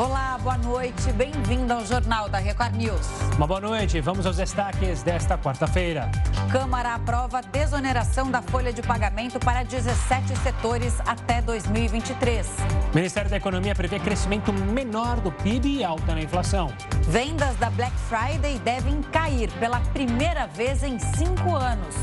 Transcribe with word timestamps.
Olá, 0.00 0.38
boa 0.42 0.56
noite. 0.56 1.12
Bem-vindo 1.12 1.74
ao 1.74 1.84
Jornal 1.84 2.26
da 2.26 2.38
Record 2.38 2.74
News. 2.74 3.06
Uma 3.36 3.46
boa 3.46 3.60
noite. 3.60 4.00
Vamos 4.00 4.24
aos 4.24 4.38
destaques 4.38 5.02
desta 5.02 5.36
quarta-feira. 5.36 6.10
Câmara 6.50 6.94
aprova 6.94 7.42
desoneração 7.42 8.30
da 8.30 8.40
folha 8.40 8.72
de 8.72 8.80
pagamento 8.80 9.38
para 9.38 9.62
17 9.62 10.38
setores 10.38 10.98
até 11.00 11.42
2023. 11.42 12.48
Ministério 12.94 13.28
da 13.28 13.36
Economia 13.36 13.74
prevê 13.74 13.98
crescimento 13.98 14.50
menor 14.54 15.20
do 15.20 15.30
PIB 15.30 15.80
e 15.80 15.84
alta 15.84 16.14
na 16.14 16.22
inflação. 16.22 16.72
Vendas 17.06 17.54
da 17.56 17.68
Black 17.68 17.94
Friday 18.08 18.58
devem 18.60 19.02
cair 19.02 19.52
pela 19.60 19.80
primeira 19.92 20.46
vez 20.46 20.82
em 20.82 20.98
cinco 20.98 21.54
anos. 21.54 21.94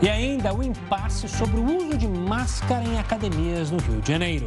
E 0.00 0.08
ainda 0.08 0.54
o 0.54 0.62
impasse 0.62 1.28
sobre 1.28 1.58
o 1.58 1.78
uso 1.78 1.98
de 1.98 2.06
máscara 2.06 2.84
em 2.84 2.96
academias 3.00 3.72
no 3.72 3.78
Rio 3.78 4.00
de 4.00 4.12
Janeiro. 4.12 4.46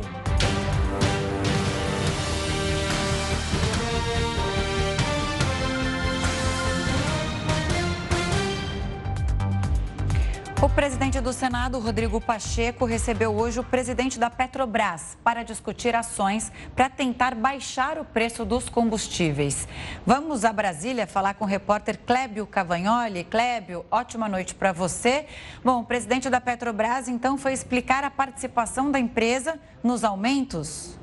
O 10.64 10.70
presidente 10.70 11.20
do 11.20 11.34
Senado, 11.34 11.78
Rodrigo 11.78 12.22
Pacheco, 12.22 12.86
recebeu 12.86 13.36
hoje 13.36 13.60
o 13.60 13.66
presidente 13.66 14.18
da 14.18 14.30
Petrobras 14.30 15.18
para 15.22 15.44
discutir 15.44 15.94
ações 15.94 16.54
para 16.74 16.90
tentar 16.90 17.36
baixar 17.36 17.98
o 17.98 18.06
preço 18.06 18.46
dos 18.46 18.70
combustíveis. 18.70 19.68
Vamos 20.06 20.46
a 20.46 20.54
Brasília 20.54 21.06
falar 21.06 21.34
com 21.34 21.44
o 21.44 21.48
repórter 21.50 22.00
Clébio 22.08 22.48
Cavagnoli. 22.48 23.26
Clébio, 23.26 23.86
ótima 23.92 24.30
noite 24.30 24.56
para 24.56 24.72
você. 24.72 25.26
Bom, 25.62 25.82
o 25.82 25.86
presidente 25.86 26.30
da 26.30 26.40
Petrobras 26.40 27.10
então 27.10 27.38
foi 27.38 27.52
explicar 27.52 28.06
a 28.06 28.10
participação 28.10 28.90
da 28.90 28.98
empresa 28.98 29.60
nos 29.84 30.06
aumentos. 30.06 30.98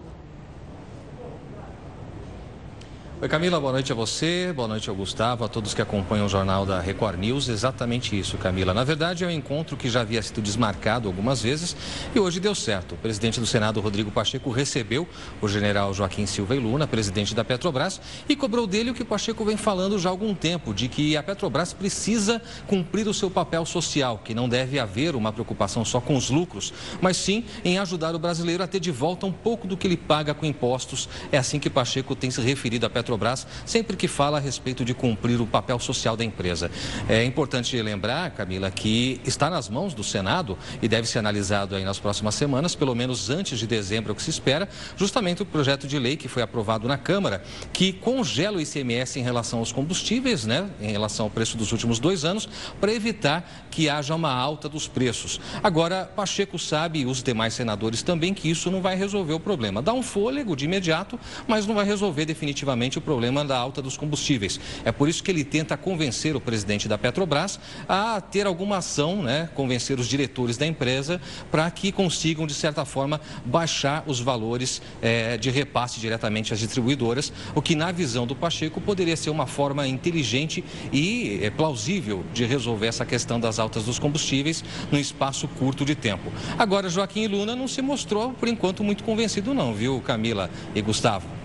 Oi 3.22 3.28
Camila, 3.28 3.60
boa 3.60 3.72
noite 3.72 3.92
a 3.92 3.94
você, 3.94 4.50
boa 4.50 4.66
noite 4.66 4.88
ao 4.88 4.96
Gustavo, 4.96 5.44
a 5.44 5.48
todos 5.48 5.74
que 5.74 5.82
acompanham 5.82 6.24
o 6.24 6.28
jornal 6.28 6.64
da 6.64 6.80
Record 6.80 7.18
News. 7.18 7.50
Exatamente 7.50 8.18
isso, 8.18 8.38
Camila. 8.38 8.72
Na 8.72 8.82
verdade, 8.82 9.24
é 9.24 9.26
um 9.26 9.30
encontro 9.30 9.76
que 9.76 9.90
já 9.90 10.00
havia 10.00 10.22
sido 10.22 10.40
desmarcado 10.40 11.06
algumas 11.06 11.42
vezes 11.42 11.76
e 12.14 12.18
hoje 12.18 12.40
deu 12.40 12.54
certo. 12.54 12.94
O 12.94 12.96
presidente 12.96 13.38
do 13.38 13.44
Senado, 13.44 13.78
Rodrigo 13.78 14.10
Pacheco, 14.10 14.48
recebeu 14.50 15.06
o 15.38 15.46
general 15.46 15.92
Joaquim 15.92 16.24
Silva 16.24 16.56
e 16.56 16.58
Luna, 16.58 16.86
presidente 16.86 17.34
da 17.34 17.44
Petrobras, 17.44 18.00
e 18.26 18.34
cobrou 18.34 18.66
dele 18.66 18.90
o 18.90 18.94
que 18.94 19.02
o 19.02 19.04
Pacheco 19.04 19.44
vem 19.44 19.58
falando 19.58 19.98
já 19.98 20.08
há 20.08 20.12
algum 20.12 20.34
tempo, 20.34 20.72
de 20.72 20.88
que 20.88 21.14
a 21.14 21.22
Petrobras 21.22 21.74
precisa 21.74 22.40
cumprir 22.66 23.06
o 23.06 23.12
seu 23.12 23.30
papel 23.30 23.66
social, 23.66 24.22
que 24.24 24.32
não 24.32 24.48
deve 24.48 24.78
haver 24.78 25.14
uma 25.14 25.30
preocupação 25.30 25.84
só 25.84 26.00
com 26.00 26.16
os 26.16 26.30
lucros, 26.30 26.72
mas 27.02 27.18
sim 27.18 27.44
em 27.66 27.78
ajudar 27.78 28.14
o 28.14 28.18
brasileiro 28.18 28.62
a 28.62 28.66
ter 28.66 28.80
de 28.80 28.90
volta 28.90 29.26
um 29.26 29.32
pouco 29.32 29.68
do 29.68 29.76
que 29.76 29.86
ele 29.86 29.98
paga 29.98 30.32
com 30.32 30.46
impostos. 30.46 31.06
É 31.30 31.36
assim 31.36 31.58
que 31.58 31.68
Pacheco 31.68 32.16
tem 32.16 32.30
se 32.30 32.40
referido 32.40 32.86
à 32.86 32.88
Petrobras 32.88 33.09
Petrobras 33.10 33.46
sempre 33.66 33.96
que 33.96 34.06
fala 34.06 34.38
a 34.38 34.40
respeito 34.40 34.84
de 34.84 34.94
cumprir 34.94 35.40
o 35.40 35.46
papel 35.46 35.78
social 35.80 36.16
da 36.16 36.24
empresa. 36.24 36.70
É 37.08 37.24
importante 37.24 37.80
lembrar, 37.82 38.30
Camila, 38.30 38.70
que 38.70 39.20
está 39.24 39.50
nas 39.50 39.68
mãos 39.68 39.94
do 39.94 40.04
Senado 40.04 40.56
e 40.80 40.86
deve 40.86 41.08
ser 41.08 41.18
analisado 41.18 41.74
aí 41.74 41.84
nas 41.84 41.98
próximas 41.98 42.36
semanas, 42.36 42.74
pelo 42.74 42.94
menos 42.94 43.28
antes 43.28 43.58
de 43.58 43.66
dezembro, 43.66 44.10
é 44.10 44.12
o 44.12 44.14
que 44.14 44.22
se 44.22 44.30
espera, 44.30 44.68
justamente 44.96 45.42
o 45.42 45.46
projeto 45.46 45.88
de 45.88 45.98
lei 45.98 46.16
que 46.16 46.28
foi 46.28 46.42
aprovado 46.42 46.86
na 46.86 46.96
Câmara, 46.96 47.42
que 47.72 47.92
congela 47.92 48.58
o 48.58 48.60
ICMS 48.60 49.18
em 49.18 49.22
relação 49.22 49.58
aos 49.58 49.72
combustíveis, 49.72 50.46
né, 50.46 50.68
em 50.80 50.92
relação 50.92 51.26
ao 51.26 51.30
preço 51.30 51.56
dos 51.56 51.72
últimos 51.72 51.98
dois 51.98 52.24
anos, 52.24 52.48
para 52.80 52.92
evitar 52.92 53.66
que 53.70 53.88
haja 53.88 54.14
uma 54.14 54.32
alta 54.32 54.68
dos 54.68 54.86
preços. 54.86 55.40
Agora, 55.62 56.04
Pacheco 56.04 56.58
sabe 56.58 57.00
e 57.00 57.06
os 57.06 57.22
demais 57.22 57.54
senadores 57.54 58.02
também 58.02 58.32
que 58.32 58.48
isso 58.50 58.70
não 58.70 58.80
vai 58.80 58.94
resolver 58.94 59.32
o 59.32 59.40
problema. 59.40 59.82
Dá 59.82 59.92
um 59.92 60.02
fôlego 60.02 60.54
de 60.54 60.64
imediato, 60.64 61.18
mas 61.46 61.66
não 61.66 61.74
vai 61.74 61.84
resolver 61.84 62.24
definitivamente 62.24 62.98
o 62.98 62.99
problema 63.00 63.44
da 63.44 63.56
alta 63.56 63.82
dos 63.82 63.96
combustíveis. 63.96 64.60
É 64.84 64.92
por 64.92 65.08
isso 65.08 65.22
que 65.22 65.30
ele 65.30 65.44
tenta 65.44 65.76
convencer 65.76 66.36
o 66.36 66.40
presidente 66.40 66.88
da 66.88 66.98
Petrobras 66.98 67.58
a 67.88 68.20
ter 68.20 68.46
alguma 68.46 68.78
ação, 68.78 69.22
né, 69.22 69.48
convencer 69.54 69.98
os 69.98 70.06
diretores 70.06 70.56
da 70.56 70.66
empresa 70.66 71.20
para 71.50 71.70
que 71.70 71.92
consigam, 71.92 72.46
de 72.46 72.54
certa 72.54 72.84
forma, 72.84 73.20
baixar 73.44 74.04
os 74.06 74.20
valores 74.20 74.82
é, 75.00 75.36
de 75.36 75.50
repasse 75.50 76.00
diretamente 76.00 76.52
às 76.52 76.58
distribuidoras, 76.58 77.32
o 77.54 77.62
que, 77.62 77.74
na 77.74 77.92
visão 77.92 78.26
do 78.26 78.34
Pacheco, 78.34 78.80
poderia 78.80 79.16
ser 79.16 79.30
uma 79.30 79.46
forma 79.46 79.86
inteligente 79.86 80.64
e 80.92 81.40
é, 81.42 81.50
plausível 81.50 82.24
de 82.32 82.44
resolver 82.44 82.86
essa 82.86 83.04
questão 83.04 83.40
das 83.40 83.58
altas 83.58 83.84
dos 83.84 83.98
combustíveis 83.98 84.64
num 84.90 84.98
espaço 84.98 85.48
curto 85.48 85.84
de 85.84 85.94
tempo. 85.94 86.32
Agora, 86.58 86.88
Joaquim 86.88 87.26
Luna 87.26 87.54
não 87.56 87.68
se 87.68 87.82
mostrou, 87.82 88.32
por 88.32 88.48
enquanto, 88.48 88.82
muito 88.82 89.04
convencido, 89.04 89.54
não, 89.54 89.74
viu, 89.74 90.00
Camila 90.00 90.50
e 90.74 90.82
Gustavo? 90.82 91.39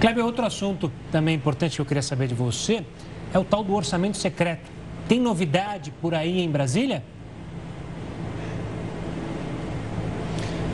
Kleber, 0.00 0.24
outro 0.24 0.44
assunto 0.44 0.92
também 1.10 1.34
importante 1.34 1.76
que 1.76 1.80
eu 1.80 1.86
queria 1.86 2.02
saber 2.02 2.28
de 2.28 2.34
você 2.34 2.84
é 3.32 3.38
o 3.38 3.44
tal 3.44 3.64
do 3.64 3.74
orçamento 3.74 4.16
secreto. 4.16 4.70
Tem 5.08 5.20
novidade 5.20 5.90
por 6.00 6.14
aí 6.14 6.40
em 6.40 6.50
Brasília? 6.50 7.02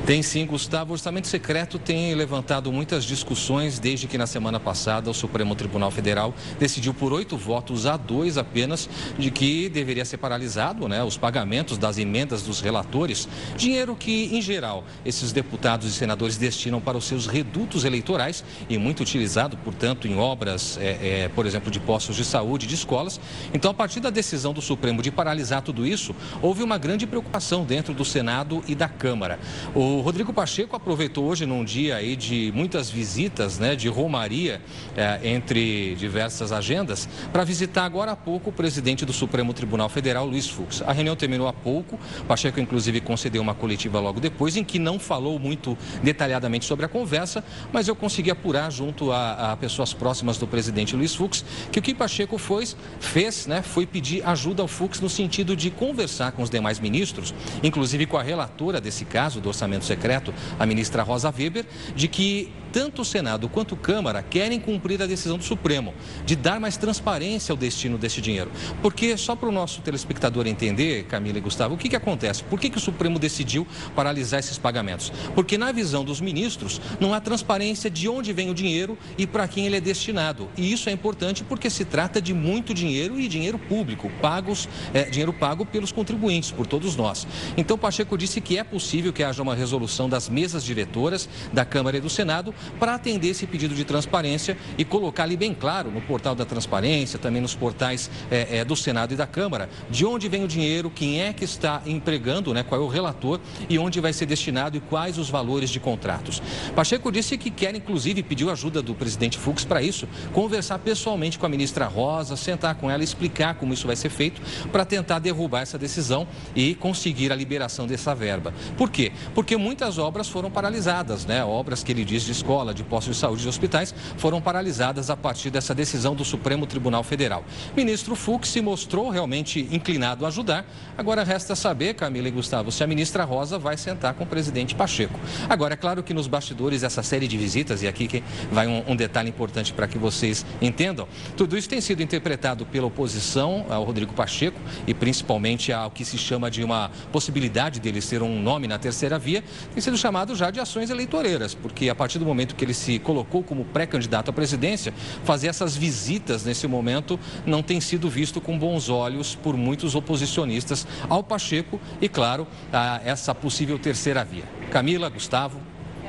Tem 0.06 0.22
sim, 0.22 0.44
Gustavo. 0.44 0.90
O 0.90 0.92
orçamento 0.92 1.26
secreto 1.26 1.78
tem 1.78 2.14
levantado 2.14 2.70
muitas 2.70 3.06
discussões 3.06 3.78
desde 3.78 4.06
que 4.06 4.18
na 4.18 4.26
semana 4.26 4.60
passada 4.60 5.10
o 5.10 5.14
Supremo 5.14 5.54
Tribunal 5.54 5.90
Federal 5.90 6.34
decidiu 6.58 6.92
por 6.92 7.10
oito 7.10 7.38
votos 7.38 7.86
a 7.86 7.96
dois 7.96 8.36
apenas 8.36 8.86
de 9.18 9.30
que 9.30 9.66
deveria 9.70 10.04
ser 10.04 10.18
paralisado 10.18 10.86
né, 10.88 11.02
os 11.02 11.16
pagamentos 11.16 11.78
das 11.78 11.96
emendas 11.96 12.42
dos 12.42 12.60
relatores. 12.60 13.26
Dinheiro 13.56 13.96
que, 13.96 14.28
em 14.36 14.42
geral, 14.42 14.84
esses 15.06 15.32
deputados 15.32 15.88
e 15.88 15.92
senadores 15.94 16.36
destinam 16.36 16.82
para 16.82 16.98
os 16.98 17.06
seus 17.06 17.26
redutos 17.26 17.82
eleitorais 17.82 18.44
e 18.68 18.76
muito 18.76 19.00
utilizado, 19.00 19.56
portanto, 19.56 20.06
em 20.06 20.18
obras, 20.18 20.76
é, 20.82 21.22
é, 21.22 21.30
por 21.34 21.46
exemplo, 21.46 21.70
de 21.70 21.80
postos 21.80 22.14
de 22.14 22.26
saúde, 22.26 22.66
de 22.66 22.74
escolas. 22.74 23.18
Então, 23.54 23.70
a 23.70 23.74
partir 23.74 24.00
da 24.00 24.10
decisão 24.10 24.52
do 24.52 24.60
Supremo 24.60 25.00
de 25.00 25.10
paralisar 25.10 25.62
tudo 25.62 25.86
isso, 25.86 26.14
houve 26.42 26.62
uma 26.62 26.76
grande 26.76 27.06
preocupação 27.06 27.64
dentro 27.64 27.94
do 27.94 28.04
Senado 28.04 28.62
e 28.68 28.74
da 28.74 28.86
Câmara. 28.86 29.40
O 29.74 29.93
o 29.94 30.00
Rodrigo 30.00 30.32
Pacheco 30.32 30.74
aproveitou 30.74 31.24
hoje 31.24 31.46
num 31.46 31.64
dia 31.64 31.96
aí 31.96 32.16
de 32.16 32.52
muitas 32.54 32.90
visitas, 32.90 33.58
né, 33.58 33.76
de 33.76 33.88
romaria 33.88 34.60
eh, 34.96 35.20
entre 35.22 35.94
diversas 35.94 36.50
agendas, 36.50 37.08
para 37.32 37.44
visitar 37.44 37.84
agora 37.84 38.12
há 38.12 38.16
pouco 38.16 38.50
o 38.50 38.52
presidente 38.52 39.04
do 39.04 39.12
Supremo 39.12 39.52
Tribunal 39.54 39.88
Federal, 39.88 40.26
Luiz 40.26 40.48
Fux. 40.48 40.82
A 40.82 40.92
reunião 40.92 41.14
terminou 41.14 41.46
há 41.46 41.52
pouco, 41.52 41.98
Pacheco 42.26 42.58
inclusive 42.58 43.00
concedeu 43.00 43.40
uma 43.40 43.54
coletiva 43.54 44.00
logo 44.00 44.18
depois, 44.18 44.56
em 44.56 44.64
que 44.64 44.78
não 44.78 44.98
falou 44.98 45.38
muito 45.38 45.78
detalhadamente 46.02 46.64
sobre 46.64 46.86
a 46.86 46.88
conversa, 46.88 47.44
mas 47.72 47.86
eu 47.86 47.94
consegui 47.94 48.30
apurar 48.30 48.70
junto 48.72 49.12
a, 49.12 49.52
a 49.52 49.56
pessoas 49.56 49.92
próximas 49.92 50.38
do 50.38 50.46
presidente 50.46 50.96
Luiz 50.96 51.14
Fux 51.14 51.44
que 51.70 51.78
o 51.78 51.82
que 51.82 51.94
Pacheco 51.94 52.36
foi, 52.36 52.66
fez, 52.98 53.46
né, 53.46 53.62
foi 53.62 53.86
pedir 53.86 54.26
ajuda 54.26 54.62
ao 54.62 54.68
Fux 54.68 55.00
no 55.00 55.08
sentido 55.08 55.54
de 55.54 55.70
conversar 55.70 56.32
com 56.32 56.42
os 56.42 56.50
demais 56.50 56.80
ministros, 56.80 57.32
inclusive 57.62 58.06
com 58.06 58.16
a 58.16 58.22
relatora 58.22 58.80
desse 58.80 59.04
caso 59.04 59.40
do 59.40 59.48
orçamento 59.48 59.83
secreto, 59.84 60.32
a 60.58 60.66
ministra 60.66 61.02
Rosa 61.02 61.32
Weber, 61.36 61.66
de 61.94 62.08
que 62.08 62.48
tanto 62.74 63.02
o 63.02 63.04
Senado 63.04 63.48
quanto 63.48 63.76
a 63.76 63.78
Câmara 63.78 64.20
querem 64.20 64.58
cumprir 64.58 65.00
a 65.00 65.06
decisão 65.06 65.38
do 65.38 65.44
Supremo 65.44 65.94
de 66.26 66.34
dar 66.34 66.58
mais 66.58 66.76
transparência 66.76 67.52
ao 67.52 67.56
destino 67.56 67.96
desse 67.96 68.20
dinheiro. 68.20 68.50
Porque, 68.82 69.16
só 69.16 69.36
para 69.36 69.48
o 69.48 69.52
nosso 69.52 69.80
telespectador 69.80 70.48
entender, 70.48 71.04
Camila 71.04 71.38
e 71.38 71.40
Gustavo, 71.40 71.76
o 71.76 71.78
que, 71.78 71.88
que 71.88 71.94
acontece? 71.94 72.42
Por 72.42 72.58
que, 72.58 72.68
que 72.68 72.76
o 72.76 72.80
Supremo 72.80 73.16
decidiu 73.16 73.64
paralisar 73.94 74.40
esses 74.40 74.58
pagamentos? 74.58 75.12
Porque, 75.36 75.56
na 75.56 75.70
visão 75.70 76.04
dos 76.04 76.20
ministros, 76.20 76.80
não 76.98 77.14
há 77.14 77.20
transparência 77.20 77.88
de 77.88 78.08
onde 78.08 78.32
vem 78.32 78.50
o 78.50 78.54
dinheiro 78.54 78.98
e 79.16 79.24
para 79.24 79.46
quem 79.46 79.66
ele 79.66 79.76
é 79.76 79.80
destinado. 79.80 80.48
E 80.56 80.72
isso 80.72 80.88
é 80.88 80.92
importante 80.92 81.44
porque 81.44 81.70
se 81.70 81.84
trata 81.84 82.20
de 82.20 82.34
muito 82.34 82.74
dinheiro 82.74 83.20
e 83.20 83.28
dinheiro 83.28 83.56
público, 83.56 84.10
pagos, 84.20 84.68
é, 84.92 85.04
dinheiro 85.04 85.32
pago 85.32 85.64
pelos 85.64 85.92
contribuintes, 85.92 86.50
por 86.50 86.66
todos 86.66 86.96
nós. 86.96 87.24
Então, 87.56 87.78
Pacheco 87.78 88.18
disse 88.18 88.40
que 88.40 88.58
é 88.58 88.64
possível 88.64 89.12
que 89.12 89.22
haja 89.22 89.40
uma 89.40 89.54
resolução 89.54 90.08
das 90.08 90.28
mesas 90.28 90.64
diretoras 90.64 91.28
da 91.52 91.64
Câmara 91.64 91.98
e 91.98 92.00
do 92.00 92.10
Senado 92.10 92.52
para 92.78 92.94
atender 92.94 93.28
esse 93.28 93.46
pedido 93.46 93.74
de 93.74 93.84
transparência 93.84 94.56
e 94.76 94.84
colocar 94.84 95.24
ali 95.24 95.36
bem 95.36 95.54
claro 95.54 95.90
no 95.90 96.00
portal 96.00 96.34
da 96.34 96.44
transparência, 96.44 97.18
também 97.18 97.40
nos 97.40 97.54
portais 97.54 98.10
é, 98.30 98.58
é, 98.58 98.64
do 98.64 98.76
Senado 98.76 99.14
e 99.14 99.16
da 99.16 99.26
Câmara, 99.26 99.68
de 99.90 100.04
onde 100.04 100.28
vem 100.28 100.44
o 100.44 100.48
dinheiro, 100.48 100.90
quem 100.90 101.22
é 101.22 101.32
que 101.32 101.44
está 101.44 101.82
empregando, 101.86 102.52
né, 102.54 102.62
qual 102.62 102.80
é 102.80 102.84
o 102.84 102.88
relator 102.88 103.40
e 103.68 103.78
onde 103.78 104.00
vai 104.00 104.12
ser 104.12 104.26
destinado 104.26 104.76
e 104.76 104.80
quais 104.80 105.18
os 105.18 105.30
valores 105.30 105.70
de 105.70 105.80
contratos. 105.80 106.42
Pacheco 106.74 107.10
disse 107.10 107.36
que 107.36 107.50
quer, 107.50 107.74
inclusive, 107.74 108.22
pediu 108.22 108.50
ajuda 108.50 108.82
do 108.82 108.94
presidente 108.94 109.38
Fux 109.38 109.64
para 109.64 109.82
isso, 109.82 110.08
conversar 110.32 110.78
pessoalmente 110.78 111.38
com 111.38 111.46
a 111.46 111.48
ministra 111.48 111.86
Rosa, 111.86 112.36
sentar 112.36 112.74
com 112.76 112.90
ela 112.90 113.02
e 113.02 113.04
explicar 113.04 113.54
como 113.54 113.72
isso 113.72 113.86
vai 113.86 113.96
ser 113.96 114.10
feito 114.10 114.40
para 114.70 114.84
tentar 114.84 115.18
derrubar 115.18 115.62
essa 115.62 115.78
decisão 115.78 116.26
e 116.54 116.74
conseguir 116.74 117.32
a 117.32 117.36
liberação 117.36 117.86
dessa 117.86 118.14
verba. 118.14 118.52
Por 118.76 118.90
quê? 118.90 119.12
Porque 119.34 119.56
muitas 119.56 119.98
obras 119.98 120.28
foram 120.28 120.50
paralisadas, 120.50 121.26
né? 121.26 121.44
Obras 121.44 121.82
que 121.82 121.92
ele 121.92 122.04
diz 122.04 122.22
de 122.22 122.32
escola 122.32 122.53
escola, 122.54 122.72
de 122.72 122.84
postos 122.84 123.16
de 123.16 123.20
saúde 123.20 123.44
e 123.44 123.48
hospitais 123.48 123.92
foram 124.16 124.40
paralisadas 124.40 125.10
a 125.10 125.16
partir 125.16 125.50
dessa 125.50 125.74
decisão 125.74 126.14
do 126.14 126.24
Supremo 126.24 126.66
Tribunal 126.66 127.02
Federal. 127.02 127.44
Ministro 127.76 128.14
Fux 128.14 128.48
se 128.48 128.60
mostrou 128.60 129.10
realmente 129.10 129.68
inclinado 129.72 130.24
a 130.24 130.28
ajudar. 130.28 130.64
Agora 130.96 131.24
resta 131.24 131.56
saber, 131.56 131.94
Camila 131.94 132.28
e 132.28 132.30
Gustavo, 132.30 132.70
se 132.70 132.84
a 132.84 132.86
ministra 132.86 133.24
Rosa 133.24 133.58
vai 133.58 133.76
sentar 133.76 134.14
com 134.14 134.22
o 134.22 134.26
presidente 134.26 134.74
Pacheco. 134.74 135.18
Agora, 135.48 135.74
é 135.74 135.76
claro 135.76 136.02
que 136.02 136.14
nos 136.14 136.28
bastidores 136.28 136.84
essa 136.84 137.02
série 137.02 137.26
de 137.26 137.36
visitas, 137.36 137.82
e 137.82 137.88
aqui 137.88 138.22
vai 138.52 138.68
um, 138.68 138.84
um 138.86 138.94
detalhe 138.96 139.28
importante 139.28 139.72
para 139.72 139.88
que 139.88 139.98
vocês 139.98 140.46
entendam, 140.62 141.08
tudo 141.36 141.56
isso 141.56 141.68
tem 141.68 141.80
sido 141.80 142.02
interpretado 142.02 142.64
pela 142.66 142.86
oposição 142.86 143.66
ao 143.68 143.82
Rodrigo 143.82 144.12
Pacheco 144.12 144.60
e 144.86 144.94
principalmente 144.94 145.72
ao 145.72 145.90
que 145.90 146.04
se 146.04 146.16
chama 146.16 146.50
de 146.50 146.62
uma 146.62 146.90
possibilidade 147.10 147.80
dele 147.80 148.00
ser 148.00 148.22
um 148.22 148.40
nome 148.40 148.68
na 148.68 148.78
terceira 148.78 149.18
via, 149.18 149.42
tem 149.72 149.82
sido 149.82 149.96
chamado 149.96 150.36
já 150.36 150.50
de 150.50 150.60
ações 150.60 150.90
eleitoreiras, 150.90 151.54
porque 151.54 151.88
a 151.88 151.94
partir 151.94 152.18
do 152.18 152.24
momento 152.24 152.33
que 152.54 152.64
ele 152.64 152.74
se 152.74 152.98
colocou 152.98 153.42
como 153.42 153.64
pré-candidato 153.64 154.30
à 154.30 154.32
presidência, 154.32 154.92
fazer 155.24 155.48
essas 155.48 155.76
visitas 155.76 156.44
nesse 156.44 156.66
momento 156.66 157.18
não 157.46 157.62
tem 157.62 157.80
sido 157.80 158.08
visto 158.08 158.40
com 158.40 158.58
bons 158.58 158.88
olhos 158.88 159.34
por 159.34 159.56
muitos 159.56 159.94
oposicionistas 159.94 160.86
ao 161.08 161.22
Pacheco 161.22 161.80
e, 162.00 162.08
claro, 162.08 162.46
a 162.72 163.00
essa 163.04 163.34
possível 163.34 163.78
terceira 163.78 164.24
via. 164.24 164.44
Camila, 164.70 165.08
Gustavo. 165.08 165.60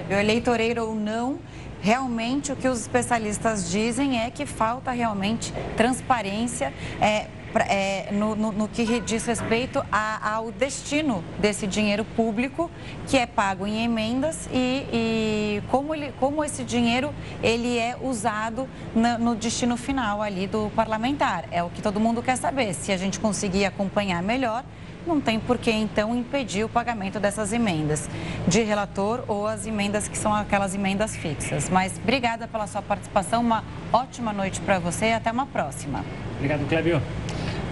Eleitoreiro 0.09 0.85
ou 0.85 0.95
não, 0.95 1.39
realmente 1.81 2.51
o 2.51 2.55
que 2.55 2.67
os 2.67 2.81
especialistas 2.81 3.69
dizem 3.69 4.19
é 4.19 4.29
que 4.29 4.45
falta 4.45 4.91
realmente 4.91 5.53
transparência. 5.77 6.73
É, 7.01 7.27
é, 7.63 8.09
no, 8.11 8.35
no, 8.35 8.51
no, 8.51 8.67
que 8.67 8.99
diz 8.99 9.25
respeito 9.25 9.83
a, 9.91 10.35
ao 10.35 10.51
destino 10.51 11.23
desse 11.39 11.65
dinheiro 11.65 12.03
público 12.03 12.69
que 13.07 13.17
é 13.17 13.25
pago 13.25 13.65
em 13.65 13.83
emendas 13.83 14.49
e, 14.51 14.85
e 14.91 15.63
como, 15.69 15.93
ele, 15.93 16.13
como 16.19 16.43
esse 16.43 16.63
dinheiro 16.63 17.13
ele 17.41 17.77
é 17.77 17.95
usado 18.01 18.67
na, 18.95 19.17
no 19.17 19.35
destino 19.35 19.77
final 19.77 20.21
ali 20.21 20.47
do 20.47 20.71
parlamentar. 20.75 21.45
É 21.51 21.63
o 21.63 21.69
que 21.69 21.81
todo 21.81 21.99
mundo 21.99 22.21
quer 22.21 22.35
saber. 22.35 22.73
Se 22.73 22.91
a 22.91 22.97
gente 22.97 23.19
conseguir 23.19 23.65
acompanhar 23.65 24.21
melhor, 24.21 24.63
não 25.05 25.21
tem 25.21 25.39
por 25.39 25.57
que 25.57 25.71
então 25.71 26.15
impedir 26.15 26.63
o 26.63 26.69
pagamento 26.69 27.19
dessas 27.19 27.53
emendas 27.53 28.09
de 28.47 28.61
relator 28.63 29.23
ou 29.27 29.47
as 29.47 29.65
emendas 29.65 30.07
que 30.07 30.17
são 30.17 30.33
aquelas 30.33 30.73
emendas 30.73 31.15
fixas. 31.15 31.69
Mas 31.69 31.97
obrigada 32.01 32.47
pela 32.47 32.67
sua 32.67 32.81
participação, 32.81 33.41
uma 33.41 33.63
ótima 33.93 34.33
noite 34.33 34.59
para 34.61 34.79
você 34.79 35.07
e 35.07 35.13
até 35.13 35.31
uma 35.31 35.45
próxima. 35.45 36.03
Obrigado, 36.37 36.67
Clébio. 36.67 37.01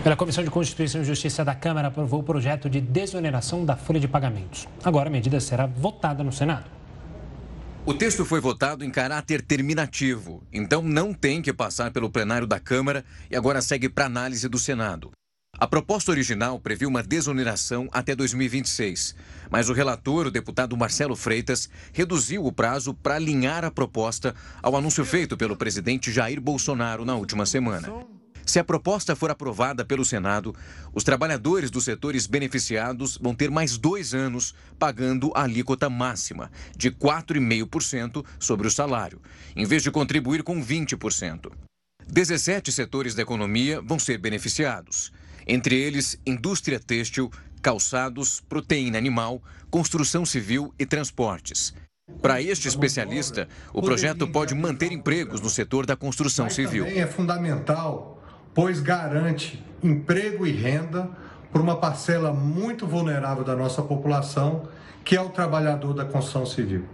Pela 0.04 0.18
Comissão 0.18 0.44
de 0.44 0.50
Constituição 0.50 1.02
e 1.02 1.06
Justiça 1.06 1.46
da 1.46 1.56
Câmara 1.56 1.88
aprovou 1.88 2.20
o 2.20 2.24
projeto 2.24 2.70
de 2.70 2.82
desoneração 2.82 3.64
da 3.64 3.78
folha 3.78 4.02
de 4.02 4.08
pagamentos. 4.08 4.68
Agora 4.84 5.08
a 5.08 5.12
medida 5.12 5.40
será 5.40 5.66
votada 5.66 6.22
no 6.22 6.32
Senado. 6.32 6.66
O 7.86 7.94
texto 7.94 8.26
foi 8.26 8.42
votado 8.42 8.84
em 8.84 8.92
caráter 8.92 9.42
terminativo, 9.42 10.44
então 10.52 10.82
não 10.82 11.14
tem 11.14 11.42
que 11.42 11.54
passar 11.54 11.90
pelo 11.90 12.10
plenário 12.10 12.46
da 12.46 12.60
Câmara 12.60 13.06
e 13.32 13.36
agora 13.38 13.62
segue 13.62 13.88
para 13.88 14.06
análise 14.06 14.50
do 14.50 14.60
Senado. 14.60 15.12
A 15.58 15.68
proposta 15.68 16.12
original 16.12 16.60
previu 16.60 16.90
uma 16.90 17.02
desoneração 17.02 17.88
até 17.90 18.14
2026, 18.14 19.16
mas 19.50 19.70
o 19.70 19.74
relator, 19.74 20.28
o 20.28 20.32
deputado 20.32 20.76
Marcelo 20.76 21.16
Freitas, 21.16 21.70
reduziu 21.94 22.46
o 22.46 22.52
prazo 22.52 22.94
para 22.94 23.16
alinhar 23.16 23.64
a 23.64 23.72
proposta 23.72 24.36
ao 24.62 24.76
anúncio 24.76 25.06
feito 25.06 25.38
pelo 25.38 25.56
presidente 25.56 26.12
Jair 26.12 26.42
Bolsonaro 26.42 27.06
na 27.06 27.16
última 27.16 27.46
semana. 27.46 28.13
Se 28.46 28.60
a 28.60 28.64
proposta 28.64 29.16
for 29.16 29.32
aprovada 29.32 29.86
pelo 29.86 30.04
Senado, 30.04 30.56
os 30.94 31.04
trabalhadores 31.04 31.72
dos 31.72 31.86
setores 31.86 32.28
beneficiados 32.28 33.18
vão 33.22 33.34
ter 33.34 33.50
mais 33.50 33.78
dois 33.78 34.14
anos 34.14 34.54
pagando 34.78 35.32
a 35.36 35.44
alíquota 35.44 35.90
máxima, 35.90 36.52
de 36.76 36.92
4,5% 36.92 38.26
sobre 38.40 38.68
o 38.68 38.72
salário, 38.72 39.22
em 39.56 39.66
vez 39.66 39.84
de 39.84 39.92
contribuir 39.92 40.44
com 40.44 40.64
20%. 40.64 41.52
17 42.06 42.72
setores 42.72 43.16
da 43.16 43.22
economia 43.22 43.82
vão 43.82 43.98
ser 43.98 44.18
beneficiados 44.18 45.12
entre 45.48 45.76
eles 45.76 46.18
indústria 46.26 46.80
têxtil, 46.80 47.32
calçados, 47.62 48.42
proteína 48.42 48.98
animal, 48.98 49.42
construção 49.70 50.26
civil 50.26 50.74
e 50.78 50.86
transportes. 50.86 51.74
Para 52.22 52.42
este 52.42 52.68
especialista, 52.68 53.48
o 53.74 53.82
projeto 53.82 54.28
pode 54.28 54.54
manter 54.54 54.92
empregos 54.92 55.40
no 55.40 55.50
setor 55.50 55.86
da 55.86 55.96
construção 55.96 56.50
civil. 56.50 56.86
É 56.86 57.08
fundamental, 57.08 58.22
pois 58.54 58.80
garante 58.80 59.64
emprego 59.82 60.46
e 60.46 60.52
renda 60.52 61.10
para 61.52 61.62
uma 61.62 61.76
parcela 61.76 62.34
muito 62.34 62.88
vulnerável 62.88 63.44
da 63.44 63.56
nossa 63.56 63.82
população, 63.82 64.64
que 65.04 65.16
é 65.16 65.22
o 65.22 65.30
trabalhador 65.30 65.94
da 65.94 66.06
construção 66.06 66.46
civil. 66.46 66.86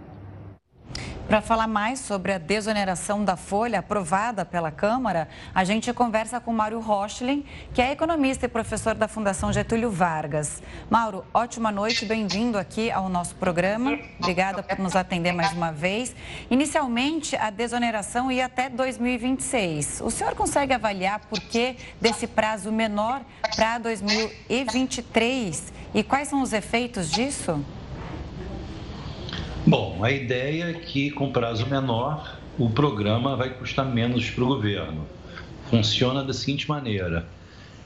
Para 1.30 1.40
falar 1.40 1.68
mais 1.68 2.00
sobre 2.00 2.32
a 2.32 2.38
desoneração 2.38 3.24
da 3.24 3.36
folha 3.36 3.78
aprovada 3.78 4.44
pela 4.44 4.72
Câmara, 4.72 5.28
a 5.54 5.62
gente 5.62 5.92
conversa 5.92 6.40
com 6.40 6.52
Mário 6.52 6.80
Rochlin, 6.80 7.46
que 7.72 7.80
é 7.80 7.92
economista 7.92 8.46
e 8.46 8.48
professor 8.48 8.96
da 8.96 9.06
Fundação 9.06 9.52
Getúlio 9.52 9.92
Vargas. 9.92 10.60
Mauro, 10.90 11.24
ótima 11.32 11.70
noite, 11.70 12.04
bem-vindo 12.04 12.58
aqui 12.58 12.90
ao 12.90 13.08
nosso 13.08 13.36
programa. 13.36 13.96
Obrigada 14.18 14.60
por 14.60 14.76
nos 14.80 14.96
atender 14.96 15.30
mais 15.32 15.52
uma 15.52 15.70
vez. 15.70 16.16
Inicialmente, 16.50 17.36
a 17.36 17.48
desoneração 17.48 18.32
ia 18.32 18.46
até 18.46 18.68
2026. 18.68 20.00
O 20.00 20.10
senhor 20.10 20.34
consegue 20.34 20.72
avaliar 20.72 21.20
por 21.30 21.38
que 21.38 21.76
desse 22.00 22.26
prazo 22.26 22.72
menor 22.72 23.20
para 23.54 23.78
2023 23.78 25.72
e 25.94 26.02
quais 26.02 26.26
são 26.26 26.42
os 26.42 26.52
efeitos 26.52 27.08
disso? 27.08 27.64
Bom, 29.70 30.02
a 30.02 30.10
ideia 30.10 30.70
é 30.70 30.72
que 30.72 31.12
com 31.12 31.30
prazo 31.30 31.64
menor 31.64 32.36
o 32.58 32.68
programa 32.68 33.36
vai 33.36 33.50
custar 33.50 33.86
menos 33.86 34.28
para 34.28 34.42
o 34.42 34.48
governo. 34.48 35.06
Funciona 35.66 36.24
da 36.24 36.32
seguinte 36.32 36.68
maneira: 36.68 37.24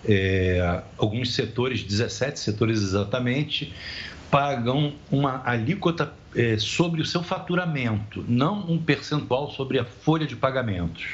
é, 0.03 0.83
alguns 0.97 1.35
setores, 1.35 1.83
17 1.83 2.41
setores 2.41 2.81
exatamente, 2.81 3.75
pagam 4.31 4.95
uma 5.13 5.43
alíquota 5.45 6.11
é, 6.35 6.57
sobre 6.57 7.03
o 7.03 7.05
seu 7.05 7.23
faturamento, 7.23 8.25
não 8.27 8.61
um 8.67 8.79
percentual 8.79 9.51
sobre 9.51 9.79
a 9.79 9.85
folha 9.85 10.27
de 10.27 10.37
pagamentos. 10.37 11.05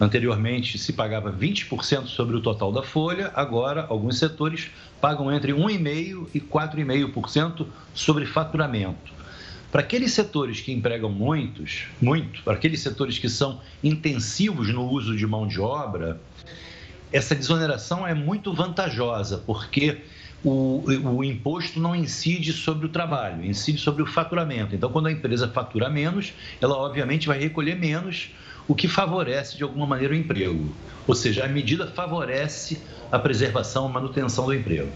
Anteriormente 0.00 0.78
se 0.78 0.94
pagava 0.94 1.32
20% 1.32 2.06
sobre 2.06 2.34
o 2.34 2.40
total 2.40 2.72
da 2.72 2.82
folha, 2.82 3.30
agora 3.36 3.86
alguns 3.88 4.18
setores 4.18 4.68
pagam 5.00 5.32
entre 5.32 5.52
1,5% 5.52 6.26
e 6.34 6.40
4,5% 6.40 7.66
sobre 7.94 8.26
faturamento. 8.26 9.19
Para 9.70 9.82
aqueles 9.82 10.12
setores 10.12 10.60
que 10.60 10.72
empregam 10.72 11.10
muitos, 11.10 11.86
muito, 12.00 12.42
para 12.42 12.54
aqueles 12.54 12.80
setores 12.80 13.18
que 13.18 13.28
são 13.28 13.60
intensivos 13.82 14.68
no 14.72 14.88
uso 14.90 15.16
de 15.16 15.26
mão 15.26 15.46
de 15.46 15.60
obra, 15.60 16.20
essa 17.12 17.34
desoneração 17.34 18.06
é 18.06 18.12
muito 18.12 18.52
vantajosa, 18.52 19.38
porque 19.38 20.02
o, 20.42 20.84
o, 20.88 21.22
imposto 21.22 21.78
não 21.78 21.94
incide 21.94 22.52
sobre 22.52 22.86
o 22.86 22.88
trabalho, 22.88 23.44
incide 23.44 23.78
sobre 23.78 24.02
o 24.02 24.06
faturamento. 24.06 24.74
Então, 24.74 24.90
quando 24.90 25.06
a 25.06 25.12
empresa 25.12 25.46
fatura 25.46 25.88
menos, 25.88 26.32
ela 26.60 26.76
obviamente 26.76 27.28
vai 27.28 27.38
recolher 27.38 27.78
menos, 27.78 28.30
o 28.66 28.74
que 28.74 28.88
favorece 28.88 29.56
de 29.56 29.62
alguma 29.62 29.86
maneira 29.86 30.14
o 30.14 30.16
emprego. 30.16 30.74
Ou 31.06 31.14
seja, 31.14 31.44
a 31.44 31.48
medida 31.48 31.86
favorece 31.88 32.86
a 33.10 33.18
preservação, 33.18 33.86
a 33.86 33.88
manutenção 33.88 34.46
do 34.46 34.54
emprego. 34.54 34.92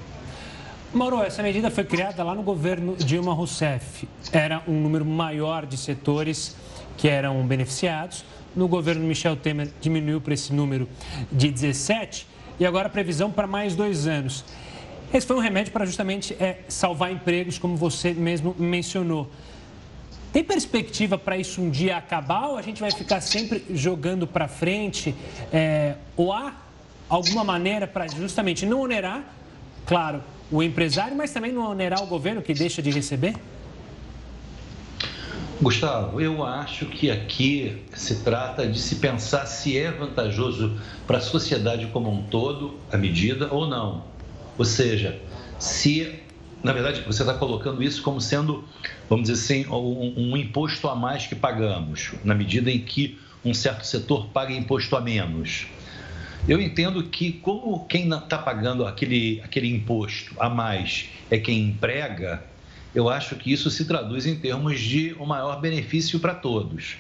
Mauro, 0.95 1.25
essa 1.25 1.43
medida 1.43 1.73
foi 1.73 1.83
criada 1.83 2.23
lá 2.23 2.37
no 2.37 2.43
governo 2.45 2.95
Dilma 2.95 3.35
Rousseff. 3.35 4.09
Era 4.31 4.63
um 4.69 4.81
número 4.81 5.05
maior 5.05 5.67
de 5.67 5.77
setores 5.77 6.55
que 6.97 7.09
eram 7.09 7.45
beneficiados. 7.45 8.25
No 8.55 8.69
governo 8.69 9.05
Michel 9.05 9.35
Temer 9.35 9.73
diminuiu 9.81 10.21
para 10.21 10.35
esse 10.35 10.53
número 10.53 10.89
de 11.33 11.51
17 11.51 12.29
e 12.61 12.65
agora 12.65 12.87
a 12.87 12.91
previsão 12.91 13.29
para 13.29 13.45
mais 13.45 13.75
dois 13.75 14.07
anos. 14.07 14.45
Esse 15.13 15.27
foi 15.27 15.35
um 15.35 15.41
remédio 15.41 15.73
para 15.73 15.85
justamente 15.85 16.33
é, 16.35 16.61
salvar 16.69 17.11
empregos, 17.11 17.59
como 17.59 17.77
você 17.77 18.15
mesmo 18.15 18.55
mencionou. 18.57 19.29
Tem 20.33 20.45
perspectiva 20.45 21.19
para 21.19 21.37
isso 21.37 21.61
um 21.61 21.71
dia 21.71 21.97
acabar 21.97 22.51
ou 22.51 22.57
a 22.57 22.63
gente 22.63 22.81
vai 22.81 22.93
ficar 22.93 23.21
sempre 23.21 23.65
jogando 23.71 24.29
para 24.29 24.47
frente? 24.47 25.13
É, 25.53 25.97
ou 26.17 26.33
há 26.33 26.55
alguma 27.09 27.43
maneira 27.43 27.85
para 27.85 28.07
justamente 28.07 28.65
não 28.65 28.81
onerar, 28.81 29.25
claro, 29.87 30.23
o 30.51 30.63
empresário, 30.63 31.17
mas 31.17 31.33
também 31.33 31.53
não 31.53 31.71
onerar 31.71 32.03
o 32.03 32.07
governo 32.07 32.43
que 32.43 32.55
deixa 32.55 32.83
de 32.83 32.91
receber? 32.91 33.35
Gustavo, 35.61 36.21
eu 36.21 36.45
acho 36.45 36.87
que 36.87 37.11
aqui 37.11 37.85
se 37.95 38.23
trata 38.23 38.67
de 38.67 38.79
se 38.79 38.97
pensar 38.97 39.47
se 39.47 39.79
é 39.79 39.91
vantajoso 39.91 40.79
para 41.07 41.19
a 41.19 41.21
sociedade 41.21 41.87
como 41.87 42.11
um 42.11 42.25
todo 42.25 42.79
a 42.93 42.97
medida 42.97 43.49
ou 43.53 43.67
não. 43.67 44.05
Ou 44.59 44.65
seja, 44.65 45.21
se, 45.59 46.21
na 46.63 46.73
verdade, 46.73 47.03
você 47.07 47.23
está 47.23 47.35
colocando 47.35 47.83
isso 47.83 48.03
como 48.03 48.21
sendo, 48.21 48.65
vamos 49.09 49.29
dizer 49.29 49.43
assim, 49.43 49.67
um, 49.71 50.33
um 50.33 50.37
imposto 50.37 50.89
a 50.89 50.95
mais 50.95 51.27
que 51.27 51.35
pagamos, 51.35 52.13
na 52.25 52.35
medida 52.35 52.71
em 52.71 52.81
que 52.81 53.19
um 53.45 53.55
certo 53.55 53.87
setor 53.87 54.27
paga 54.27 54.53
imposto 54.53 54.97
a 54.97 55.01
menos. 55.01 55.67
Eu 56.47 56.61
entendo 56.61 57.03
que, 57.05 57.33
como 57.33 57.87
quem 57.87 58.13
está 58.13 58.37
pagando 58.37 58.87
aquele, 58.87 59.41
aquele 59.43 59.75
imposto 59.75 60.35
a 60.39 60.51
mais 60.51 61.09
é 61.31 61.39
quem 61.39 61.69
emprega, 61.69 62.45
eu 62.95 63.09
acho 63.09 63.35
que 63.37 63.51
isso 63.51 63.71
se 63.71 63.87
traduz 63.87 64.27
em 64.27 64.37
termos 64.37 64.79
de 64.79 65.17
um 65.19 65.25
maior 65.25 65.59
benefício 65.59 66.21
para 66.21 66.35
todos. 66.35 66.97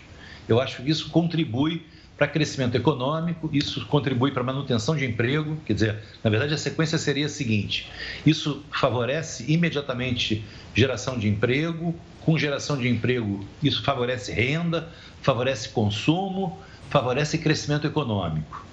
Eu 0.49 0.61
acho 0.61 0.83
que 0.83 0.91
isso 0.91 1.11
contribui 1.11 1.83
para 2.17 2.27
crescimento 2.27 2.75
econômico, 2.75 3.51
isso 3.53 3.85
contribui 3.87 4.31
para 4.31 4.43
manutenção 4.43 4.97
de 4.97 5.05
emprego, 5.05 5.59
quer 5.67 5.75
dizer, 5.75 5.99
na 6.23 6.31
verdade 6.31 6.55
a 6.55 6.59
sequência 6.59 6.97
seria 6.97 7.27
a 7.27 7.29
seguinte: 7.29 7.91
isso 8.25 8.65
favorece 8.73 9.45
imediatamente 9.53 10.43
geração 10.75 11.19
de 11.19 11.29
emprego, 11.29 11.95
com 12.23 12.39
geração 12.39 12.79
de 12.79 12.89
emprego, 12.89 13.47
isso 13.63 13.83
favorece 13.83 14.33
renda, 14.33 14.89
favorece 15.21 15.69
consumo, 15.69 16.59
favorece 16.89 17.37
crescimento 17.37 17.87
econômico. 17.87 18.65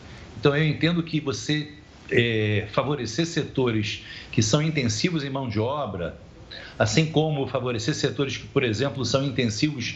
Então 0.41 0.57
eu 0.57 0.67
entendo 0.67 1.03
que 1.03 1.19
você 1.19 1.71
é, 2.09 2.67
favorecer 2.71 3.27
setores 3.27 4.03
que 4.31 4.41
são 4.41 4.59
intensivos 4.59 5.23
em 5.23 5.29
mão 5.29 5.47
de 5.47 5.59
obra, 5.59 6.17
assim 6.79 7.05
como 7.05 7.45
favorecer 7.45 7.93
setores 7.93 8.37
que, 8.37 8.47
por 8.47 8.63
exemplo, 8.63 9.05
são 9.05 9.23
intensivos 9.23 9.95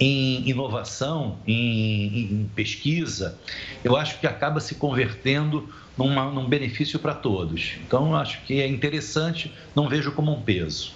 em 0.00 0.48
inovação, 0.48 1.36
em, 1.46 2.06
em 2.06 2.50
pesquisa, 2.56 3.38
eu 3.84 3.94
acho 3.94 4.18
que 4.18 4.26
acaba 4.26 4.60
se 4.60 4.76
convertendo 4.76 5.68
numa, 5.96 6.24
num 6.24 6.48
benefício 6.48 6.98
para 6.98 7.12
todos. 7.12 7.74
Então, 7.86 8.08
eu 8.08 8.16
acho 8.16 8.40
que 8.46 8.62
é 8.62 8.66
interessante, 8.66 9.52
não 9.76 9.90
vejo 9.90 10.10
como 10.12 10.32
um 10.32 10.40
peso. 10.40 10.94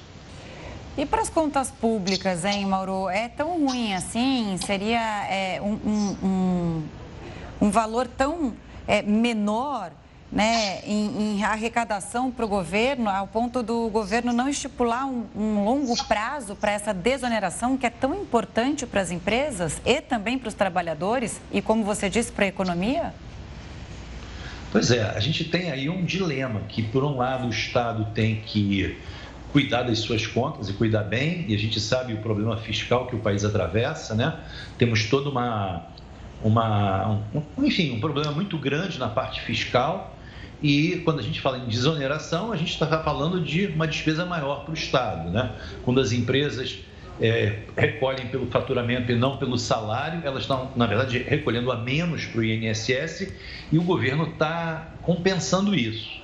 E 0.96 1.04
para 1.04 1.20
as 1.20 1.28
contas 1.28 1.70
públicas, 1.70 2.46
hein, 2.46 2.64
Mauro? 2.64 3.10
É 3.10 3.28
tão 3.28 3.66
ruim 3.66 3.92
assim? 3.92 4.56
Seria 4.64 5.26
é, 5.28 5.60
um, 5.60 5.74
um, 5.84 6.16
um, 6.26 6.82
um 7.60 7.70
valor 7.70 8.06
tão 8.06 8.54
é, 8.86 9.02
menor? 9.02 9.92
né, 10.30 10.80
em, 10.84 11.36
em 11.36 11.44
arrecadação 11.44 12.30
para 12.30 12.44
o 12.44 12.48
governo, 12.48 13.08
ao 13.08 13.26
ponto 13.26 13.62
do 13.62 13.88
governo 13.88 14.32
não 14.32 14.48
estipular 14.48 15.06
um, 15.06 15.24
um 15.34 15.64
longo 15.64 15.96
prazo 16.06 16.56
para 16.56 16.72
essa 16.72 16.92
desoneração 16.92 17.76
que 17.76 17.86
é 17.86 17.90
tão 17.90 18.14
importante 18.14 18.86
para 18.86 19.00
as 19.00 19.10
empresas 19.10 19.80
e 19.84 20.00
também 20.00 20.38
para 20.38 20.48
os 20.48 20.54
trabalhadores 20.54 21.40
e, 21.52 21.62
como 21.62 21.84
você 21.84 22.10
disse, 22.10 22.32
para 22.32 22.44
a 22.44 22.48
economia? 22.48 23.14
Pois 24.72 24.90
é, 24.90 25.02
a 25.02 25.20
gente 25.20 25.44
tem 25.44 25.70
aí 25.70 25.88
um 25.88 26.04
dilema 26.04 26.60
que, 26.68 26.82
por 26.82 27.04
um 27.04 27.16
lado, 27.16 27.46
o 27.46 27.50
Estado 27.50 28.08
tem 28.12 28.36
que 28.44 28.96
cuidar 29.52 29.84
das 29.84 30.00
suas 30.00 30.26
contas 30.26 30.68
e 30.68 30.72
cuidar 30.72 31.04
bem, 31.04 31.46
e 31.48 31.54
a 31.54 31.58
gente 31.58 31.80
sabe 31.80 32.12
o 32.12 32.18
problema 32.18 32.58
fiscal 32.58 33.06
que 33.06 33.14
o 33.14 33.20
país 33.20 33.44
atravessa, 33.44 34.14
né? 34.14 34.38
Temos 34.76 35.08
toda 35.08 35.30
uma, 35.30 35.86
uma 36.42 37.20
um, 37.34 37.64
enfim, 37.64 37.96
um 37.96 38.00
problema 38.00 38.32
muito 38.32 38.58
grande 38.58 38.98
na 38.98 39.08
parte 39.08 39.40
fiscal 39.40 40.16
e 40.62 41.02
quando 41.04 41.20
a 41.20 41.22
gente 41.22 41.40
fala 41.40 41.58
em 41.58 41.66
desoneração, 41.66 42.52
a 42.52 42.56
gente 42.56 42.72
está 42.72 42.86
falando 43.02 43.40
de 43.40 43.66
uma 43.66 43.86
despesa 43.86 44.24
maior 44.24 44.64
para 44.64 44.70
o 44.70 44.74
Estado. 44.74 45.30
Né? 45.30 45.52
Quando 45.84 46.00
as 46.00 46.12
empresas 46.12 46.78
é, 47.20 47.60
recolhem 47.76 48.28
pelo 48.28 48.46
faturamento 48.46 49.12
e 49.12 49.16
não 49.16 49.36
pelo 49.36 49.58
salário, 49.58 50.22
elas 50.24 50.42
estão, 50.42 50.70
na 50.74 50.86
verdade, 50.86 51.18
recolhendo 51.18 51.70
a 51.70 51.76
menos 51.76 52.24
para 52.24 52.40
o 52.40 52.44
INSS 52.44 53.32
e 53.70 53.78
o 53.78 53.82
governo 53.82 54.24
está 54.24 54.92
compensando 55.02 55.74
isso. 55.74 56.16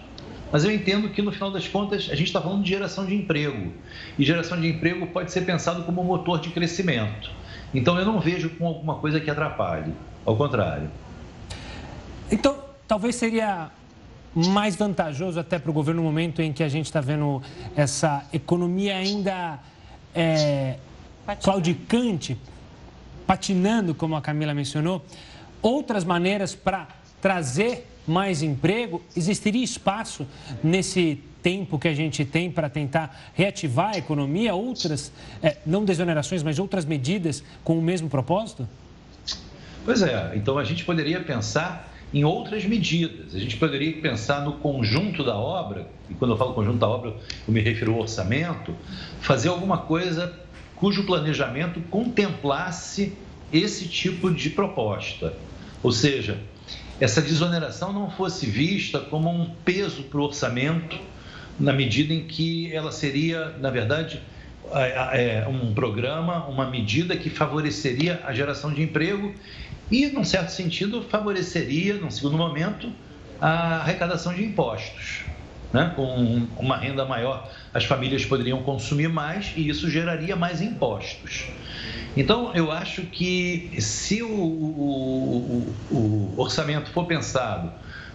Mas 0.50 0.64
eu 0.64 0.70
entendo 0.70 1.08
que, 1.08 1.22
no 1.22 1.32
final 1.32 1.50
das 1.50 1.66
contas, 1.66 2.08
a 2.10 2.14
gente 2.14 2.26
está 2.26 2.40
falando 2.40 2.62
de 2.62 2.68
geração 2.68 3.06
de 3.06 3.14
emprego. 3.14 3.72
E 4.18 4.24
geração 4.24 4.60
de 4.60 4.68
emprego 4.68 5.06
pode 5.06 5.32
ser 5.32 5.42
pensado 5.42 5.82
como 5.84 6.02
um 6.02 6.04
motor 6.04 6.38
de 6.40 6.50
crescimento. 6.50 7.30
Então, 7.74 7.98
eu 7.98 8.04
não 8.04 8.20
vejo 8.20 8.50
com 8.50 8.66
alguma 8.66 8.96
coisa 8.96 9.20
que 9.20 9.30
atrapalhe. 9.30 9.92
Ao 10.24 10.36
contrário. 10.36 10.88
Então, 12.30 12.56
talvez 12.86 13.16
seria 13.16 13.70
mais 14.34 14.76
vantajoso 14.76 15.38
até 15.38 15.58
para 15.58 15.70
o 15.70 15.74
governo 15.74 16.02
no 16.02 16.08
momento 16.08 16.40
em 16.40 16.52
que 16.52 16.62
a 16.62 16.68
gente 16.68 16.86
está 16.86 17.00
vendo 17.00 17.42
essa 17.76 18.24
economia 18.32 18.96
ainda 18.96 19.58
é, 20.14 20.76
claudicante, 21.42 22.38
patinando, 23.26 23.94
como 23.94 24.16
a 24.16 24.22
Camila 24.22 24.54
mencionou, 24.54 25.04
outras 25.60 26.04
maneiras 26.04 26.54
para 26.54 26.88
trazer 27.20 27.88
mais 28.06 28.42
emprego? 28.42 29.02
Existiria 29.14 29.62
espaço 29.62 30.26
nesse 30.62 31.22
tempo 31.42 31.78
que 31.78 31.88
a 31.88 31.94
gente 31.94 32.24
tem 32.24 32.50
para 32.50 32.68
tentar 32.68 33.32
reativar 33.34 33.94
a 33.94 33.98
economia? 33.98 34.54
Outras, 34.54 35.12
é, 35.42 35.56
não 35.66 35.84
desonerações, 35.84 36.42
mas 36.42 36.58
outras 36.58 36.84
medidas 36.84 37.42
com 37.64 37.78
o 37.78 37.82
mesmo 37.82 38.08
propósito? 38.08 38.68
Pois 39.84 40.02
é, 40.02 40.32
então 40.36 40.58
a 40.58 40.64
gente 40.64 40.84
poderia 40.84 41.20
pensar 41.20 41.92
em 42.14 42.24
outras 42.24 42.64
medidas. 42.64 43.34
A 43.34 43.38
gente 43.38 43.56
poderia 43.56 44.00
pensar 44.00 44.44
no 44.44 44.54
conjunto 44.54 45.24
da 45.24 45.36
obra, 45.36 45.88
e 46.10 46.14
quando 46.14 46.32
eu 46.32 46.36
falo 46.36 46.54
conjunto 46.54 46.78
da 46.78 46.88
obra, 46.88 47.10
eu 47.46 47.52
me 47.52 47.60
refiro 47.60 47.94
ao 47.94 48.00
orçamento, 48.00 48.74
fazer 49.20 49.48
alguma 49.48 49.78
coisa 49.78 50.32
cujo 50.76 51.04
planejamento 51.04 51.80
contemplasse 51.82 53.12
esse 53.52 53.88
tipo 53.88 54.30
de 54.30 54.50
proposta. 54.50 55.32
Ou 55.82 55.92
seja, 55.92 56.38
essa 57.00 57.20
desoneração 57.20 57.92
não 57.92 58.10
fosse 58.10 58.46
vista 58.46 59.00
como 59.00 59.28
um 59.28 59.50
peso 59.64 60.04
para 60.04 60.20
o 60.20 60.24
orçamento, 60.24 60.98
na 61.62 61.72
medida 61.72 62.12
em 62.12 62.24
que 62.24 62.74
ela 62.74 62.90
seria, 62.90 63.50
na 63.60 63.70
verdade, 63.70 64.20
é, 65.12 65.46
um 65.48 65.72
programa, 65.72 66.44
uma 66.48 66.68
medida 66.68 67.16
que 67.16 67.30
favoreceria 67.30 68.20
a 68.24 68.34
geração 68.34 68.74
de 68.74 68.82
emprego 68.82 69.32
e, 69.88 70.06
num 70.06 70.24
certo 70.24 70.50
sentido, 70.50 71.02
favoreceria, 71.02 71.94
num 71.94 72.10
segundo 72.10 72.36
momento, 72.36 72.90
a 73.40 73.76
arrecadação 73.76 74.34
de 74.34 74.42
impostos. 74.42 75.20
Né? 75.72 75.92
Com 75.94 76.48
uma 76.58 76.76
renda 76.76 77.04
maior, 77.04 77.48
as 77.72 77.84
famílias 77.84 78.24
poderiam 78.24 78.60
consumir 78.64 79.08
mais 79.08 79.52
e 79.56 79.68
isso 79.68 79.88
geraria 79.88 80.34
mais 80.34 80.60
impostos. 80.60 81.46
Então, 82.16 82.52
eu 82.54 82.72
acho 82.72 83.02
que 83.02 83.70
se 83.78 84.20
o, 84.20 84.28
o, 84.28 85.74
o, 85.90 85.96
o 85.96 86.34
orçamento 86.40 86.90
for 86.90 87.06
pensado 87.06 87.72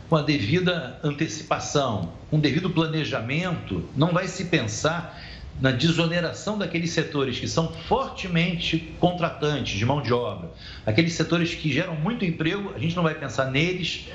com 0.10 0.16
a 0.16 0.22
devida 0.22 1.00
antecipação, 1.04 2.14
com 2.30 2.38
o 2.38 2.42
devido 2.42 2.70
planejamento, 2.70 3.84
não 3.96 4.14
vai 4.14 4.28
se 4.28 4.46
pensar 4.46 5.20
na 5.60 5.72
desoneração 5.72 6.58
daqueles 6.58 6.92
setores 6.92 7.40
que 7.40 7.48
são 7.48 7.72
fortemente 7.72 8.94
contratantes 9.00 9.78
de 9.78 9.86
mão 9.86 10.02
de 10.02 10.14
obra, 10.14 10.52
aqueles 10.86 11.14
setores 11.14 11.56
que 11.56 11.72
geram 11.72 11.96
muito 11.96 12.24
emprego, 12.24 12.74
a 12.76 12.80
gente 12.80 12.96
não 12.96 13.04
vai 13.04 13.16
pensar 13.16 13.50
neles 13.52 14.08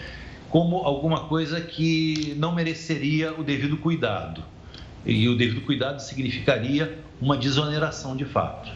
como 0.48 0.76
alguma 0.76 1.24
coisa 1.28 1.60
que 1.60 2.34
não 2.36 2.54
mereceria 2.54 3.32
o 3.32 3.42
devido 3.42 3.76
cuidado. 3.78 4.44
E 5.04 5.28
o 5.28 5.36
devido 5.36 5.62
cuidado 5.62 6.00
significaria 6.00 6.98
uma 7.20 7.36
desoneração 7.36 8.14
de 8.14 8.24
fato. 8.24 8.70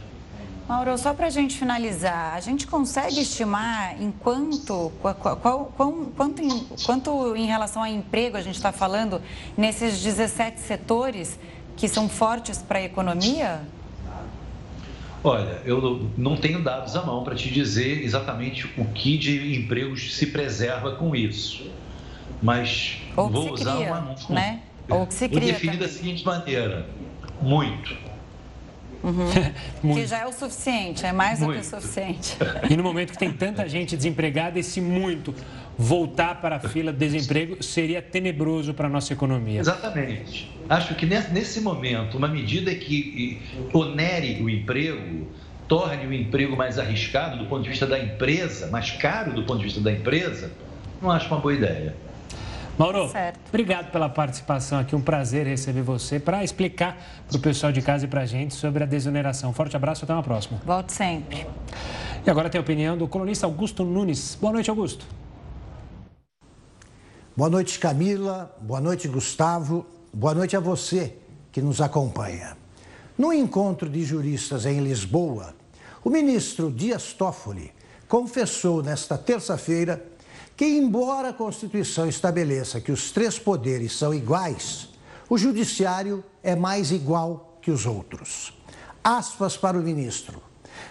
Mauro, 0.69 0.99
só 0.99 1.15
para 1.15 1.29
a 1.29 1.31
gente 1.31 1.57
finalizar, 1.57 2.35
a 2.35 2.41
gente 2.41 2.67
consegue 2.67 3.21
estimar 3.21 4.03
em 4.03 4.11
quanto, 4.11 4.91
qual, 5.01 5.15
qual, 5.15 5.73
quanto, 6.17 6.43
em, 6.43 6.67
quanto 6.85 7.37
em 7.37 7.47
relação 7.47 7.83
a 7.83 7.89
emprego 7.89 8.37
a 8.37 8.43
gente 8.43 8.57
está 8.57 8.73
falando 8.73 9.23
nesses 9.57 10.03
17 10.03 10.59
setores 10.59 11.39
que 11.77 11.87
são 11.87 12.09
fortes 12.09 12.59
para 12.59 12.81
a 12.81 12.83
economia? 12.83 13.61
Olha, 15.23 15.61
eu 15.65 16.11
não 16.17 16.37
tenho 16.37 16.63
dados 16.63 16.97
à 16.97 17.03
mão 17.03 17.23
para 17.23 17.37
te 17.37 17.49
dizer 17.49 18.03
exatamente 18.03 18.67
o 18.77 18.85
que 18.87 19.17
de 19.17 19.57
empregos 19.57 20.17
se 20.17 20.27
preserva 20.27 20.97
com 20.97 21.15
isso. 21.15 21.71
Mas 22.43 22.99
Ou 23.17 23.29
vou 23.29 23.53
usar 23.53 23.77
cria, 23.77 23.87
uma. 23.93 24.17
Né? 24.31 24.61
Ou 24.89 25.07
que 25.07 25.15
se 25.15 25.29
cria. 25.29 25.41
Vou 25.41 25.53
definir 25.53 25.79
da 25.79 25.89
seguinte 25.89 26.25
maneira: 26.25 26.89
muito. 27.41 28.06
Uhum. 29.03 29.95
que 29.95 30.07
já 30.07 30.21
é 30.21 30.27
o 30.27 30.33
suficiente, 30.33 31.05
é 31.05 31.13
mais 31.13 31.39
muito. 31.41 31.59
do 31.59 31.61
que 31.61 31.67
o 31.67 31.81
suficiente. 31.81 32.37
E 32.69 32.77
no 32.77 32.83
momento 32.83 33.13
que 33.13 33.19
tem 33.19 33.33
tanta 33.33 33.69
gente 33.69 33.97
desempregada, 33.97 34.59
esse 34.59 34.81
muito 34.81 35.35
voltar 35.79 36.41
para 36.41 36.57
a 36.57 36.61
fila 36.61 36.93
de 36.93 36.99
desemprego 36.99 37.63
seria 37.63 38.01
tenebroso 38.01 38.73
para 38.73 38.87
a 38.87 38.91
nossa 38.91 39.13
economia. 39.13 39.61
Exatamente. 39.61 40.51
Acho 40.69 40.95
que 40.95 41.07
nesse 41.07 41.61
momento, 41.61 42.17
uma 42.17 42.29
medida 42.29 42.75
que 42.75 43.41
onere 43.73 44.43
o 44.43 44.49
emprego, 44.49 45.29
torne 45.69 46.07
o 46.07 46.13
emprego 46.13 46.57
mais 46.57 46.79
arriscado 46.79 47.39
do 47.39 47.47
ponto 47.47 47.63
de 47.63 47.71
vista 47.71 47.87
da 47.87 47.99
empresa, 47.99 48.69
mais 48.69 48.91
caro 48.93 49.33
do 49.33 49.43
ponto 49.43 49.59
de 49.59 49.65
vista 49.65 49.81
da 49.81 49.93
empresa, 49.93 50.51
não 51.01 51.11
acho 51.11 51.27
uma 51.29 51.39
boa 51.39 51.55
ideia. 51.55 51.95
Mauro, 52.79 53.09
certo. 53.09 53.41
obrigado 53.49 53.91
pela 53.91 54.07
participação 54.07 54.79
aqui. 54.79 54.95
Um 54.95 55.01
prazer 55.01 55.47
receber 55.47 55.81
você 55.81 56.21
para 56.21 56.45
explicar 56.45 56.99
para 57.27 57.37
o 57.39 57.41
pessoal 57.41 57.73
de 57.73 57.81
casa 57.81 58.05
e 58.05 58.09
para 58.09 58.21
a 58.21 58.27
gente 58.27 58.53
sobre 58.55 58.83
a 58.83 58.87
desoneração. 58.87 59.51
Forte 59.53 59.75
abraço, 59.75 60.05
até 60.05 60.13
uma 60.13 60.23
próxima. 60.23 60.61
Volte 60.65 60.93
sempre. 60.93 61.47
E 62.27 62.29
agora 62.31 62.51
tem 62.51 62.59
a 62.59 62.63
opinião 62.63 62.97
do 62.99 63.09
colunista 63.09 63.47
Augusto 63.47 63.83
Nunes. 63.83 64.37
Boa 64.39 64.53
noite, 64.53 64.69
Augusto. 64.69 65.07
Boa 67.35 67.49
noite, 67.49 67.79
Camila. 67.79 68.55
Boa 68.61 68.81
noite, 68.81 69.09
Gustavo. 69.09 69.87
Boa 70.13 70.35
noite 70.35 70.55
a 70.55 70.61
você 70.61 71.15
que 71.51 71.63
nos 71.63 71.81
acompanha. 71.81 72.59
No 73.17 73.33
encontro 73.33 73.89
de 73.89 74.05
juristas 74.05 74.67
em 74.67 74.81
Lisboa, 74.81 75.55
o 76.05 76.11
ministro 76.11 76.71
Dias 76.71 77.15
Toffoli 77.15 77.73
confessou 78.07 78.83
nesta 78.83 79.17
terça-feira 79.17 80.05
que, 80.57 80.65
embora 80.65 81.29
a 81.29 81.33
Constituição 81.33 82.09
estabeleça 82.09 82.81
que 82.81 82.91
os 82.91 83.11
três 83.11 83.39
poderes 83.39 83.93
são 83.97 84.15
iguais, 84.15 84.89
o 85.29 85.37
Judiciário 85.37 86.25
é 86.43 86.57
mais 86.57 86.91
igual 86.91 87.59
que 87.61 87.71
os 87.71 87.85
outros. 87.85 88.57
Aspas 89.05 89.57
para 89.57 89.79
o 89.79 89.83
ministro. 89.83 90.43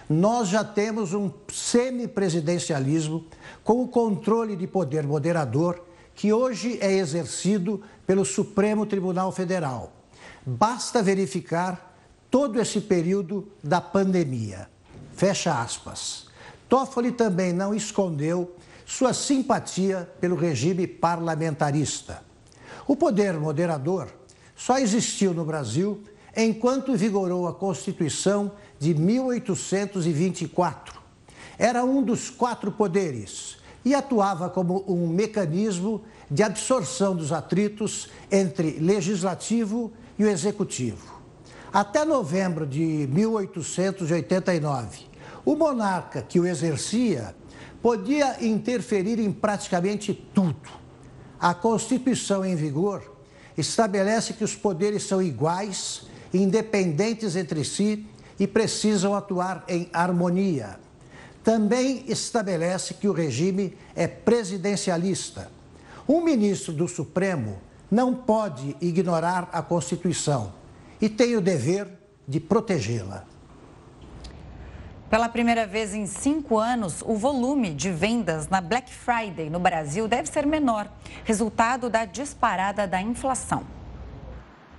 Nós 0.08 0.48
já 0.48 0.62
temos 0.62 1.14
um 1.14 1.30
semipresidencialismo 1.52 3.24
com 3.64 3.82
o 3.82 3.88
controle 3.88 4.54
de 4.54 4.66
poder 4.66 5.04
moderador 5.04 5.82
que 6.14 6.32
hoje 6.32 6.78
é 6.80 6.92
exercido 6.92 7.82
pelo 8.06 8.24
Supremo 8.24 8.86
Tribunal 8.86 9.32
Federal. 9.32 9.92
Basta 10.44 11.02
verificar 11.02 11.98
todo 12.30 12.60
esse 12.60 12.80
período 12.80 13.48
da 13.62 13.80
pandemia. 13.80 14.68
Fecha 15.12 15.60
aspas. 15.60 16.26
Toffoli 16.68 17.12
também 17.12 17.52
não 17.52 17.74
escondeu 17.74 18.54
sua 18.86 19.12
simpatia 19.12 20.08
pelo 20.20 20.36
regime 20.36 20.86
parlamentarista. 20.86 22.22
O 22.86 22.94
poder 22.94 23.34
moderador 23.34 24.06
só 24.54 24.78
existiu 24.78 25.34
no 25.34 25.44
Brasil 25.44 26.04
enquanto 26.36 26.96
vigorou 26.96 27.48
a 27.48 27.52
Constituição 27.52 28.52
de 28.78 28.94
1824. 28.94 31.00
Era 31.58 31.84
um 31.84 32.00
dos 32.00 32.30
quatro 32.30 32.70
poderes 32.70 33.56
e 33.84 33.92
atuava 33.92 34.48
como 34.48 34.84
um 34.86 35.08
mecanismo 35.08 36.04
de 36.30 36.44
absorção 36.44 37.16
dos 37.16 37.32
atritos 37.32 38.08
entre 38.30 38.78
legislativo 38.78 39.92
e 40.16 40.24
o 40.24 40.28
executivo. 40.28 41.16
Até 41.72 42.04
novembro 42.04 42.64
de 42.66 43.08
1889, 43.10 45.06
o 45.44 45.56
monarca 45.56 46.22
que 46.22 46.38
o 46.38 46.46
exercia 46.46 47.34
podia 47.82 48.44
interferir 48.44 49.18
em 49.18 49.32
praticamente 49.32 50.12
tudo. 50.34 50.68
A 51.38 51.54
Constituição 51.54 52.44
em 52.44 52.56
vigor 52.56 53.16
estabelece 53.56 54.32
que 54.32 54.44
os 54.44 54.54
poderes 54.54 55.02
são 55.02 55.22
iguais, 55.22 56.02
independentes 56.32 57.36
entre 57.36 57.64
si 57.64 58.06
e 58.38 58.46
precisam 58.46 59.14
atuar 59.14 59.64
em 59.68 59.88
harmonia. 59.92 60.78
Também 61.42 62.04
estabelece 62.08 62.94
que 62.94 63.08
o 63.08 63.12
regime 63.12 63.76
é 63.94 64.06
presidencialista. 64.06 65.50
Um 66.08 66.20
ministro 66.22 66.72
do 66.72 66.88
Supremo 66.88 67.58
não 67.90 68.14
pode 68.14 68.76
ignorar 68.80 69.48
a 69.52 69.62
Constituição 69.62 70.52
e 71.00 71.08
tem 71.08 71.36
o 71.36 71.40
dever 71.40 71.88
de 72.26 72.40
protegê-la. 72.40 73.24
Pela 75.08 75.28
primeira 75.28 75.68
vez 75.68 75.94
em 75.94 76.04
cinco 76.04 76.58
anos, 76.58 77.00
o 77.04 77.14
volume 77.14 77.72
de 77.72 77.92
vendas 77.92 78.48
na 78.48 78.60
Black 78.60 78.92
Friday 78.92 79.48
no 79.48 79.60
Brasil 79.60 80.08
deve 80.08 80.28
ser 80.28 80.44
menor, 80.44 80.88
resultado 81.24 81.88
da 81.88 82.04
disparada 82.04 82.88
da 82.88 83.00
inflação. 83.00 83.64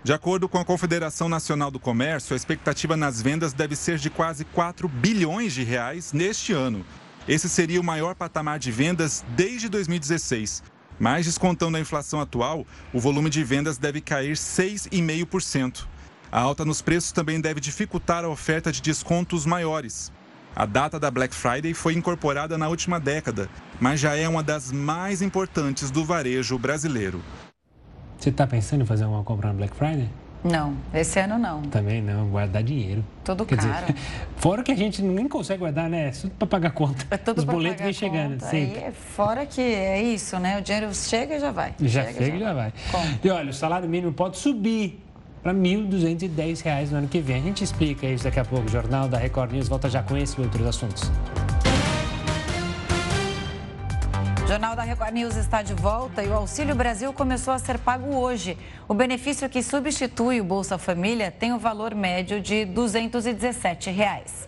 De 0.03 0.11
acordo 0.11 0.49
com 0.49 0.57
a 0.57 0.65
Confederação 0.65 1.29
Nacional 1.29 1.71
do 1.71 1.79
Comércio, 1.79 2.33
a 2.33 2.35
expectativa 2.35 2.97
nas 2.97 3.21
vendas 3.21 3.53
deve 3.53 3.73
ser 3.73 3.97
de 3.97 4.09
quase 4.09 4.43
4 4.43 4.89
bilhões 4.89 5.53
de 5.53 5.63
reais 5.63 6.11
neste 6.11 6.51
ano. 6.51 6.85
Esse 7.25 7.47
seria 7.47 7.79
o 7.79 7.83
maior 7.83 8.13
patamar 8.13 8.59
de 8.59 8.69
vendas 8.69 9.23
desde 9.29 9.69
2016. 9.69 10.61
Mas 10.99 11.25
descontando 11.25 11.77
a 11.77 11.79
inflação 11.79 12.19
atual, 12.19 12.65
o 12.93 12.99
volume 12.99 13.29
de 13.29 13.45
vendas 13.45 13.77
deve 13.77 14.01
cair 14.01 14.35
6,5%. 14.35 15.85
A 16.29 16.41
alta 16.41 16.65
nos 16.65 16.81
preços 16.81 17.13
também 17.13 17.39
deve 17.39 17.61
dificultar 17.61 18.25
a 18.25 18.29
oferta 18.29 18.73
de 18.73 18.81
descontos 18.81 19.45
maiores. 19.45 20.11
A 20.59 20.65
data 20.65 20.99
da 20.99 21.11
Black 21.11 21.35
Friday 21.35 21.71
foi 21.75 21.93
incorporada 21.93 22.57
na 22.57 22.67
última 22.67 22.99
década, 22.99 23.47
mas 23.79 23.99
já 23.99 24.15
é 24.15 24.27
uma 24.27 24.41
das 24.41 24.71
mais 24.71 25.21
importantes 25.21 25.91
do 25.91 26.03
varejo 26.03 26.57
brasileiro. 26.57 27.21
Você 28.17 28.29
está 28.29 28.47
pensando 28.47 28.81
em 28.81 28.85
fazer 28.87 29.05
uma 29.05 29.23
compra 29.23 29.49
na 29.49 29.53
Black 29.53 29.75
Friday? 29.75 30.09
Não, 30.43 30.75
esse 30.91 31.19
ano 31.19 31.37
não. 31.37 31.61
Também 31.61 32.01
não, 32.01 32.29
guardar 32.29 32.63
dinheiro. 32.63 33.05
Tudo 33.23 33.45
Quer 33.45 33.57
caro. 33.57 33.85
Dizer, 33.85 33.99
fora 34.37 34.63
que 34.63 34.71
a 34.71 34.75
gente 34.75 34.99
nem 35.03 35.27
consegue 35.27 35.59
guardar, 35.59 35.87
né? 35.91 36.07
É 36.07 36.11
tudo 36.11 36.31
para 36.31 36.47
pagar 36.47 36.71
conta. 36.71 37.05
É 37.11 37.17
tudo 37.17 37.37
Os 37.37 37.43
boletos 37.43 37.83
vêm 37.83 37.93
chegando. 37.93 38.41
Sempre. 38.41 38.79
é 38.79 38.91
fora 38.91 39.45
que 39.45 39.61
é 39.61 40.01
isso, 40.01 40.39
né? 40.39 40.57
O 40.57 40.61
dinheiro 40.63 40.91
chega 40.95 41.35
e 41.35 41.39
já 41.39 41.51
vai. 41.51 41.75
Já 41.79 42.05
chega, 42.05 42.17
chega 42.17 42.35
e 42.35 42.39
já 42.39 42.53
vai. 42.53 42.73
Como? 42.89 43.19
E 43.23 43.29
olha, 43.29 43.51
o 43.51 43.53
salário 43.53 43.87
mínimo 43.87 44.11
pode 44.11 44.37
subir 44.37 45.03
para 45.41 45.51
R$ 45.51 45.59
1.210 45.59 46.91
no 46.91 46.97
ano 46.97 47.07
que 47.07 47.19
vem. 47.19 47.37
A 47.37 47.43
gente 47.43 47.63
explica 47.63 48.05
isso 48.05 48.23
daqui 48.23 48.39
a 48.39 48.45
pouco. 48.45 48.65
O 48.65 48.69
Jornal 48.69 49.07
da 49.07 49.17
Record 49.17 49.51
News 49.51 49.67
volta 49.67 49.89
já 49.89 50.03
com 50.03 50.17
esse 50.17 50.39
e 50.39 50.43
outros 50.43 50.65
assuntos. 50.65 51.11
O 54.43 54.47
Jornal 54.47 54.77
da 54.77 54.83
Record 54.83 55.13
News 55.13 55.35
está 55.35 55.61
de 55.61 55.73
volta 55.73 56.23
e 56.23 56.29
o 56.29 56.33
Auxílio 56.33 56.73
Brasil 56.73 57.11
começou 57.11 57.53
a 57.53 57.59
ser 57.59 57.77
pago 57.77 58.15
hoje. 58.15 58.57
O 58.87 58.93
benefício 58.93 59.49
que 59.49 59.61
substitui 59.61 60.39
o 60.39 60.43
Bolsa 60.45 60.77
Família 60.77 61.29
tem 61.29 61.51
o 61.51 61.59
valor 61.59 61.93
médio 61.93 62.39
de 62.39 62.63
217 62.63 63.89
reais. 63.89 64.47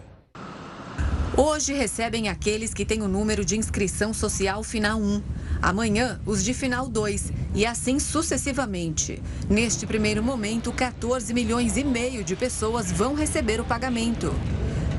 Hoje 1.42 1.72
recebem 1.72 2.28
aqueles 2.28 2.74
que 2.74 2.84
têm 2.84 3.02
o 3.02 3.08
número 3.08 3.46
de 3.46 3.58
inscrição 3.58 4.14
social 4.14 4.62
final 4.62 5.00
1. 5.00 5.24
Amanhã, 5.62 6.20
os 6.26 6.44
de 6.44 6.54
final 6.54 6.90
2 6.90 7.32
e 7.56 7.66
assim 7.66 7.98
sucessivamente. 7.98 9.24
Neste 9.50 9.88
primeiro 9.88 10.22
momento, 10.22 10.70
14 10.74 11.34
milhões 11.34 11.78
e 11.78 11.84
meio 11.86 12.26
de 12.26 12.36
pessoas 12.36 12.92
vão 12.92 13.14
receber 13.14 13.62
o 13.62 13.64
pagamento. 13.64 14.36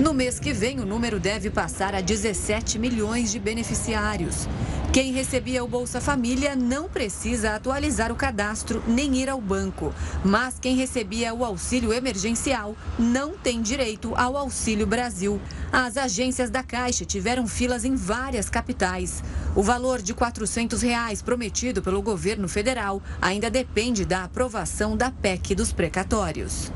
No 0.01 0.15
mês 0.15 0.41
que 0.41 0.55
vem, 0.55 0.81
o 0.81 0.87
número 0.87 1.21
deve 1.21 1.51
passar 1.51 1.95
a 1.95 2.01
17 2.01 2.79
milhões 2.79 3.31
de 3.31 3.39
beneficiários. 3.39 4.49
Quem 4.95 5.13
recebia 5.13 5.63
o 5.63 5.69
Bolsa 5.69 6.01
Família 6.01 6.57
não 6.57 6.89
precisa 6.89 7.55
atualizar 7.55 8.11
o 8.11 8.17
cadastro 8.17 8.83
nem 8.89 9.17
ir 9.17 9.29
ao 9.29 9.39
banco. 9.39 9.93
Mas 10.25 10.59
quem 10.59 10.75
recebia 10.75 11.35
o 11.35 11.45
auxílio 11.45 11.93
emergencial 11.93 12.75
não 12.99 13.37
tem 13.37 13.61
direito 13.61 14.15
ao 14.17 14.39
Auxílio 14.39 14.87
Brasil. 14.87 15.39
As 15.71 15.99
agências 15.99 16.49
da 16.49 16.63
Caixa 16.63 17.05
tiveram 17.05 17.47
filas 17.47 17.85
em 17.85 17.95
várias 17.95 18.49
capitais. 18.49 19.23
O 19.55 19.63
valor 19.63 20.01
de 20.01 20.15
400 20.15 20.81
reais 20.81 21.21
prometido 21.21 21.83
pelo 21.83 22.01
governo 22.01 22.49
federal 22.49 23.03
ainda 23.21 23.51
depende 23.51 24.07
da 24.07 24.25
aprovação 24.25 24.97
da 24.97 25.11
PEC 25.11 25.55
dos 25.55 25.75
precatórios. 25.75 26.73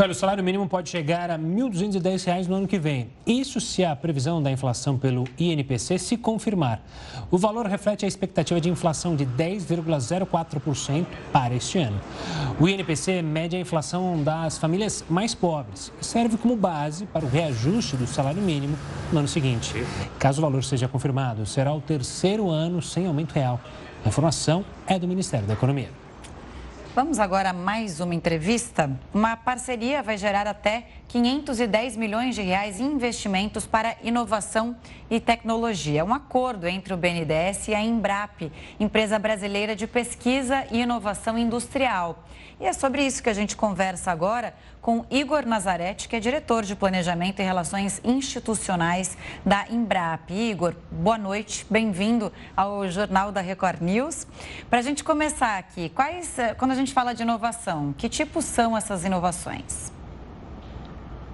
Olha, 0.00 0.12
o 0.12 0.14
salário 0.14 0.44
mínimo 0.44 0.68
pode 0.68 0.90
chegar 0.90 1.28
a 1.28 1.34
R$ 1.34 1.42
1.210 1.42 2.46
no 2.46 2.54
ano 2.54 2.68
que 2.68 2.78
vem. 2.78 3.10
Isso 3.26 3.60
se 3.60 3.84
a 3.84 3.96
previsão 3.96 4.40
da 4.40 4.48
inflação 4.48 4.96
pelo 4.96 5.24
INPC 5.36 5.98
se 5.98 6.16
confirmar. 6.16 6.80
O 7.32 7.36
valor 7.36 7.66
reflete 7.66 8.04
a 8.04 8.08
expectativa 8.08 8.60
de 8.60 8.70
inflação 8.70 9.16
de 9.16 9.26
10,04% 9.26 11.04
para 11.32 11.52
este 11.52 11.78
ano. 11.78 12.00
O 12.60 12.68
INPC 12.68 13.22
mede 13.22 13.56
a 13.56 13.58
inflação 13.58 14.22
das 14.22 14.56
famílias 14.56 15.04
mais 15.10 15.34
pobres 15.34 15.92
e 16.00 16.06
serve 16.06 16.36
como 16.36 16.54
base 16.54 17.04
para 17.06 17.26
o 17.26 17.28
reajuste 17.28 17.96
do 17.96 18.06
salário 18.06 18.40
mínimo 18.40 18.78
no 19.12 19.18
ano 19.18 19.26
seguinte. 19.26 19.84
Caso 20.16 20.38
o 20.38 20.42
valor 20.42 20.62
seja 20.62 20.86
confirmado, 20.86 21.44
será 21.44 21.74
o 21.74 21.80
terceiro 21.80 22.48
ano 22.48 22.80
sem 22.80 23.08
aumento 23.08 23.32
real. 23.32 23.60
A 24.04 24.08
informação 24.08 24.64
é 24.86 24.96
do 24.96 25.08
Ministério 25.08 25.48
da 25.48 25.54
Economia. 25.54 25.88
Vamos 26.94 27.18
agora 27.18 27.50
a 27.50 27.52
mais 27.52 28.00
uma 28.00 28.14
entrevista. 28.14 28.90
Uma 29.12 29.36
parceria 29.36 30.02
vai 30.02 30.16
gerar 30.16 30.46
até 30.46 30.84
510 31.08 31.96
milhões 31.96 32.34
de 32.34 32.42
reais 32.42 32.78
em 32.78 32.84
investimentos 32.84 33.66
para 33.66 33.96
inovação 34.04 34.76
e 35.10 35.18
tecnologia. 35.18 36.04
Um 36.04 36.12
acordo 36.12 36.68
entre 36.68 36.92
o 36.92 36.96
BNDES 36.98 37.68
e 37.68 37.74
a 37.74 37.80
Embrap, 37.80 38.52
empresa 38.78 39.18
brasileira 39.18 39.74
de 39.74 39.86
pesquisa 39.86 40.66
e 40.70 40.80
inovação 40.80 41.38
industrial. 41.38 42.24
E 42.60 42.66
é 42.66 42.72
sobre 42.74 43.06
isso 43.06 43.22
que 43.22 43.30
a 43.30 43.34
gente 43.34 43.56
conversa 43.56 44.10
agora 44.10 44.52
com 44.82 45.06
Igor 45.10 45.46
Nazarete, 45.46 46.08
que 46.08 46.16
é 46.16 46.20
diretor 46.20 46.62
de 46.62 46.76
Planejamento 46.76 47.40
e 47.40 47.44
Relações 47.44 48.00
Institucionais 48.04 49.16
da 49.46 49.66
Embrap. 49.70 50.30
Igor, 50.30 50.74
boa 50.90 51.16
noite, 51.16 51.64
bem-vindo 51.70 52.30
ao 52.56 52.86
Jornal 52.88 53.32
da 53.32 53.40
Record 53.40 53.80
News. 53.80 54.26
Para 54.68 54.80
a 54.80 54.82
gente 54.82 55.02
começar 55.02 55.56
aqui, 55.56 55.88
quais, 55.88 56.38
eh, 56.38 56.52
quando 56.54 56.72
a 56.72 56.74
gente 56.74 56.92
fala 56.92 57.14
de 57.14 57.22
inovação, 57.22 57.94
que 57.96 58.08
tipos 58.08 58.44
são 58.44 58.76
essas 58.76 59.04
inovações? 59.04 59.97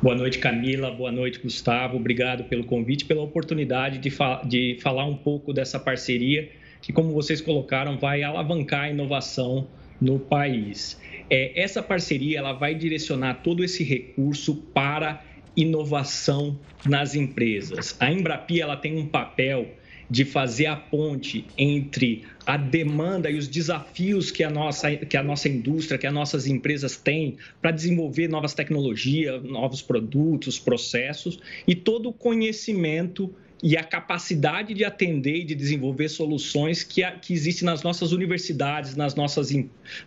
Boa 0.04 0.14
noite, 0.14 0.38
Camila. 0.38 0.90
Boa 0.90 1.10
noite, 1.10 1.38
Gustavo. 1.38 1.96
Obrigado 1.96 2.44
pelo 2.44 2.64
convite, 2.64 3.06
pela 3.06 3.22
oportunidade 3.22 3.96
de, 3.96 4.10
fa 4.10 4.42
de 4.44 4.76
falar 4.82 5.06
um 5.06 5.16
pouco 5.16 5.50
dessa 5.50 5.80
parceria 5.80 6.50
que, 6.82 6.92
como 6.92 7.14
vocês 7.14 7.40
colocaram, 7.40 7.96
vai 7.96 8.22
alavancar 8.22 8.82
a 8.82 8.90
inovação 8.90 9.66
no 9.98 10.18
país. 10.18 11.00
É, 11.30 11.58
essa 11.58 11.82
parceria 11.82 12.38
ela 12.38 12.52
vai 12.52 12.74
direcionar 12.74 13.40
todo 13.42 13.64
esse 13.64 13.82
recurso 13.82 14.56
para 14.74 15.24
inovação 15.56 16.60
nas 16.84 17.14
empresas. 17.14 17.96
A 17.98 18.12
Embrapi 18.12 18.60
ela 18.60 18.76
tem 18.76 18.98
um 18.98 19.06
papel 19.06 19.68
de 20.10 20.24
fazer 20.24 20.66
a 20.66 20.76
ponte 20.76 21.46
entre 21.56 22.24
a 22.46 22.56
demanda 22.56 23.30
e 23.30 23.38
os 23.38 23.48
desafios 23.48 24.30
que 24.30 24.44
a 24.44 24.50
nossa, 24.50 24.94
que 24.96 25.16
a 25.16 25.22
nossa 25.22 25.48
indústria, 25.48 25.98
que 25.98 26.06
as 26.06 26.12
nossas 26.12 26.46
empresas 26.46 26.96
têm 26.96 27.36
para 27.60 27.70
desenvolver 27.70 28.28
novas 28.28 28.54
tecnologias, 28.54 29.42
novos 29.42 29.80
produtos, 29.80 30.58
processos 30.58 31.38
e 31.66 31.74
todo 31.74 32.10
o 32.10 32.12
conhecimento 32.12 33.34
e 33.62 33.76
a 33.76 33.84
capacidade 33.84 34.74
de 34.74 34.84
atender 34.84 35.36
e 35.36 35.44
de 35.44 35.54
desenvolver 35.54 36.08
soluções 36.08 36.82
que, 36.82 37.02
que 37.22 37.32
existem 37.32 37.66
nas 37.66 37.82
nossas 37.82 38.12
universidades, 38.12 38.94
nas 38.96 39.14
nossas, 39.14 39.50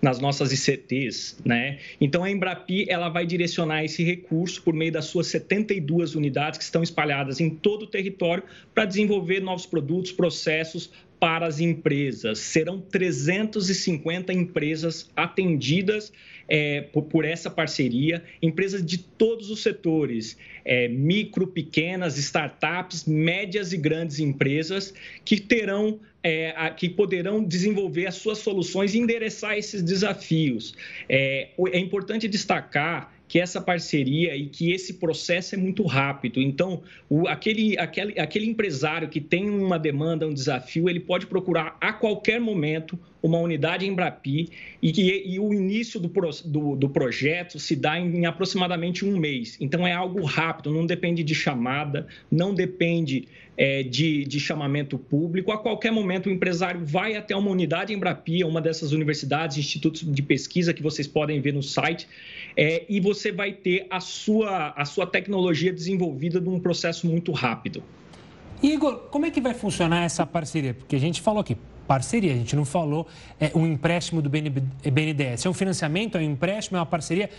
nas 0.02 0.20
nossas 0.20 0.52
ICTs. 0.52 1.38
Né? 1.44 1.80
Então, 2.00 2.24
a 2.24 2.30
Embrapi 2.30 2.86
ela 2.90 3.10
vai 3.10 3.26
direcionar 3.26 3.84
esse 3.84 4.04
recurso 4.04 4.62
por 4.62 4.74
meio 4.74 4.92
das 4.92 5.06
suas 5.06 5.28
72 5.28 6.16
unidades 6.16 6.58
que 6.58 6.64
estão 6.64 6.84
espalhadas 6.84 7.40
em 7.40 7.50
todo 7.50 7.84
o 7.84 7.88
território 7.88 8.44
para 8.74 8.86
desenvolver 8.86 9.40
novos 9.40 9.66
produtos, 9.66 10.12
processos, 10.12 10.92
para 11.20 11.48
as 11.48 11.60
empresas. 11.60 12.40
Serão 12.40 12.80
350 12.80 14.32
empresas 14.34 15.10
atendidas 15.16 16.12
é, 16.48 16.82
por, 16.82 17.04
por, 17.04 17.26
essa 17.26 17.50
parceria, 17.50 18.24
empresas 18.42 18.86
de 18.86 18.98
todos 18.98 19.50
os 19.50 19.62
setores, 19.62 20.38
é, 20.64 20.88
micro, 20.88 21.48
pequenas, 21.48 22.18
startups, 22.18 23.06
médias 23.06 23.74
e 23.74 23.78
grandes 23.78 24.20
empresas 24.20 24.94
que 25.26 25.40
terão 25.40 26.00
é, 26.24 26.54
a, 26.56 26.70
que 26.70 26.90
poderão 26.90 27.44
desenvolver 27.44 28.06
as 28.08 28.16
suas 28.16 28.38
soluções 28.40 28.94
e 28.94 29.00
endereçar 29.00 29.58
esses 29.58 29.82
desafios. 29.82 30.74
É, 31.10 31.50
é 31.72 31.80
importante 31.80 32.28
destacar 32.28 33.17
que 33.28 33.40
essa 33.40 33.60
parceria 33.60 34.36
e 34.36 34.48
que 34.48 34.72
esse 34.72 34.94
processo 34.96 35.56
é 35.56 35.58
muito 35.58 35.84
rápido. 35.84 36.42
Então, 36.42 36.82
o, 37.10 37.28
aquele, 37.28 37.78
aquele, 37.78 38.20
aquele 38.20 38.46
empresário 38.46 39.10
que 39.10 39.20
tem 39.20 39.50
uma 39.50 39.78
demanda, 39.78 40.28
um 40.28 40.34
desafio, 40.34 40.90
ele 40.90 41.00
pode 41.00 41.28
procurar 41.28 41.78
a 41.82 41.92
qualquer 41.92 42.40
momento 42.40 42.98
uma 43.22 43.38
unidade 43.40 43.86
Embrapi 43.86 44.50
e, 44.82 44.92
e, 44.92 45.34
e 45.34 45.40
o 45.40 45.54
início 45.54 46.00
do, 46.00 46.10
do, 46.46 46.76
do, 46.76 46.90
projeto 46.90 47.60
se 47.60 47.76
dá 47.76 48.00
em, 48.00 48.18
em, 48.18 48.26
aproximadamente 48.26 49.06
um 49.06 49.18
mês. 49.18 49.58
Então, 49.60 49.88
é 49.88 49.94
algo 49.94 50.24
rápido, 50.24 50.72
não 50.72 50.86
depende 50.86 51.24
de 51.24 51.34
chamada, 51.34 52.08
não 52.32 52.54
depende 52.54 53.28
é, 53.58 53.84
de, 53.84 54.24
de, 54.26 54.40
chamamento 54.40 54.98
público. 54.98 55.52
A 55.52 55.58
qualquer 55.58 55.92
momento, 55.92 56.28
o 56.28 56.32
empresário 56.32 56.86
vai 56.86 57.16
até 57.16 57.36
uma 57.36 57.50
unidade 57.50 57.94
Embrapi, 57.94 58.44
uma 58.44 58.62
dessas 58.62 58.92
universidades, 58.92 59.58
institutos 59.58 60.02
de 60.06 60.22
pesquisa 60.22 60.74
que 60.74 60.84
vocês 60.84 61.08
podem 61.08 61.42
ver 61.42 61.54
no 61.54 61.64
site, 61.64 62.08
é, 62.56 62.86
e 62.88 63.00
você 63.00 63.32
vai 63.32 63.52
ter 63.52 63.88
a 63.90 64.00
sua, 64.00 64.74
a 64.76 64.86
sua 64.86 65.08
tecnologia 65.08 65.74
desenvolvida 65.74 66.40
num 66.40 66.60
processo 66.60 67.08
muito 67.08 67.32
rápido. 67.32 67.84
Igor, 68.62 69.10
como 69.12 69.26
é 69.26 69.32
que 69.32 69.40
vai 69.40 69.54
funcionar 69.54 70.04
essa 70.04 70.26
parceria? 70.26 70.74
Porque 70.74 70.96
a 70.96 71.00
gente 71.00 71.22
falou 71.22 71.42
aqui, 71.42 71.56
parceria, 71.88 72.34
a 72.34 72.36
gente 72.36 72.56
não 72.56 72.66
falou 72.66 73.08
é, 73.40 73.52
um 73.56 73.66
empréstimo 73.66 74.22
do 74.22 74.30
BNDES. 74.30 75.46
É 75.46 75.50
um 75.50 75.54
financiamento, 75.54 76.18
é 76.18 76.22
um 76.22 76.24
empréstimo, 76.24 76.78
é 76.78 76.80
uma 76.80 76.86
parceria. 76.86 77.30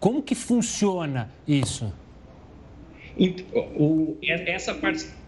Como 0.00 0.22
que 0.22 0.34
funciona 0.34 1.30
isso? 1.46 1.92
Essa 4.46 4.74
parceria 4.74 5.18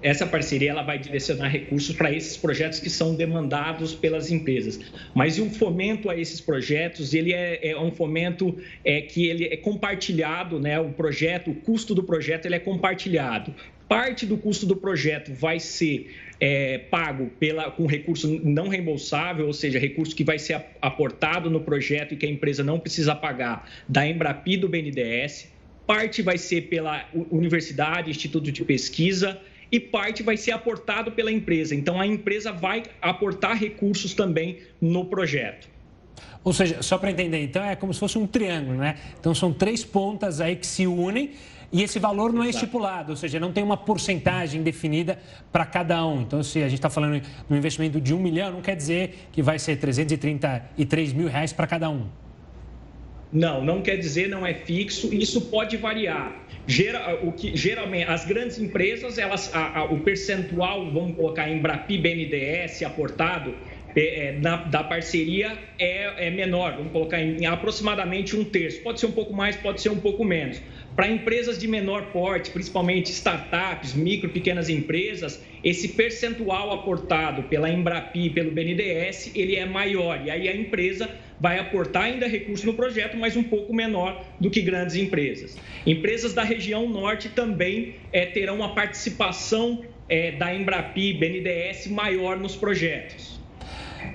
essa 0.00 0.26
parceria 0.26 0.70
ela 0.70 0.82
vai 0.82 0.98
direcionar 0.98 1.48
recursos 1.48 1.94
para 1.94 2.12
esses 2.12 2.36
projetos 2.36 2.78
que 2.78 2.88
são 2.88 3.14
demandados 3.14 3.94
pelas 3.94 4.30
empresas. 4.30 4.78
Mas 5.14 5.38
o 5.38 5.50
fomento 5.50 6.08
a 6.08 6.16
esses 6.16 6.40
projetos, 6.40 7.14
ele 7.14 7.32
é, 7.32 7.70
é 7.70 7.78
um 7.78 7.90
fomento 7.90 8.56
é, 8.84 9.00
que 9.00 9.26
ele 9.26 9.46
é 9.46 9.56
compartilhado, 9.56 10.60
né? 10.60 10.78
O 10.78 10.90
projeto, 10.90 11.50
o 11.50 11.54
custo 11.54 11.94
do 11.94 12.02
projeto, 12.04 12.46
ele 12.46 12.54
é 12.54 12.60
compartilhado. 12.60 13.52
Parte 13.88 14.26
do 14.26 14.36
custo 14.36 14.66
do 14.66 14.76
projeto 14.76 15.32
vai 15.32 15.58
ser 15.58 16.14
é, 16.38 16.78
pago 16.78 17.30
pela, 17.40 17.70
com 17.70 17.86
recurso 17.86 18.40
não 18.44 18.68
reembolsável, 18.68 19.46
ou 19.46 19.52
seja, 19.52 19.78
recurso 19.78 20.14
que 20.14 20.22
vai 20.22 20.38
ser 20.38 20.62
aportado 20.80 21.48
no 21.48 21.60
projeto 21.60 22.12
e 22.12 22.16
que 22.16 22.26
a 22.26 22.28
empresa 22.28 22.62
não 22.62 22.78
precisa 22.78 23.14
pagar 23.14 23.68
da 23.88 24.06
Embrapi 24.06 24.56
do 24.58 24.68
BNDES. 24.68 25.50
Parte 25.86 26.20
vai 26.20 26.36
ser 26.36 26.62
pela 26.62 27.08
universidade, 27.30 28.10
instituto 28.10 28.52
de 28.52 28.62
pesquisa 28.62 29.40
e 29.72 29.80
parte 29.80 30.22
vai 30.22 30.36
ser 30.36 30.52
aportado 30.52 31.12
pela 31.12 31.32
empresa. 31.32 31.74
Então 31.74 31.98
a 31.98 32.06
empresa 32.06 32.52
vai 32.52 32.82
aportar 33.00 33.56
recursos 33.56 34.12
também 34.12 34.58
no 34.80 35.06
projeto. 35.06 35.68
Ou 36.44 36.52
seja, 36.52 36.82
só 36.82 36.98
para 36.98 37.10
entender, 37.10 37.42
então 37.42 37.64
é 37.64 37.74
como 37.74 37.92
se 37.92 38.00
fosse 38.00 38.18
um 38.18 38.26
triângulo, 38.26 38.78
né? 38.78 38.96
Então 39.18 39.34
são 39.34 39.52
três 39.52 39.84
pontas 39.84 40.40
aí 40.40 40.56
que 40.56 40.66
se 40.66 40.86
unem 40.86 41.30
e 41.70 41.82
esse 41.82 41.98
valor 41.98 42.32
não 42.32 42.42
é 42.42 42.48
estipulado, 42.48 43.10
ou 43.10 43.16
seja, 43.16 43.38
não 43.38 43.52
tem 43.52 43.62
uma 43.62 43.76
porcentagem 43.76 44.62
definida 44.62 45.18
para 45.52 45.66
cada 45.66 46.04
um. 46.06 46.22
Então, 46.22 46.42
se 46.42 46.60
a 46.60 46.68
gente 46.68 46.78
está 46.78 46.88
falando 46.88 47.22
no 47.48 47.56
investimento 47.56 48.00
de 48.00 48.14
um 48.14 48.18
milhão, 48.18 48.50
não 48.52 48.62
quer 48.62 48.74
dizer 48.74 49.28
que 49.30 49.42
vai 49.42 49.58
ser 49.58 49.76
333 49.76 51.12
mil 51.12 51.28
reais 51.28 51.52
para 51.52 51.66
cada 51.66 51.90
um. 51.90 52.06
Não, 53.30 53.62
não 53.62 53.82
quer 53.82 53.96
dizer, 53.96 54.28
não 54.28 54.46
é 54.46 54.54
fixo, 54.54 55.12
isso 55.12 55.42
pode 55.42 55.76
variar. 55.76 56.34
Gera, 56.66 57.18
o 57.22 57.32
que, 57.32 57.54
geralmente, 57.54 58.08
as 58.08 58.24
grandes 58.24 58.58
empresas, 58.58 59.18
elas, 59.18 59.54
a, 59.54 59.80
a, 59.80 59.84
o 59.84 60.00
percentual, 60.00 60.90
vamos 60.90 61.16
colocar 61.16 61.50
em 61.50 61.60
Brapi 61.60 61.98
BNDES 61.98 62.82
aportado, 62.82 63.54
é, 63.96 64.26
é, 64.26 64.32
na, 64.32 64.56
da 64.56 64.84
parceria 64.84 65.58
é, 65.78 66.26
é, 66.26 66.30
menor, 66.30 66.76
vamos 66.76 66.92
colocar 66.92 67.20
em, 67.20 67.38
em, 67.38 67.46
aproximadamente 67.46 68.36
um 68.36 68.44
terço. 68.44 68.80
Pode 68.82 69.00
ser 69.00 69.06
um 69.06 69.12
pouco 69.12 69.34
mais, 69.34 69.56
pode 69.56 69.80
ser 69.80 69.88
um 69.88 69.98
pouco 69.98 70.24
menos. 70.24 70.60
Para 70.98 71.08
empresas 71.08 71.56
de 71.56 71.68
menor 71.68 72.06
porte, 72.06 72.50
principalmente 72.50 73.12
startups, 73.12 73.94
micro, 73.94 74.30
pequenas 74.30 74.68
empresas, 74.68 75.40
esse 75.62 75.90
percentual 75.90 76.72
aportado 76.72 77.44
pela 77.44 77.70
Embrapi 77.70 78.22
e 78.22 78.30
pelo 78.30 78.50
BNDES, 78.50 79.30
ele 79.32 79.54
é 79.54 79.64
maior. 79.64 80.20
E 80.26 80.28
aí 80.28 80.48
a 80.48 80.56
empresa 80.56 81.08
vai 81.38 81.60
aportar 81.60 82.02
ainda 82.02 82.26
recurso 82.26 82.66
no 82.66 82.74
projeto, 82.74 83.16
mas 83.16 83.36
um 83.36 83.44
pouco 83.44 83.72
menor 83.72 84.24
do 84.40 84.50
que 84.50 84.60
grandes 84.60 84.96
empresas. 84.96 85.56
Empresas 85.86 86.34
da 86.34 86.42
região 86.42 86.88
norte 86.88 87.28
também 87.28 87.94
é, 88.12 88.26
terão 88.26 88.56
uma 88.56 88.74
participação 88.74 89.84
é, 90.08 90.32
da 90.32 90.52
Embrapi, 90.52 91.12
BNDES 91.12 91.86
maior 91.86 92.36
nos 92.36 92.56
projetos. 92.56 93.38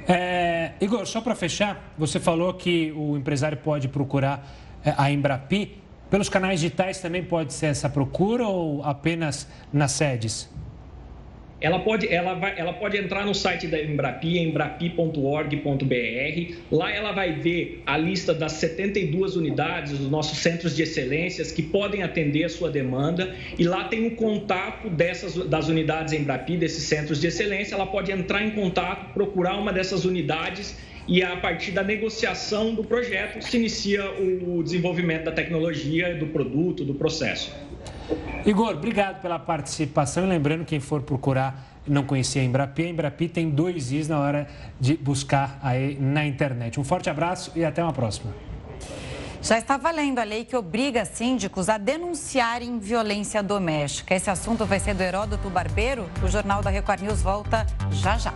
É, 0.06 0.72
Igor, 0.82 1.06
só 1.06 1.22
para 1.22 1.34
fechar, 1.34 1.94
você 1.98 2.20
falou 2.20 2.54
que 2.54 2.92
o 2.92 3.16
empresário 3.16 3.58
pode 3.60 3.88
procurar 3.88 4.46
é, 4.84 4.94
a 4.98 5.10
Embrapi. 5.10 5.83
Pelos 6.14 6.30
canais 6.30 6.60
digitais 6.60 7.00
também 7.00 7.24
pode 7.24 7.54
ser 7.54 7.66
essa 7.66 7.90
procura 7.90 8.48
ou 8.48 8.84
apenas 8.84 9.48
nas 9.74 9.94
sedes? 9.94 10.48
ela 11.60 11.80
pode, 11.80 12.14
ela, 12.14 12.34
vai, 12.34 12.60
ela 12.60 12.74
pode 12.74 12.98
entrar 12.98 13.26
no 13.26 13.34
site 13.34 13.68
da 13.68 13.82
Embrapi, 13.82 14.38
embrapi.org.br. 14.38 16.56
Lá 16.70 16.92
ela 16.92 17.14
vai 17.14 17.40
ver 17.40 17.82
a 17.86 17.98
lista 17.98 18.34
das 18.34 18.52
72 18.52 19.38
unidades 19.38 19.98
dos 19.98 20.12
nossos 20.12 20.40
centros 20.40 20.76
de 20.76 20.84
excelências 20.84 21.54
que 21.54 21.64
podem 21.64 22.04
atender 22.04 22.44
a 22.44 22.50
sua 22.50 22.70
demanda. 22.70 23.34
E 23.58 23.64
lá 23.64 23.86
tem 23.86 24.06
o 24.06 24.12
contato 24.12 24.90
dessas, 24.90 25.36
das 25.48 25.70
unidades 25.70 26.12
Embrapi, 26.12 26.58
desses 26.58 26.84
centros 26.84 27.22
de 27.22 27.28
excelência. 27.28 27.76
Ela 27.76 27.88
pode 27.88 28.12
entrar 28.12 28.44
em 28.44 28.52
contato, 28.52 29.14
procurar 29.14 29.58
uma 29.58 29.72
dessas 29.72 30.04
unidades 30.04 30.76
e 31.08 31.22
a 31.22 31.36
partir 31.38 31.72
da 31.72 31.84
negociação 31.84 32.74
do 32.74 32.84
projeto 32.84 33.42
se 33.42 33.58
inicia 33.58 34.10
o 34.12 34.64
desenvolvimento 34.64 35.26
da 35.26 35.32
tecnologia, 35.32 36.16
do 36.16 36.28
produto, 36.28 36.84
do 36.84 36.94
processo. 36.94 37.54
Igor, 38.46 38.72
obrigado 38.72 39.22
pela 39.22 39.40
participação. 39.40 40.26
E 40.26 40.28
lembrando, 40.28 40.66
quem 40.66 40.80
for 40.80 41.02
procurar 41.02 41.82
não 41.88 42.04
conhecia 42.04 42.42
a 42.42 42.46
Embrapi, 42.46 42.84
a 42.84 42.90
Embrapi 42.90 43.28
tem 43.28 43.50
dois 43.50 43.92
Is 43.92 44.08
na 44.08 44.20
hora 44.20 44.48
de 44.80 44.96
buscar 44.96 45.60
aí 45.62 45.98
na 46.00 46.26
internet. 46.26 46.80
Um 46.80 46.84
forte 46.84 47.10
abraço 47.10 47.52
e 47.56 47.66
até 47.66 47.84
uma 47.84 47.94
próxima. 47.94 48.34
Já 49.42 49.58
está 49.58 49.76
valendo 49.76 50.20
a 50.20 50.24
lei 50.24 50.46
que 50.46 50.56
obriga 50.56 51.04
síndicos 51.04 51.68
a 51.68 51.78
denunciarem 51.78 52.80
violência 52.80 53.44
doméstica. 53.44 54.16
Esse 54.16 54.30
assunto 54.30 54.66
vai 54.66 54.80
ser 54.80 54.94
do 54.94 55.04
Heródoto 55.04 55.50
Barbeiro. 55.50 56.10
O 56.24 56.30
Jornal 56.30 56.62
da 56.62 56.70
Record 56.70 57.02
News 57.02 57.22
volta 57.22 57.68
já 57.92 58.18
já. 58.18 58.34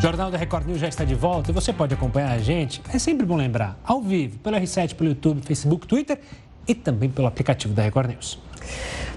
Jornal 0.00 0.30
da 0.30 0.38
Record 0.38 0.66
News 0.66 0.80
já 0.80 0.88
está 0.88 1.04
de 1.04 1.14
volta 1.14 1.50
e 1.50 1.54
você 1.54 1.74
pode 1.74 1.92
acompanhar 1.92 2.30
a 2.30 2.38
gente. 2.38 2.80
É 2.90 2.98
sempre 2.98 3.26
bom 3.26 3.36
lembrar, 3.36 3.78
ao 3.84 4.00
vivo, 4.00 4.38
pelo 4.38 4.56
R7, 4.56 4.94
pelo 4.94 5.10
YouTube, 5.10 5.42
Facebook, 5.42 5.86
Twitter 5.86 6.18
e 6.66 6.74
também 6.74 7.10
pelo 7.10 7.26
aplicativo 7.26 7.74
da 7.74 7.82
Record 7.82 8.08
News. 8.08 8.38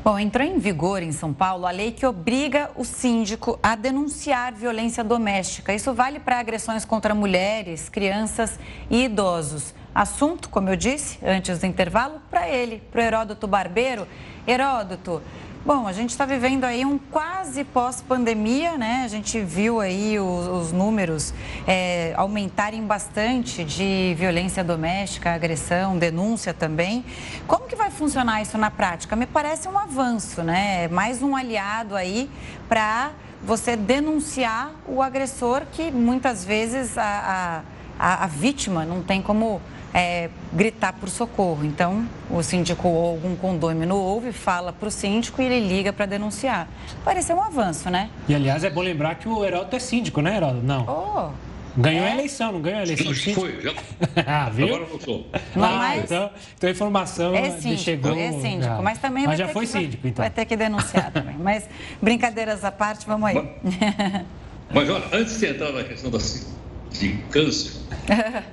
Bom, 0.03 0.19
entrou 0.19 0.45
em 0.45 0.59
vigor 0.59 1.01
em 1.01 1.13
São 1.13 1.31
Paulo 1.31 1.65
a 1.65 1.71
lei 1.71 1.93
que 1.93 2.05
obriga 2.05 2.69
o 2.75 2.83
síndico 2.83 3.57
a 3.63 3.77
denunciar 3.77 4.53
violência 4.53 5.05
doméstica. 5.05 5.73
Isso 5.73 5.93
vale 5.93 6.19
para 6.19 6.37
agressões 6.37 6.83
contra 6.83 7.15
mulheres, 7.15 7.87
crianças 7.87 8.59
e 8.89 9.05
idosos. 9.05 9.73
Assunto, 9.95 10.49
como 10.49 10.67
eu 10.67 10.75
disse 10.75 11.17
antes 11.23 11.59
do 11.59 11.65
intervalo, 11.65 12.19
para 12.29 12.49
ele, 12.49 12.83
para 12.91 12.99
o 12.99 13.03
Heródoto 13.05 13.47
Barbeiro. 13.47 14.05
Heródoto, 14.45 15.21
Bom, 15.65 15.87
a 15.87 15.93
gente 15.93 16.09
está 16.09 16.25
vivendo 16.25 16.65
aí 16.65 16.83
um 16.83 16.97
quase 16.97 17.63
pós-pandemia, 17.63 18.77
né? 18.77 19.03
A 19.05 19.07
gente 19.07 19.39
viu 19.39 19.79
aí 19.79 20.19
os, 20.19 20.45
os 20.45 20.71
números 20.73 21.33
é, 21.65 22.13
aumentarem 22.17 22.85
bastante 22.85 23.63
de 23.63 24.13
violência 24.17 24.61
doméstica, 24.61 25.33
agressão, 25.33 25.97
denúncia 25.97 26.53
também. 26.53 27.05
Como 27.47 27.65
que 27.65 27.77
vai 27.77 27.89
funcionar 27.89 28.41
isso 28.41 28.57
na 28.57 28.69
prática? 28.69 29.15
Me 29.15 29.25
parece 29.25 29.69
um 29.69 29.79
avanço, 29.79 30.43
né? 30.43 30.89
Mais 30.89 31.23
um 31.23 31.33
aliado 31.33 31.95
aí 31.95 32.29
para 32.67 33.11
você 33.41 33.77
denunciar 33.77 34.69
o 34.85 35.01
agressor 35.01 35.61
que 35.71 35.89
muitas 35.91 36.43
vezes 36.43 36.97
a, 36.97 37.61
a 37.61 37.61
a, 38.03 38.25
a 38.25 38.27
vítima 38.27 38.83
não 38.83 39.01
tem 39.01 39.21
como 39.21 39.61
é, 39.93 40.29
gritar 40.51 40.91
por 40.91 41.07
socorro. 41.07 41.63
Então, 41.63 42.05
o 42.29 42.43
síndico 42.43 42.85
ou 42.89 43.11
algum 43.11 43.33
condômino 43.33 43.95
ouve, 43.95 44.33
fala 44.33 44.73
para 44.73 44.89
o 44.89 44.91
síndico 44.91 45.41
e 45.41 45.45
ele 45.45 45.65
liga 45.65 45.93
para 45.93 46.05
denunciar. 46.05 46.67
Pareceu 47.05 47.37
um 47.37 47.41
avanço, 47.41 47.89
né? 47.89 48.09
E, 48.27 48.35
aliás, 48.35 48.65
é 48.65 48.69
bom 48.69 48.81
lembrar 48.81 49.15
que 49.15 49.29
o 49.29 49.45
Heraldo 49.45 49.73
é 49.73 49.79
síndico, 49.79 50.21
né, 50.21 50.35
Heraldo? 50.35 50.61
Não. 50.61 50.85
Oh. 50.85 51.53
Ganhou 51.75 52.05
é? 52.05 52.11
a 52.11 52.13
eleição, 52.13 52.51
não 52.51 52.61
ganhou 52.61 52.81
a 52.81 52.83
eleição? 52.83 53.15
Sim, 53.15 53.33
foi, 53.33 53.61
já. 53.61 53.73
ah, 54.27 54.49
viu? 54.49 54.67
Agora 54.67 54.85
não 54.91 54.99
sou. 54.99 55.25
Não, 55.55 55.63
ah, 55.63 55.77
mas... 55.77 56.03
então, 56.03 56.29
então 56.57 56.67
a 56.67 56.71
informação 56.71 57.33
é 57.33 57.51
síndico, 57.51 57.81
chegou. 57.81 58.15
É 58.15 58.31
síndico, 58.33 58.75
já. 58.75 58.81
mas 58.81 58.99
também 58.99 59.25
mas 59.25 59.39
já 59.39 59.47
foi 59.47 59.65
síndico, 59.65 60.07
então. 60.07 60.21
Vai 60.21 60.29
ter 60.29 60.45
que 60.45 60.55
denunciar 60.55 61.09
também. 61.09 61.35
Mas 61.39 61.67
brincadeiras 61.99 62.63
à 62.63 62.71
parte, 62.71 63.07
vamos 63.07 63.27
aí. 63.27 63.35
Mas, 63.63 64.87
mas 64.87 64.89
olha, 64.89 65.05
antes 65.13 65.39
de 65.39 65.47
entrar 65.47 65.71
na 65.71 65.83
questão 65.83 66.11
da 66.11 66.19
sindicância, 66.93 67.81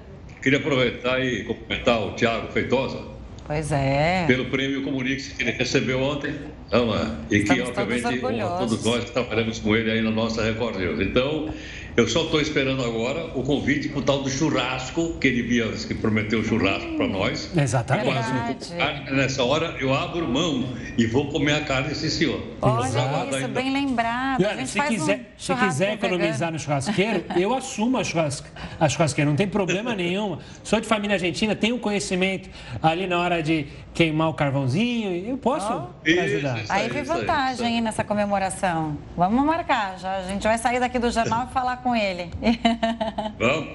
queria 0.43 0.59
aproveitar 0.59 1.25
e 1.25 1.45
cumprimentar 1.45 2.03
o 2.03 2.13
Tiago 2.13 2.53
Feitosa. 2.53 3.05
Pois 3.47 3.73
é. 3.73 4.27
Pelo 4.27 4.47
prêmio 4.47 4.83
Comunique 4.83 5.31
que 5.35 5.43
ele 5.43 5.51
recebeu 5.53 6.01
ontem. 6.01 6.35
Não, 6.71 6.95
é? 6.95 7.11
E 7.31 7.43
que, 7.43 7.61
obviamente, 7.61 8.21
todos 8.21 8.85
nós 8.85 9.05
que 9.05 9.11
trabalhamos 9.11 9.59
com 9.59 9.75
ele 9.75 9.91
aí 9.91 10.03
na 10.03 10.11
nossa 10.11 10.43
Record 10.43 10.77
News. 10.77 11.01
Então, 11.01 11.53
eu 11.97 12.07
só 12.07 12.23
estou 12.23 12.41
esperando 12.41 12.85
agora 12.85 13.27
o 13.35 13.43
convite 13.43 13.89
para 13.89 13.99
o 13.99 14.03
tal 14.03 14.23
do 14.23 14.31
churrasco, 14.31 15.19
que 15.19 15.27
ele 15.27 15.43
via, 15.43 15.67
que 15.69 15.95
prometeu 15.95 16.43
churrasco 16.45 16.97
para 16.97 17.09
nós. 17.09 17.51
Exatamente. 17.57 18.07
Quase 18.07 19.13
nessa 19.13 19.43
hora 19.43 19.77
eu 19.81 19.93
abro 19.93 20.27
mão 20.27 20.73
e 20.97 21.05
vou 21.07 21.29
comer 21.29 21.55
a 21.55 21.61
carne 21.63 21.89
desse 21.89 22.11
senhor. 22.11 22.41
Olha 22.63 22.87
isso, 22.87 23.37
então. 23.39 23.51
bem 23.51 23.73
lembrado. 23.73 24.45
Olha, 24.45 24.65
se 24.67 24.81
quiser, 24.81 25.19
um 25.19 25.25
se 25.37 25.55
quiser 25.55 25.95
economizar 25.95 26.33
vegano. 26.33 26.53
no 26.53 26.59
churrasqueiro, 26.61 27.25
eu 27.37 27.53
assumo 27.53 27.99
a, 27.99 28.05
churrasca, 28.05 28.49
a 28.79 28.89
churrasqueira, 28.89 29.29
não 29.29 29.37
tem 29.37 29.49
problema 29.49 29.95
nenhum. 29.95 30.39
Sou 30.63 30.81
de 30.81 30.87
família 30.87 31.17
argentina, 31.17 31.57
tenho 31.57 31.79
conhecimento 31.79 32.49
ali 32.81 33.07
na 33.07 33.19
hora 33.19 33.43
de 33.43 33.67
queimar 33.93 34.29
o 34.29 34.35
carvãozinho, 34.35 35.29
eu 35.29 35.37
posso 35.37 35.71
oh. 35.71 36.21
ajudar. 36.21 36.60
Aí 36.69 36.89
vem 36.89 37.03
vantagem 37.03 37.67
aí 37.67 37.81
nessa 37.81 38.05
comemoração. 38.05 38.99
Vamos 39.17 39.45
marcar, 39.45 39.99
já. 39.99 40.17
A 40.17 40.23
gente 40.23 40.43
vai 40.43 40.59
sair 40.59 40.81
daqui 40.81 40.99
do 40.99 41.11
jornal 41.11 41.49
e 41.51 41.53
falar 41.53 41.79
com 41.79 41.95
ele. 41.95 42.31
Vamos, 43.39 43.69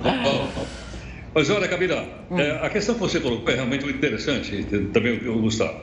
vamos. 0.00 0.50
Mas 1.34 1.50
olha, 1.50 1.66
Camila, 1.68 2.06
hum. 2.30 2.38
é, 2.38 2.64
a 2.64 2.70
questão 2.70 2.94
que 2.94 3.00
você 3.00 3.18
colocou 3.18 3.52
é 3.52 3.56
realmente 3.56 3.84
muito 3.84 3.96
interessante, 3.96 4.64
também 4.92 5.28
o 5.28 5.40
Gustavo. 5.40 5.80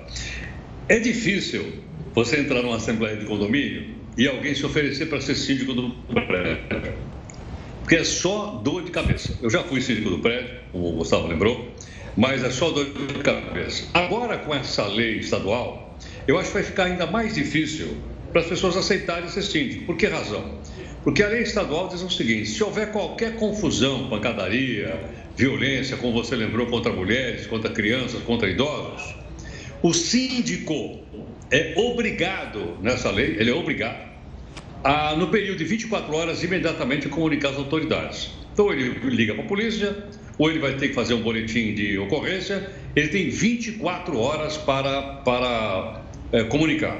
É 0.87 0.99
difícil 0.99 1.81
você 2.13 2.39
entrar 2.39 2.61
numa 2.61 2.77
assembleia 2.77 3.17
de 3.17 3.25
condomínio 3.25 3.95
e 4.17 4.27
alguém 4.27 4.53
se 4.53 4.65
oferecer 4.65 5.07
para 5.07 5.19
ser 5.19 5.35
síndico 5.35 5.73
do 5.73 5.91
prédio. 6.09 6.57
Porque 7.81 7.95
é 7.95 8.03
só 8.03 8.61
dor 8.63 8.83
de 8.83 8.91
cabeça. 8.91 9.37
Eu 9.41 9.49
já 9.49 9.63
fui 9.63 9.81
síndico 9.81 10.09
do 10.09 10.19
prédio, 10.19 10.55
como 10.71 10.89
o 10.89 10.91
Gustavo 10.93 11.27
lembrou, 11.27 11.69
mas 12.15 12.43
é 12.43 12.49
só 12.49 12.69
dor 12.69 12.85
de 12.85 13.19
cabeça. 13.19 13.89
Agora, 13.93 14.37
com 14.37 14.53
essa 14.53 14.85
lei 14.85 15.17
estadual, 15.19 15.90
eu 16.27 16.37
acho 16.37 16.49
que 16.49 16.53
vai 16.53 16.63
ficar 16.63 16.85
ainda 16.85 17.05
mais 17.05 17.35
difícil 17.35 17.97
para 18.31 18.41
as 18.41 18.47
pessoas 18.47 18.77
aceitarem 18.77 19.29
ser 19.29 19.41
síndico. 19.41 19.85
Por 19.85 19.97
que 19.97 20.07
razão? 20.07 20.59
Porque 21.03 21.23
a 21.23 21.27
lei 21.27 21.41
estadual 21.41 21.87
diz 21.87 22.01
o 22.01 22.09
seguinte: 22.09 22.49
se 22.49 22.63
houver 22.63 22.91
qualquer 22.91 23.35
confusão, 23.35 24.09
pancadaria, 24.09 24.99
violência, 25.35 25.97
como 25.97 26.13
você 26.13 26.35
lembrou, 26.35 26.67
contra 26.67 26.91
mulheres, 26.93 27.47
contra 27.47 27.69
crianças, 27.71 28.21
contra 28.23 28.49
idosos, 28.49 29.15
o 29.81 29.93
síndico 29.93 30.99
é 31.49 31.73
obrigado, 31.75 32.77
nessa 32.81 33.09
lei, 33.09 33.35
ele 33.39 33.49
é 33.49 33.53
obrigado, 33.53 34.09
a, 34.83 35.15
no 35.15 35.27
período 35.27 35.57
de 35.57 35.65
24 35.65 36.13
horas, 36.15 36.43
imediatamente 36.43 37.09
comunicar 37.09 37.49
às 37.49 37.57
autoridades. 37.57 38.31
Então, 38.53 38.71
ele 38.71 38.89
liga 39.09 39.33
para 39.33 39.43
a 39.43 39.47
polícia, 39.47 39.95
ou 40.37 40.49
ele 40.49 40.59
vai 40.59 40.75
ter 40.75 40.89
que 40.89 40.93
fazer 40.93 41.13
um 41.13 41.21
boletim 41.21 41.73
de 41.73 41.97
ocorrência, 41.97 42.69
ele 42.95 43.07
tem 43.07 43.29
24 43.29 44.17
horas 44.17 44.57
para, 44.57 45.01
para 45.23 46.00
é, 46.31 46.43
comunicar. 46.43 46.97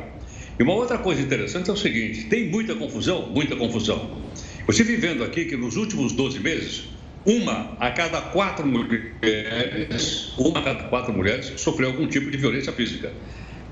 E 0.60 0.64
uma 0.64 0.74
outra 0.74 0.98
coisa 0.98 1.22
interessante 1.22 1.70
é 1.70 1.74
o 1.74 1.78
seguinte: 1.78 2.26
tem 2.26 2.50
muita 2.50 2.76
confusão? 2.76 3.30
Muita 3.30 3.56
confusão. 3.56 4.22
Eu 4.68 4.72
estive 4.72 4.96
vendo 4.96 5.24
aqui 5.24 5.46
que 5.46 5.58
nos 5.58 5.76
últimos 5.76 6.14
12 6.14 6.40
meses, 6.40 6.84
uma 7.26 7.76
a 7.80 7.92
cada 7.92 8.22
quatro 8.22 8.66
mulheres, 8.66 10.34
uma 10.38 10.60
a 10.60 10.64
cada 10.64 10.84
quatro 10.84 11.14
mulheres 11.14 11.54
sofreu 11.58 11.90
algum 11.90 12.08
tipo 12.08 12.30
de 12.30 12.38
violência 12.38 12.72
física. 12.72 13.12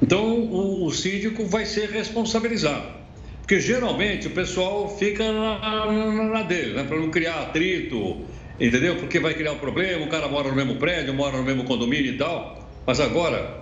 Então, 0.02 0.26
o, 0.26 0.86
o 0.86 0.92
síndico 0.92 1.46
vai 1.46 1.66
ser 1.66 1.90
responsabilizado. 1.90 3.00
Porque 3.42 3.60
geralmente 3.60 4.28
o 4.28 4.30
pessoal 4.30 4.96
fica 4.98 5.32
na, 5.32 5.92
na 6.32 6.44
dele, 6.44 6.74
né, 6.74 6.84
para 6.84 6.98
não 6.98 7.10
criar 7.10 7.42
atrito, 7.42 8.22
entendeu? 8.60 8.96
Porque 8.98 9.20
vai 9.20 9.34
criar 9.34 9.54
um 9.54 9.58
problema, 9.58 10.06
o 10.06 10.10
cara 10.10 10.28
mora 10.28 10.50
no 10.50 10.56
mesmo 10.56 10.76
prédio, 10.76 11.14
mora 11.14 11.36
no 11.36 11.44
mesmo 11.44 11.64
condomínio 11.64 12.14
e 12.14 12.18
tal. 12.18 12.70
Mas 12.86 13.00
agora 13.00 13.60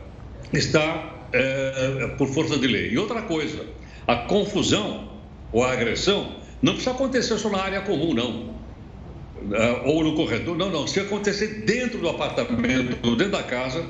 está 0.54 1.17
é, 1.34 2.04
é, 2.04 2.08
por 2.18 2.28
força 2.28 2.58
de 2.58 2.68
lei. 2.68 2.90
E 2.92 2.98
outra 2.98 3.22
coisa, 3.22 3.66
a 4.08 4.16
confusão 4.16 5.10
ou 5.52 5.64
a 5.64 5.72
agressão 5.72 6.36
não 6.62 6.74
precisa 6.74 6.92
acontecer 6.92 7.38
só 7.38 7.50
na 7.50 7.60
área 7.60 7.82
comum, 7.82 8.14
não. 8.14 8.58
É, 9.54 9.82
ou 9.86 10.04
no 10.04 10.16
corredor, 10.16 10.58
não, 10.58 10.70
não. 10.70 10.88
Se 10.88 11.00
acontecer 11.00 11.64
dentro 11.66 12.00
do 12.00 12.10
apartamento, 12.10 13.16
dentro 13.16 13.32
da 13.32 13.44
casa, 13.44 13.86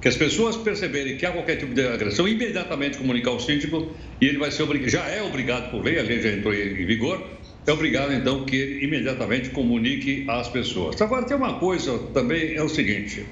que 0.00 0.08
as 0.08 0.16
pessoas 0.16 0.56
perceberem 0.56 1.16
que 1.16 1.26
há 1.26 1.32
qualquer 1.32 1.56
tipo 1.56 1.74
de 1.74 1.86
agressão, 1.86 2.28
imediatamente 2.28 2.98
comunicar 2.98 3.30
ao 3.30 3.40
síndico 3.40 3.94
e 4.20 4.26
ele 4.26 4.38
vai 4.38 4.50
ser 4.50 4.62
obrigado, 4.62 4.90
já 4.90 5.08
é 5.08 5.22
obrigado 5.22 5.70
por 5.70 5.84
lei, 5.84 5.98
a 5.98 6.02
lei 6.02 6.20
já 6.20 6.30
entrou 6.30 6.54
em 6.54 6.86
vigor, 6.86 7.26
é 7.66 7.72
obrigado 7.72 8.12
então 8.12 8.44
que 8.44 8.54
ele 8.54 8.84
imediatamente 8.84 9.50
comunique 9.50 10.24
às 10.28 10.48
pessoas. 10.48 11.00
Agora 11.02 11.24
tem 11.24 11.36
uma 11.36 11.58
coisa 11.58 11.98
também, 12.14 12.54
é 12.54 12.62
o 12.62 12.68
seguinte: 12.68 13.26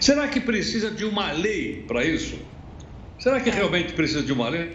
será 0.00 0.28
que 0.28 0.40
precisa 0.40 0.90
de 0.90 1.04
uma 1.04 1.32
lei 1.32 1.84
para 1.88 2.04
isso? 2.04 2.38
Será 3.20 3.38
que 3.38 3.50
realmente 3.50 3.92
precisa 3.92 4.22
de 4.22 4.32
uma 4.32 4.48
lei? 4.48 4.72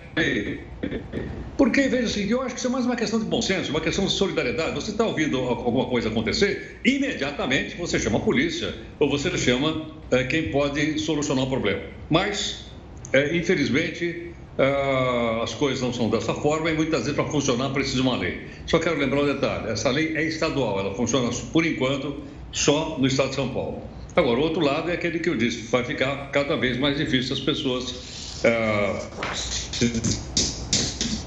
Porque, 1.57 1.87
veja 1.87 2.05
assim, 2.05 2.29
eu 2.29 2.43
acho 2.43 2.53
que 2.53 2.59
isso 2.59 2.67
é 2.67 2.69
mais 2.69 2.85
uma 2.85 2.95
questão 2.95 3.19
de 3.19 3.25
bom 3.25 3.41
senso, 3.41 3.71
uma 3.71 3.81
questão 3.81 4.05
de 4.05 4.11
solidariedade. 4.11 4.75
Você 4.75 4.91
está 4.91 5.03
ouvindo 5.03 5.39
alguma 5.39 5.85
coisa 5.85 6.09
acontecer, 6.09 6.79
imediatamente 6.85 7.75
você 7.75 7.99
chama 7.99 8.19
a 8.19 8.21
polícia 8.21 8.71
ou 8.99 9.09
você 9.09 9.35
chama 9.35 9.87
é, 10.11 10.25
quem 10.25 10.51
pode 10.51 10.99
solucionar 10.99 11.45
o 11.45 11.49
problema. 11.49 11.81
Mas, 12.07 12.65
é, 13.11 13.35
infelizmente, 13.35 14.31
é, 14.59 15.39
as 15.41 15.55
coisas 15.55 15.81
não 15.81 15.91
são 15.91 16.07
dessa 16.11 16.35
forma 16.35 16.69
e 16.69 16.75
muitas 16.75 16.99
vezes 16.99 17.15
para 17.15 17.25
funcionar 17.25 17.71
precisa 17.71 17.95
de 17.95 18.01
uma 18.01 18.15
lei. 18.15 18.41
Só 18.67 18.77
quero 18.77 18.99
lembrar 18.99 19.23
um 19.23 19.25
detalhe: 19.25 19.71
essa 19.71 19.89
lei 19.89 20.15
é 20.15 20.23
estadual, 20.23 20.79
ela 20.79 20.93
funciona 20.93 21.31
por 21.51 21.65
enquanto 21.65 22.21
só 22.51 22.99
no 22.99 23.07
estado 23.07 23.29
de 23.29 23.35
São 23.35 23.49
Paulo. 23.49 23.81
Agora, 24.15 24.39
o 24.39 24.43
outro 24.43 24.61
lado 24.61 24.91
é 24.91 24.93
aquele 24.93 25.17
que 25.17 25.29
eu 25.29 25.35
disse, 25.35 25.63
vai 25.63 25.83
ficar 25.83 26.29
cada 26.31 26.55
vez 26.55 26.77
mais 26.77 26.95
difícil 26.95 27.33
as 27.33 27.39
pessoas 27.39 28.14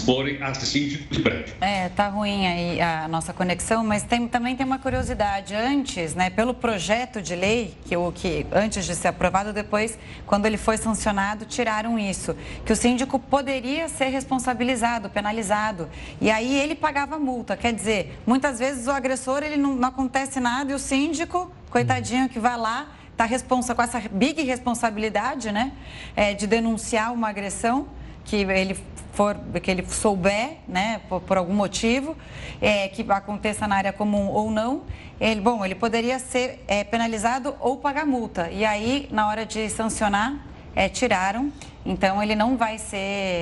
forem 0.09 0.42
assim 0.42 0.88
de 1.11 1.20
prédio. 1.20 1.54
É, 1.61 1.90
tá 1.90 2.09
ruim 2.09 2.46
aí 2.46 2.81
a 2.81 3.07
nossa 3.09 3.35
conexão, 3.35 3.85
mas 3.85 4.02
tem, 4.02 4.26
também 4.26 4.57
tem 4.57 4.64
uma 4.64 4.78
curiosidade. 4.78 5.54
Antes, 5.54 6.14
né, 6.14 6.31
pelo 6.31 6.54
projeto 6.54 7.20
de 7.20 7.37
lei, 7.37 7.76
que, 7.85 7.94
o, 7.94 8.11
que 8.11 8.46
antes 8.50 8.87
de 8.87 8.94
ser 8.94 9.09
aprovado, 9.09 9.52
depois, 9.52 9.98
quando 10.26 10.46
ele 10.46 10.57
foi 10.57 10.78
sancionado, 10.78 11.44
tiraram 11.44 11.98
isso, 11.98 12.35
que 12.64 12.72
o 12.72 12.76
síndico 12.76 13.18
poderia 13.18 13.87
ser 13.90 14.07
responsabilizado, 14.07 15.11
penalizado. 15.11 15.90
E 16.22 16.31
aí 16.31 16.59
ele 16.59 16.74
pagava 16.74 17.18
multa. 17.18 17.54
Quer 17.54 17.74
dizer, 17.74 18.18
muitas 18.26 18.59
vezes 18.59 18.87
o 18.87 18.90
agressor 18.90 19.42
ele 19.42 19.59
não, 19.59 19.74
não 19.74 19.90
acontece 19.90 20.40
nada 20.40 20.72
e 20.72 20.74
o 20.74 20.78
síndico, 20.78 21.52
coitadinho, 21.68 22.31
que 22.31 22.38
vai 22.38 22.57
lá 22.57 22.98
está 23.18 23.24
responsa, 23.24 23.74
com 23.74 23.83
essa 23.83 24.00
big 24.12 24.40
responsabilidade, 24.44 25.50
né, 25.50 25.72
é, 26.14 26.35
de 26.35 26.46
denunciar 26.46 27.12
uma 27.12 27.28
agressão 27.28 27.88
que 28.24 28.37
ele 28.37 28.78
for, 29.12 29.37
que 29.61 29.68
ele 29.68 29.85
souber, 29.85 30.59
né, 30.68 31.00
por, 31.09 31.20
por 31.22 31.37
algum 31.37 31.52
motivo, 31.52 32.16
é, 32.61 32.87
que 32.87 33.04
aconteça 33.11 33.66
na 33.66 33.74
área 33.74 33.92
comum 33.92 34.28
ou 34.28 34.52
não, 34.52 34.85
ele, 35.20 35.40
bom, 35.40 35.64
ele 35.64 35.74
poderia 35.74 36.20
ser 36.20 36.64
é, 36.68 36.85
penalizado 36.85 37.57
ou 37.59 37.78
pagar 37.78 38.07
multa. 38.07 38.50
E 38.52 38.64
aí, 38.64 39.09
na 39.11 39.26
hora 39.26 39.44
de 39.44 39.68
sancionar, 39.68 40.38
é, 40.76 40.88
tiraram. 40.88 41.50
Então, 41.88 42.22
ele 42.22 42.35
não 42.35 42.55
vai 42.55 42.77
ser 42.77 42.98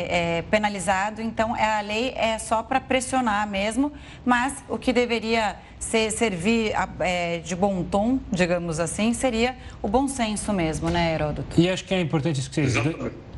é, 0.09 0.44
penalizado. 0.48 1.20
Então, 1.20 1.52
a 1.56 1.80
lei 1.80 2.12
é 2.16 2.38
só 2.38 2.62
para 2.62 2.80
pressionar 2.80 3.48
mesmo, 3.48 3.92
mas 4.24 4.62
o 4.68 4.78
que 4.78 4.92
deveria 4.92 5.56
ser, 5.80 6.12
servir 6.12 6.72
é, 7.00 7.38
de 7.38 7.56
bom 7.56 7.82
tom, 7.82 8.20
digamos 8.30 8.78
assim, 8.78 9.12
seria 9.12 9.56
o 9.82 9.88
bom 9.88 10.06
senso 10.06 10.52
mesmo, 10.52 10.88
né, 10.88 11.12
Heródoto? 11.12 11.61
E 11.61 11.68
acho 11.68 11.85
que 11.85 11.92
é 11.92 12.00
importante 12.00 12.38
isso 12.38 12.48
que 12.48 12.64
vocês 12.64 12.76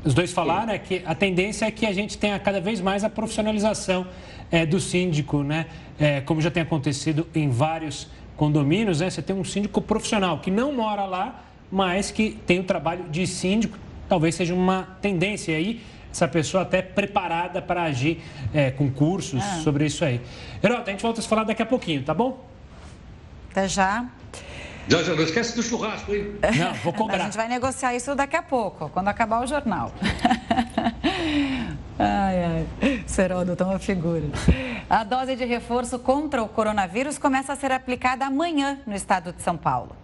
os 0.04 0.14
dois 0.14 0.30
falaram, 0.30 0.72
é 0.72 0.78
que 0.78 1.02
a 1.04 1.14
tendência 1.14 1.64
é 1.64 1.70
que 1.70 1.86
a 1.86 1.92
gente 1.92 2.18
tenha 2.18 2.38
cada 2.38 2.60
vez 2.60 2.80
mais 2.80 3.02
a 3.02 3.10
profissionalização 3.10 4.06
é, 4.50 4.64
do 4.64 4.78
síndico, 4.78 5.42
né? 5.42 5.66
É, 5.98 6.20
como 6.20 6.40
já 6.40 6.50
tem 6.50 6.62
acontecido 6.62 7.26
em 7.34 7.50
vários 7.50 8.08
condomínios, 8.36 9.00
né? 9.00 9.10
Você 9.10 9.22
tem 9.22 9.34
um 9.34 9.42
síndico 9.42 9.80
profissional 9.80 10.38
que 10.38 10.50
não 10.50 10.72
mora 10.72 11.04
lá, 11.04 11.42
mas 11.70 12.10
que 12.10 12.38
tem 12.46 12.60
o 12.60 12.64
trabalho 12.64 13.08
de 13.10 13.26
síndico. 13.26 13.76
Talvez 14.08 14.34
seja 14.34 14.54
uma 14.54 14.96
tendência 15.00 15.56
aí 15.56 15.82
essa 16.10 16.26
pessoa 16.26 16.62
até 16.62 16.82
preparada 16.82 17.60
para 17.60 17.82
agir 17.82 18.22
é, 18.52 18.70
com 18.70 18.90
cursos 18.90 19.42
ah. 19.42 19.60
sobre 19.62 19.86
isso 19.86 20.04
aí. 20.04 20.20
Herota, 20.62 20.90
a 20.90 20.92
gente 20.92 21.02
volta 21.02 21.20
a 21.20 21.22
se 21.22 21.28
falar 21.28 21.44
daqui 21.44 21.62
a 21.62 21.66
pouquinho, 21.66 22.02
tá 22.02 22.14
bom? 22.14 22.44
Até 23.50 23.68
já. 23.68 24.06
Já, 24.88 25.02
já, 25.02 25.14
não 25.14 25.22
esquece 25.22 25.54
do 25.54 25.62
churrasco, 25.62 26.14
hein? 26.14 26.32
Não, 26.56 26.74
vou 26.74 26.92
cobrar. 26.94 27.16
A 27.16 27.24
gente 27.24 27.36
vai 27.36 27.46
negociar 27.46 27.94
isso 27.94 28.14
daqui 28.14 28.36
a 28.36 28.42
pouco, 28.42 28.88
quando 28.88 29.08
acabar 29.08 29.42
o 29.42 29.46
jornal. 29.46 29.92
Ai, 32.00 32.44
ai. 32.44 33.02
Seroldo 33.08 33.56
tá 33.56 33.66
uma 33.66 33.80
figura. 33.80 34.22
A 34.88 35.02
dose 35.02 35.34
de 35.34 35.44
reforço 35.44 35.98
contra 35.98 36.40
o 36.40 36.48
coronavírus 36.48 37.18
começa 37.18 37.52
a 37.52 37.56
ser 37.56 37.72
aplicada 37.72 38.24
amanhã 38.24 38.78
no 38.86 38.94
estado 38.94 39.32
de 39.32 39.42
São 39.42 39.56
Paulo. 39.56 39.96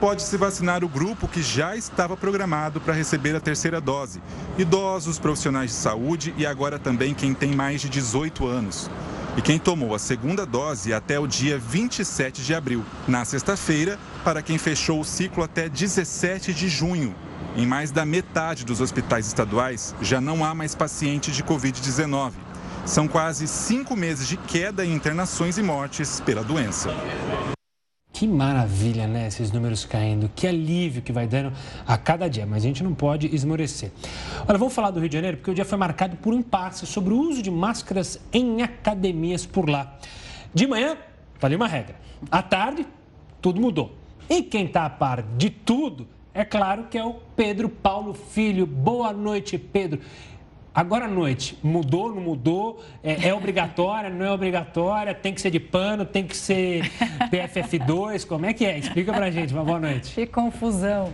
Pode 0.00 0.22
se 0.22 0.38
vacinar 0.38 0.82
o 0.82 0.88
grupo 0.88 1.28
que 1.28 1.42
já 1.42 1.76
estava 1.76 2.16
programado 2.16 2.80
para 2.80 2.94
receber 2.94 3.36
a 3.36 3.40
terceira 3.40 3.80
dose: 3.82 4.22
idosos, 4.56 5.18
profissionais 5.18 5.70
de 5.70 5.76
saúde 5.76 6.34
e 6.38 6.46
agora 6.46 6.78
também 6.78 7.12
quem 7.12 7.34
tem 7.34 7.54
mais 7.54 7.82
de 7.82 7.90
18 7.90 8.46
anos. 8.46 8.90
E 9.36 9.42
quem 9.42 9.58
tomou 9.58 9.94
a 9.94 9.98
segunda 9.98 10.46
dose 10.46 10.94
até 10.94 11.18
o 11.18 11.26
dia 11.26 11.58
27 11.58 12.42
de 12.42 12.54
abril. 12.54 12.84
Na 13.06 13.24
sexta-feira, 13.24 13.98
para 14.22 14.42
quem 14.42 14.56
fechou 14.56 15.00
o 15.00 15.04
ciclo 15.04 15.42
até 15.42 15.68
17 15.68 16.54
de 16.54 16.68
junho. 16.68 17.14
Em 17.56 17.66
mais 17.66 17.90
da 17.90 18.06
metade 18.06 18.64
dos 18.64 18.80
hospitais 18.80 19.26
estaduais, 19.26 19.94
já 20.00 20.20
não 20.20 20.44
há 20.44 20.54
mais 20.54 20.74
pacientes 20.74 21.36
de 21.36 21.42
Covid-19. 21.42 22.32
São 22.86 23.06
quase 23.06 23.46
cinco 23.46 23.96
meses 23.96 24.28
de 24.28 24.36
queda 24.36 24.84
em 24.84 24.94
internações 24.94 25.58
e 25.58 25.62
mortes 25.62 26.20
pela 26.20 26.42
doença. 26.42 26.90
Que 28.14 28.28
maravilha, 28.28 29.08
né? 29.08 29.26
Esses 29.26 29.50
números 29.50 29.84
caindo. 29.84 30.30
Que 30.36 30.46
alívio 30.46 31.02
que 31.02 31.10
vai 31.12 31.26
dando 31.26 31.52
a 31.84 31.98
cada 31.98 32.30
dia. 32.30 32.46
Mas 32.46 32.62
a 32.62 32.66
gente 32.68 32.84
não 32.84 32.94
pode 32.94 33.26
esmorecer. 33.34 33.90
Olha, 34.46 34.56
vamos 34.56 34.72
falar 34.72 34.92
do 34.92 35.00
Rio 35.00 35.08
de 35.08 35.16
Janeiro, 35.16 35.38
porque 35.38 35.50
o 35.50 35.54
dia 35.54 35.64
foi 35.64 35.76
marcado 35.76 36.16
por 36.18 36.32
um 36.32 36.38
impasse 36.38 36.86
sobre 36.86 37.12
o 37.12 37.18
uso 37.18 37.42
de 37.42 37.50
máscaras 37.50 38.20
em 38.32 38.62
academias 38.62 39.44
por 39.44 39.68
lá. 39.68 39.98
De 40.54 40.64
manhã, 40.64 40.96
falei 41.40 41.56
uma 41.56 41.66
regra. 41.66 41.96
À 42.30 42.40
tarde, 42.40 42.86
tudo 43.42 43.60
mudou. 43.60 43.96
E 44.30 44.42
quem 44.42 44.66
está 44.66 44.84
a 44.84 44.90
par 44.90 45.20
de 45.36 45.50
tudo 45.50 46.06
é 46.32 46.44
claro 46.44 46.84
que 46.84 46.96
é 46.96 47.04
o 47.04 47.14
Pedro 47.34 47.68
Paulo 47.68 48.14
Filho. 48.14 48.64
Boa 48.64 49.12
noite, 49.12 49.58
Pedro. 49.58 49.98
Agora 50.74 51.04
à 51.04 51.08
noite, 51.08 51.56
mudou, 51.62 52.12
não 52.12 52.20
mudou? 52.20 52.82
É, 53.00 53.28
é, 53.28 53.34
obrigatória, 53.34 54.10
não 54.10 54.26
é 54.26 54.32
obrigatória? 54.32 55.14
Tem 55.14 55.32
que 55.32 55.40
ser 55.40 55.50
de 55.50 55.60
pano, 55.60 56.04
tem 56.04 56.26
que 56.26 56.36
ser 56.36 56.90
PFF2? 57.30 58.26
Como 58.26 58.44
é 58.44 58.52
que 58.52 58.64
é? 58.66 58.76
Explica 58.78 59.12
pra 59.12 59.30
gente. 59.30 59.54
Uma 59.54 59.64
boa 59.64 59.78
noite. 59.78 60.12
Que 60.12 60.26
confusão. 60.26 61.12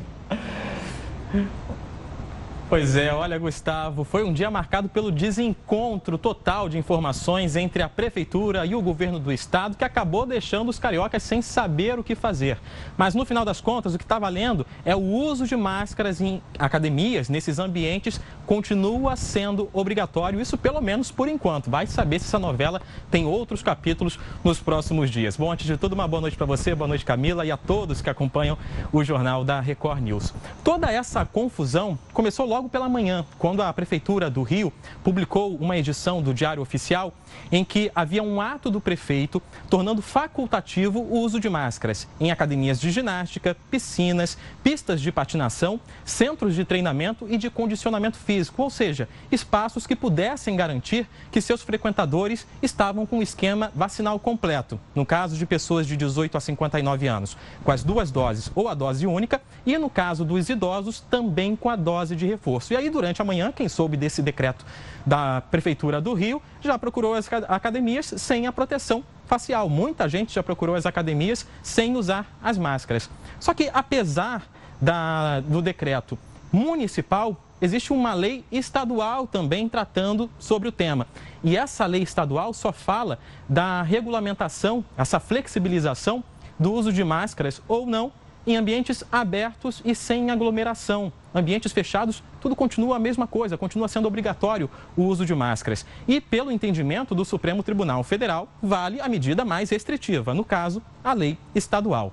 Pois 2.70 2.94
é, 2.94 3.12
olha, 3.12 3.36
Gustavo, 3.36 4.04
foi 4.04 4.22
um 4.22 4.32
dia 4.32 4.48
marcado 4.48 4.88
pelo 4.88 5.10
desencontro 5.10 6.16
total 6.16 6.68
de 6.68 6.78
informações 6.78 7.56
entre 7.56 7.82
a 7.82 7.88
prefeitura 7.88 8.64
e 8.64 8.76
o 8.76 8.80
governo 8.80 9.18
do 9.18 9.32
estado, 9.32 9.76
que 9.76 9.82
acabou 9.82 10.24
deixando 10.24 10.68
os 10.68 10.78
cariocas 10.78 11.20
sem 11.24 11.42
saber 11.42 11.98
o 11.98 12.04
que 12.04 12.14
fazer. 12.14 12.58
Mas 12.96 13.12
no 13.12 13.24
final 13.24 13.44
das 13.44 13.60
contas, 13.60 13.92
o 13.92 13.98
que 13.98 14.04
está 14.04 14.20
valendo 14.20 14.64
é 14.84 14.94
o 14.94 15.00
uso 15.00 15.48
de 15.48 15.56
máscaras 15.56 16.20
em 16.20 16.40
academias, 16.60 17.28
nesses 17.28 17.58
ambientes, 17.58 18.20
continua 18.46 19.16
sendo 19.16 19.68
obrigatório, 19.72 20.40
isso 20.40 20.56
pelo 20.56 20.80
menos 20.80 21.10
por 21.10 21.26
enquanto. 21.26 21.68
Vai 21.68 21.88
saber 21.88 22.20
se 22.20 22.26
essa 22.26 22.38
novela 22.38 22.80
tem 23.10 23.26
outros 23.26 23.64
capítulos 23.64 24.16
nos 24.44 24.60
próximos 24.60 25.10
dias. 25.10 25.36
Bom, 25.36 25.50
antes 25.50 25.66
de 25.66 25.76
tudo, 25.76 25.94
uma 25.94 26.06
boa 26.06 26.20
noite 26.20 26.36
para 26.36 26.46
você, 26.46 26.72
boa 26.72 26.86
noite, 26.86 27.04
Camila, 27.04 27.44
e 27.44 27.50
a 27.50 27.56
todos 27.56 28.00
que 28.00 28.08
acompanham 28.08 28.56
o 28.92 29.02
jornal 29.02 29.42
da 29.42 29.58
Record 29.58 30.02
News. 30.02 30.32
Toda 30.62 30.88
essa 30.88 31.24
confusão 31.24 31.98
começou 32.12 32.46
logo 32.46 32.59
logo 32.60 32.68
pela 32.68 32.90
manhã, 32.90 33.24
quando 33.38 33.62
a 33.62 33.72
Prefeitura 33.72 34.28
do 34.28 34.42
Rio 34.42 34.70
publicou 35.02 35.56
uma 35.56 35.78
edição 35.78 36.20
do 36.20 36.34
Diário 36.34 36.60
Oficial 36.60 37.14
em 37.50 37.64
que 37.64 37.90
havia 37.94 38.22
um 38.22 38.38
ato 38.38 38.70
do 38.70 38.82
prefeito 38.82 39.40
tornando 39.70 40.02
facultativo 40.02 41.00
o 41.00 41.20
uso 41.20 41.40
de 41.40 41.48
máscaras 41.48 42.06
em 42.20 42.30
academias 42.30 42.78
de 42.78 42.90
ginástica, 42.90 43.56
piscinas, 43.70 44.36
pistas 44.62 45.00
de 45.00 45.10
patinação, 45.10 45.80
centros 46.04 46.54
de 46.54 46.62
treinamento 46.66 47.26
e 47.30 47.38
de 47.38 47.48
condicionamento 47.48 48.18
físico, 48.18 48.62
ou 48.62 48.68
seja, 48.68 49.08
espaços 49.32 49.86
que 49.86 49.96
pudessem 49.96 50.54
garantir 50.54 51.08
que 51.32 51.40
seus 51.40 51.62
frequentadores 51.62 52.46
estavam 52.60 53.06
com 53.06 53.20
o 53.20 53.22
esquema 53.22 53.72
vacinal 53.74 54.18
completo, 54.18 54.78
no 54.94 55.06
caso 55.06 55.34
de 55.34 55.46
pessoas 55.46 55.86
de 55.86 55.96
18 55.96 56.36
a 56.36 56.40
59 56.40 57.06
anos, 57.06 57.38
com 57.64 57.72
as 57.72 57.82
duas 57.82 58.10
doses 58.10 58.52
ou 58.54 58.68
a 58.68 58.74
dose 58.74 59.06
única, 59.06 59.40
e 59.64 59.78
no 59.78 59.88
caso 59.88 60.26
dos 60.26 60.50
idosos, 60.50 61.00
também 61.00 61.56
com 61.56 61.70
a 61.70 61.76
dose 61.76 62.14
de 62.14 62.26
reforço 62.26 62.49
reforço. 62.50 62.72
E 62.72 62.76
aí, 62.76 62.90
durante 62.90 63.22
a 63.22 63.24
manhã, 63.24 63.52
quem 63.52 63.68
soube 63.68 63.96
desse 63.96 64.20
decreto 64.22 64.64
da 65.06 65.40
Prefeitura 65.40 66.00
do 66.00 66.12
Rio 66.12 66.42
já 66.60 66.78
procurou 66.78 67.14
as 67.14 67.28
academias 67.48 68.14
sem 68.16 68.46
a 68.46 68.52
proteção 68.52 69.04
facial. 69.26 69.68
Muita 69.68 70.08
gente 70.08 70.34
já 70.34 70.42
procurou 70.42 70.74
as 70.74 70.86
academias 70.86 71.46
sem 71.62 71.96
usar 71.96 72.26
as 72.42 72.58
máscaras. 72.58 73.08
Só 73.38 73.54
que, 73.54 73.70
apesar 73.72 74.42
da, 74.80 75.40
do 75.40 75.62
decreto 75.62 76.18
municipal, 76.52 77.36
existe 77.60 77.92
uma 77.92 78.12
lei 78.12 78.44
estadual 78.50 79.26
também 79.26 79.68
tratando 79.68 80.28
sobre 80.38 80.68
o 80.68 80.72
tema. 80.72 81.06
E 81.44 81.56
essa 81.56 81.86
lei 81.86 82.02
estadual 82.02 82.52
só 82.52 82.72
fala 82.72 83.18
da 83.48 83.82
regulamentação, 83.82 84.84
essa 84.96 85.20
flexibilização 85.20 86.24
do 86.58 86.72
uso 86.72 86.92
de 86.92 87.04
máscaras 87.04 87.62
ou 87.68 87.86
não 87.86 88.12
em 88.46 88.56
ambientes 88.56 89.04
abertos 89.12 89.80
e 89.84 89.94
sem 89.94 90.30
aglomeração. 90.30 91.12
Ambientes 91.34 91.70
fechados, 91.70 92.22
tudo 92.40 92.56
continua 92.56 92.96
a 92.96 92.98
mesma 92.98 93.26
coisa, 93.26 93.56
continua 93.56 93.86
sendo 93.86 94.08
obrigatório 94.08 94.68
o 94.96 95.04
uso 95.04 95.24
de 95.24 95.34
máscaras. 95.34 95.86
E, 96.08 96.20
pelo 96.20 96.50
entendimento 96.50 97.14
do 97.14 97.24
Supremo 97.24 97.62
Tribunal 97.62 98.02
Federal, 98.02 98.48
vale 98.60 99.00
a 99.00 99.08
medida 99.08 99.44
mais 99.44 99.70
restritiva, 99.70 100.34
no 100.34 100.44
caso, 100.44 100.82
a 101.04 101.12
lei 101.12 101.38
estadual. 101.54 102.12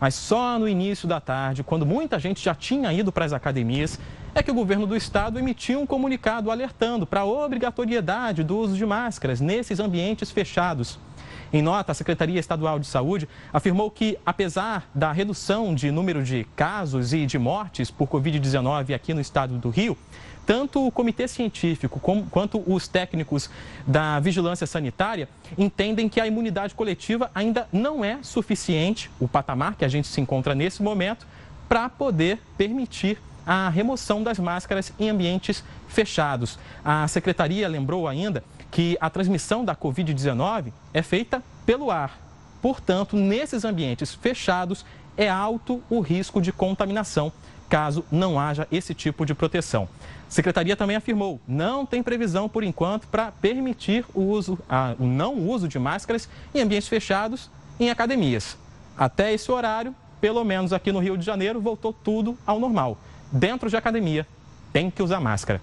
Mas 0.00 0.14
só 0.14 0.58
no 0.58 0.68
início 0.68 1.08
da 1.08 1.20
tarde, 1.20 1.62
quando 1.62 1.86
muita 1.86 2.18
gente 2.18 2.44
já 2.44 2.54
tinha 2.54 2.92
ido 2.92 3.12
para 3.12 3.24
as 3.24 3.32
academias, 3.32 3.98
é 4.34 4.42
que 4.42 4.50
o 4.50 4.54
governo 4.54 4.86
do 4.86 4.96
estado 4.96 5.38
emitiu 5.38 5.80
um 5.80 5.86
comunicado 5.86 6.50
alertando 6.50 7.06
para 7.06 7.20
a 7.20 7.24
obrigatoriedade 7.24 8.44
do 8.44 8.58
uso 8.58 8.76
de 8.76 8.84
máscaras 8.84 9.40
nesses 9.40 9.80
ambientes 9.80 10.30
fechados. 10.30 10.98
Em 11.52 11.62
nota, 11.62 11.92
a 11.92 11.94
Secretaria 11.94 12.40
Estadual 12.40 12.78
de 12.78 12.86
Saúde 12.86 13.28
afirmou 13.52 13.90
que, 13.90 14.18
apesar 14.26 14.88
da 14.94 15.12
redução 15.12 15.74
de 15.74 15.90
número 15.90 16.22
de 16.22 16.44
casos 16.56 17.12
e 17.12 17.24
de 17.24 17.38
mortes 17.38 17.90
por 17.90 18.08
Covid-19 18.08 18.94
aqui 18.94 19.14
no 19.14 19.20
estado 19.20 19.56
do 19.58 19.70
Rio, 19.70 19.96
tanto 20.44 20.86
o 20.86 20.92
comitê 20.92 21.26
científico 21.26 21.98
como, 21.98 22.26
quanto 22.26 22.62
os 22.66 22.86
técnicos 22.86 23.50
da 23.86 24.20
vigilância 24.20 24.66
sanitária 24.66 25.28
entendem 25.58 26.08
que 26.08 26.20
a 26.20 26.26
imunidade 26.26 26.74
coletiva 26.74 27.30
ainda 27.34 27.68
não 27.72 28.04
é 28.04 28.18
suficiente, 28.22 29.10
o 29.18 29.26
patamar 29.26 29.74
que 29.74 29.84
a 29.84 29.88
gente 29.88 30.06
se 30.06 30.20
encontra 30.20 30.54
nesse 30.54 30.82
momento, 30.82 31.26
para 31.68 31.88
poder 31.88 32.40
permitir 32.56 33.18
a 33.44 33.68
remoção 33.68 34.22
das 34.22 34.38
máscaras 34.38 34.92
em 34.98 35.08
ambientes 35.08 35.62
fechados. 35.88 36.58
A 36.84 37.06
secretaria 37.06 37.68
lembrou 37.68 38.08
ainda 38.08 38.42
que 38.70 38.96
a 39.00 39.08
transmissão 39.08 39.64
da 39.64 39.74
Covid-19 39.74 40.72
é 40.92 41.02
feita 41.02 41.42
pelo 41.64 41.90
ar. 41.90 42.18
Portanto, 42.60 43.16
nesses 43.16 43.64
ambientes 43.64 44.14
fechados, 44.14 44.84
é 45.16 45.28
alto 45.28 45.82
o 45.88 46.00
risco 46.00 46.40
de 46.40 46.52
contaminação, 46.52 47.32
caso 47.68 48.04
não 48.10 48.38
haja 48.38 48.66
esse 48.70 48.94
tipo 48.94 49.24
de 49.24 49.34
proteção. 49.34 49.88
A 50.28 50.30
Secretaria 50.30 50.76
também 50.76 50.96
afirmou, 50.96 51.40
não 51.46 51.86
tem 51.86 52.02
previsão 52.02 52.48
por 52.48 52.64
enquanto 52.64 53.06
para 53.06 53.30
permitir 53.30 54.04
o 54.12 54.22
uso, 54.22 54.58
a, 54.68 54.94
o 54.98 55.06
não 55.06 55.34
uso 55.34 55.68
de 55.68 55.78
máscaras 55.78 56.28
em 56.54 56.60
ambientes 56.60 56.88
fechados 56.88 57.50
em 57.78 57.90
academias. 57.90 58.58
Até 58.98 59.32
esse 59.32 59.50
horário, 59.50 59.94
pelo 60.20 60.44
menos 60.44 60.72
aqui 60.72 60.90
no 60.90 60.98
Rio 60.98 61.16
de 61.16 61.24
Janeiro, 61.24 61.60
voltou 61.60 61.92
tudo 61.92 62.36
ao 62.46 62.58
normal. 62.58 62.98
Dentro 63.30 63.68
de 63.68 63.76
academia, 63.76 64.26
tem 64.72 64.90
que 64.90 65.02
usar 65.02 65.20
máscara. 65.20 65.60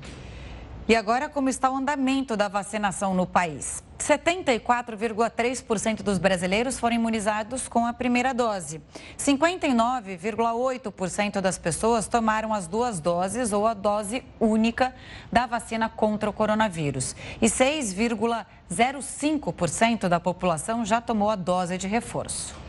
E 0.86 0.98
agora, 0.98 1.30
como 1.30 1.48
está 1.48 1.72
o 1.72 1.78
andamento 1.78 2.36
da 2.36 2.50
vacinação 2.50 3.14
no 3.14 3.26
país? 3.26 3.82
74,3% 4.00 6.04
dos 6.04 6.18
brasileiros 6.18 6.78
foram 6.78 6.98
imunizados 6.98 7.70
com 7.70 7.86
a 7.86 7.94
primeira 7.94 8.34
dose. 8.34 8.82
59,8% 9.18 11.40
das 11.40 11.58
pessoas 11.58 12.06
tomaram 12.06 12.54
as 12.54 12.68
duas 12.68 13.00
doses 13.00 13.54
ou 13.54 13.66
a 13.66 13.74
dose 13.74 14.26
única 14.42 14.94
da 15.32 15.46
vacina 15.46 15.88
contra 15.88 16.30
o 16.30 16.34
coronavírus. 16.34 17.16
E 17.42 17.46
6,05% 17.46 20.10
da 20.10 20.20
população 20.20 20.84
já 20.84 21.00
tomou 21.00 21.30
a 21.30 21.38
dose 21.38 21.78
de 21.78 21.88
reforço. 21.88 22.62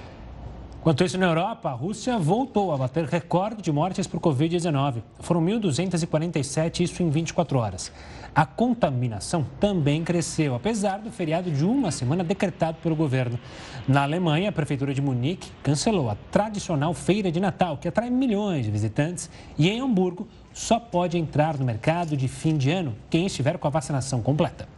Enquanto 0.84 1.02
isso, 1.02 1.16
na 1.16 1.24
Europa, 1.24 1.70
a 1.70 1.72
Rússia 1.72 2.18
voltou 2.18 2.70
a 2.70 2.76
bater 2.76 3.06
recorde 3.06 3.62
de 3.62 3.72
mortes 3.72 4.06
por 4.06 4.20
Covid-19. 4.20 5.00
Foram 5.18 5.42
1.247, 5.42 6.80
isso 6.80 7.02
em 7.02 7.08
24 7.08 7.58
horas. 7.58 7.90
A 8.34 8.44
contaminação 8.44 9.46
também 9.58 10.04
cresceu, 10.04 10.54
apesar 10.54 10.98
do 10.98 11.10
feriado 11.10 11.50
de 11.50 11.64
uma 11.64 11.90
semana 11.90 12.22
decretado 12.22 12.76
pelo 12.82 12.94
governo. 12.94 13.40
Na 13.88 14.02
Alemanha, 14.02 14.50
a 14.50 14.52
Prefeitura 14.52 14.92
de 14.92 15.00
Munique 15.00 15.50
cancelou 15.62 16.10
a 16.10 16.18
tradicional 16.30 16.92
feira 16.92 17.32
de 17.32 17.40
Natal, 17.40 17.78
que 17.78 17.88
atrai 17.88 18.10
milhões 18.10 18.66
de 18.66 18.70
visitantes. 18.70 19.30
E 19.56 19.70
em 19.70 19.80
Hamburgo, 19.80 20.28
só 20.52 20.78
pode 20.78 21.16
entrar 21.16 21.56
no 21.56 21.64
mercado 21.64 22.14
de 22.14 22.28
fim 22.28 22.58
de 22.58 22.70
ano 22.70 22.94
quem 23.08 23.24
estiver 23.24 23.56
com 23.56 23.66
a 23.66 23.70
vacinação 23.70 24.20
completa. 24.20 24.68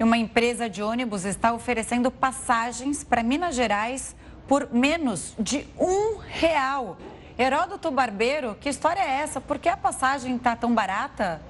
Uma 0.00 0.18
empresa 0.18 0.68
de 0.68 0.82
ônibus 0.82 1.24
está 1.24 1.52
oferecendo 1.52 2.10
passagens 2.10 3.04
para 3.04 3.22
Minas 3.22 3.54
Gerais 3.54 4.16
por 4.50 4.68
menos 4.72 5.32
de 5.38 5.64
um 5.78 6.18
real. 6.18 6.98
Heródoto 7.38 7.88
Barbeiro, 7.88 8.56
que 8.60 8.68
história 8.68 9.00
é 9.00 9.20
essa? 9.22 9.40
Por 9.40 9.60
que 9.60 9.68
a 9.68 9.76
passagem 9.76 10.34
está 10.34 10.56
tão 10.56 10.74
barata? 10.74 11.40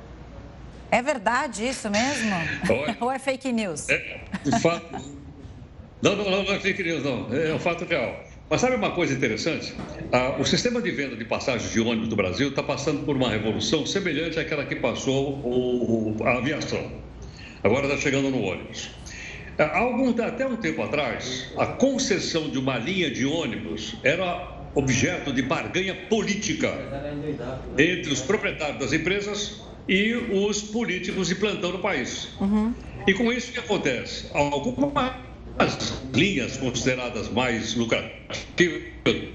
É 0.90 1.00
verdade 1.00 1.66
isso 1.66 1.88
mesmo? 1.88 2.30
Ou 3.00 3.10
é 3.10 3.18
fake 3.18 3.50
news? 3.52 3.88
É, 3.88 4.20
fato... 4.60 5.02
não, 6.02 6.14
não, 6.14 6.30
não, 6.30 6.42
não 6.44 6.52
é 6.52 6.60
fake 6.60 6.82
news, 6.82 7.02
não. 7.02 7.34
É 7.34 7.54
um 7.54 7.58
fato 7.58 7.86
real. 7.86 8.22
Mas 8.50 8.60
sabe 8.60 8.76
uma 8.76 8.90
coisa 8.90 9.14
interessante? 9.14 9.74
Ah, 10.12 10.36
o 10.38 10.44
sistema 10.44 10.82
de 10.82 10.90
venda 10.90 11.16
de 11.16 11.24
passagens 11.24 11.72
de 11.72 11.80
ônibus 11.80 12.08
do 12.08 12.16
Brasil 12.16 12.50
está 12.50 12.62
passando 12.62 13.06
por 13.06 13.16
uma 13.16 13.30
revolução 13.30 13.86
semelhante 13.86 14.38
àquela 14.38 14.66
que 14.66 14.76
passou 14.76 15.38
o, 15.38 16.16
a 16.22 16.36
aviação. 16.36 16.92
Agora 17.64 17.86
está 17.86 17.96
chegando 17.96 18.28
no 18.30 18.42
ônibus. 18.42 18.90
É, 19.60 19.64
algum, 19.76 20.08
até 20.22 20.46
um 20.46 20.56
tempo 20.56 20.82
atrás, 20.82 21.52
a 21.58 21.66
concessão 21.66 22.48
de 22.48 22.58
uma 22.58 22.78
linha 22.78 23.10
de 23.10 23.26
ônibus 23.26 23.94
era 24.02 24.56
objeto 24.74 25.34
de 25.34 25.42
barganha 25.42 25.94
política 26.08 26.72
entre 27.76 28.10
os 28.10 28.22
proprietários 28.22 28.78
das 28.78 28.94
empresas 28.94 29.60
e 29.86 30.14
os 30.14 30.62
políticos 30.62 31.28
de 31.28 31.34
plantão 31.34 31.72
no 31.72 31.78
país. 31.80 32.30
Uhum. 32.40 32.72
E 33.06 33.12
com 33.12 33.30
isso 33.30 33.50
o 33.50 33.52
que 33.52 33.58
acontece? 33.58 34.30
Algumas 34.32 35.12
linhas 36.14 36.56
consideradas 36.56 37.28
mais 37.28 37.74
lucrativas, 37.74 38.82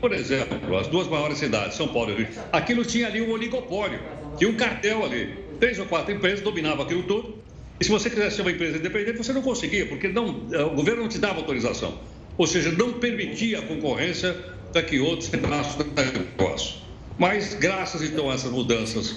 por 0.02 0.12
exemplo, 0.12 0.76
as 0.76 0.88
duas 0.88 1.08
maiores 1.08 1.38
cidades, 1.38 1.78
São 1.78 1.88
Paulo 1.90 2.10
e 2.10 2.24
Rio, 2.24 2.28
aquilo 2.52 2.84
tinha 2.84 3.06
ali 3.06 3.22
um 3.22 3.30
oligopólio, 3.30 4.00
tinha 4.40 4.50
um 4.50 4.56
cartel 4.56 5.06
ali. 5.06 5.38
Três 5.60 5.78
ou 5.78 5.86
quatro 5.86 6.16
empresas 6.16 6.42
dominavam 6.42 6.84
aquilo 6.84 7.04
tudo 7.04 7.45
e 7.80 7.84
se 7.84 7.92
você 7.92 8.10
quisesse 8.10 8.38
ser 8.38 8.42
uma 8.42 8.52
empresa 8.52 8.78
independente, 8.78 9.18
você 9.18 9.34
não 9.34 9.42
conseguia, 9.42 9.86
porque 9.88 10.08
não, 10.08 10.48
eh, 10.52 10.64
o 10.64 10.72
governo 10.72 11.02
não 11.04 11.10
te 11.10 11.20
dava 11.20 11.40
autorização. 11.40 12.00
Ou 12.38 12.48
seja, 12.48 12.72
não 12.72 12.94
permitia 12.94 13.60
a 13.60 13.62
concorrência 13.62 14.34
para 14.72 14.82
que 14.82 15.00
outros 15.00 15.34
entrassem 15.34 15.86
no 15.86 15.94
negócio. 15.94 16.76
Mas, 17.18 17.54
graças 17.54 18.02
então 18.02 18.30
a 18.30 18.34
essas 18.34 18.52
mudanças 18.52 19.12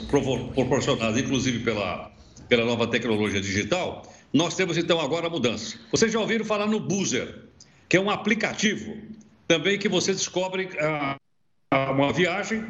proporcionadas, 0.55 1.19
inclusive 1.19 1.61
pela, 1.61 2.13
pela 2.49 2.65
nova 2.65 2.87
tecnologia 2.87 3.41
digital, 3.41 4.03
nós 4.33 4.55
temos 4.55 4.77
então 4.77 5.01
agora 5.01 5.29
mudanças. 5.29 5.79
Vocês 5.91 6.13
já 6.13 6.21
ouviram 6.21 6.45
falar 6.45 6.67
no 6.67 6.79
Boozer, 6.79 7.35
que 7.89 7.97
é 7.97 8.01
um 8.01 8.11
aplicativo 8.11 8.97
também 9.49 9.79
que 9.79 9.89
você 9.89 10.13
descobre 10.13 10.69
ah, 10.81 11.17
uma 11.91 12.13
viagem 12.13 12.65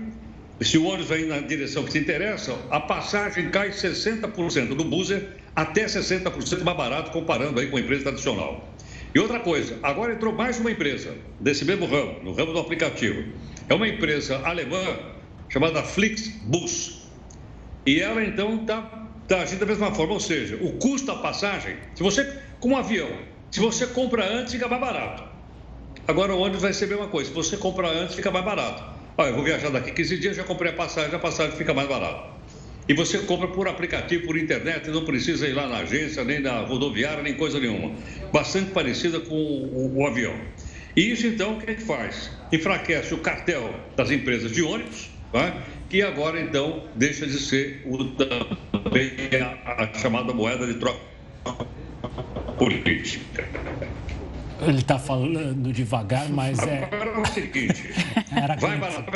se 0.61 0.77
o 0.77 0.85
ônibus 0.87 1.09
vai 1.09 1.25
na 1.25 1.39
direção 1.39 1.85
que 1.85 1.93
te 1.93 1.99
interessa, 1.99 2.57
a 2.71 2.81
passagem 2.81 3.51
cai 3.51 3.71
60% 3.71 4.71
no 4.71 4.85
buzzer, 4.85 5.38
até 5.59 5.87
60% 5.87 6.63
mais 6.63 6.77
barato 6.77 7.11
comparando 7.11 7.59
aí 7.59 7.67
com 7.67 7.79
a 7.79 7.81
empresa 7.81 8.05
tradicional. 8.05 8.73
E 9.13 9.19
outra 9.19 9.41
coisa, 9.41 9.77
agora 9.83 10.13
entrou 10.13 10.33
mais 10.33 10.61
uma 10.61 10.71
empresa 10.71 11.17
desse 11.41 11.65
mesmo 11.65 11.85
ramo, 11.85 12.23
no 12.23 12.33
ramo 12.33 12.53
do 12.53 12.61
aplicativo. 12.61 13.25
É 13.69 13.75
uma 13.75 13.89
empresa 13.89 14.41
alemã 14.45 14.85
chamada 15.49 15.83
Flixbus. 15.83 17.09
E 17.85 17.99
ela 17.99 18.23
então 18.23 18.61
está 18.61 19.09
tá 19.27 19.41
agindo 19.41 19.59
da 19.59 19.67
mesma 19.67 19.93
forma, 19.93 20.13
ou 20.13 20.21
seja, 20.21 20.57
o 20.61 20.75
custo 20.75 21.09
da 21.09 21.17
passagem, 21.17 21.75
se 21.93 22.05
você, 22.05 22.25
com 22.61 22.69
um 22.69 22.77
avião, 22.77 23.11
se 23.51 23.59
você 23.59 23.85
compra 23.85 24.33
antes, 24.33 24.53
fica 24.53 24.69
mais 24.69 24.81
barato. 24.81 25.25
Agora 26.07 26.37
o 26.37 26.39
ônibus 26.39 26.63
vai 26.63 26.73
ser 26.73 26.85
a 26.85 26.89
mesma 26.89 27.09
coisa, 27.09 27.31
se 27.31 27.35
você 27.35 27.57
compra 27.57 27.89
antes, 27.89 28.15
fica 28.15 28.31
mais 28.31 28.45
barato. 28.45 28.85
Olha, 29.17 29.31
eu 29.31 29.35
vou 29.35 29.43
viajar 29.43 29.71
daqui 29.71 29.91
15 29.91 30.19
dias, 30.19 30.37
já 30.37 30.45
comprei 30.45 30.71
a 30.71 30.77
passagem, 30.77 31.13
a 31.13 31.19
passagem 31.19 31.57
fica 31.57 31.75
mais 31.75 31.89
barata. 31.89 32.38
E 32.89 32.95
você 32.95 33.19
compra 33.19 33.49
por 33.49 33.69
aplicativo, 33.69 34.27
por 34.27 34.39
internet, 34.39 34.89
não 34.89 35.05
precisa 35.05 35.47
ir 35.47 35.53
lá 35.53 35.69
na 35.69 35.79
agência, 35.79 36.25
nem 36.25 36.41
na 36.41 36.61
rodoviária, 36.61 37.23
nem 37.23 37.35
coisa 37.35 37.61
nenhuma. 37.61 37.95
Bastante 38.33 38.71
parecida 38.71 39.21
com 39.21 39.35
o, 39.35 39.97
o, 39.97 39.99
o 39.99 40.07
avião. 40.07 40.35
E 40.97 41.13
isso, 41.13 41.27
então, 41.27 41.55
o 41.55 41.59
que 41.61 41.71
a 41.71 41.75
gente 41.75 41.85
faz? 41.85 42.31
Enfraquece 42.51 43.13
o 43.13 43.19
cartel 43.19 43.75
das 43.95 44.11
empresas 44.11 44.51
de 44.51 44.63
ônibus, 44.63 45.11
tá? 45.31 45.63
que 45.91 46.03
agora, 46.03 46.41
então, 46.41 46.85
deixa 46.95 47.27
de 47.27 47.39
ser 47.39 47.83
o, 47.85 48.05
também 48.05 49.13
a, 49.67 49.85
a 49.85 49.95
chamada 49.99 50.33
moeda 50.33 50.67
de 50.67 50.75
troca 50.75 51.01
política. 52.59 53.47
Ele 54.61 54.79
está 54.79 54.99
falando 54.99 55.73
devagar, 55.73 56.29
mas 56.31 56.59
é. 56.67 56.85
Agora 56.85 57.11
é 57.11 57.19
o 57.19 57.27
seguinte. 57.27 57.91
Vai 58.61 58.79
barato. 58.79 59.13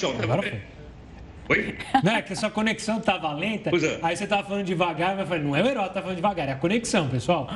Oi? 1.49 1.77
Não, 2.03 2.17
é 2.17 2.23
que 2.23 2.33
a 2.33 2.37
sua 2.37 2.51
conexão 2.51 2.99
estava 2.99 3.33
lenta. 3.33 3.71
É. 3.71 3.99
Aí 4.03 4.17
você 4.17 4.25
estava 4.25 4.47
falando 4.47 4.65
devagar, 4.65 5.11
mas 5.11 5.21
eu 5.21 5.27
falei, 5.27 5.43
não 5.43 5.57
é 5.57 5.63
o 5.63 5.67
Herói 5.67 5.83
que 5.85 5.89
está 5.91 6.03
falando 6.03 6.17
devagar, 6.17 6.49
é 6.49 6.53
a 6.53 6.57
conexão, 6.57 7.09
pessoal. 7.09 7.49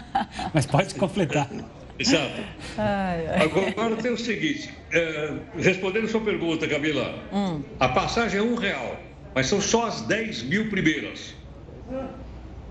Mas 0.52 0.66
pode 0.66 0.94
completar. 0.94 1.48
Exato. 1.98 2.40
Ai, 2.78 3.26
ai. 3.26 3.42
Agora 3.42 3.96
tem 3.96 4.10
o 4.10 4.18
seguinte: 4.18 4.70
é, 4.90 5.34
respondendo 5.58 6.04
a 6.04 6.08
sua 6.08 6.22
pergunta, 6.22 6.66
Camila, 6.66 7.22
hum. 7.30 7.62
a 7.78 7.88
passagem 7.88 8.40
é 8.40 8.42
um 8.42 8.54
real, 8.54 8.98
mas 9.34 9.48
são 9.48 9.60
só 9.60 9.86
as 9.86 10.00
10 10.02 10.44
mil 10.44 10.70
primeiras. 10.70 11.34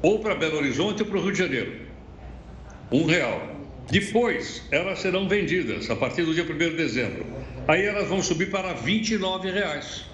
Ou 0.01 0.19
para 0.19 0.33
Belo 0.33 0.57
Horizonte 0.57 1.03
ou 1.03 1.09
para 1.09 1.17
o 1.19 1.21
Rio 1.21 1.31
de 1.31 1.37
Janeiro. 1.37 1.73
Um 2.91 3.05
real. 3.05 3.39
Depois, 3.91 4.63
elas 4.71 4.99
serão 4.99 5.27
vendidas 5.27 5.89
a 5.89 5.95
partir 5.95 6.23
do 6.23 6.33
dia 6.33 6.43
1 6.43 6.57
de 6.57 6.69
dezembro. 6.71 7.25
Aí 7.67 7.85
elas 7.85 8.07
vão 8.07 8.21
subir 8.21 8.49
para 8.49 8.73
29 8.73 9.51
reais. 9.51 10.08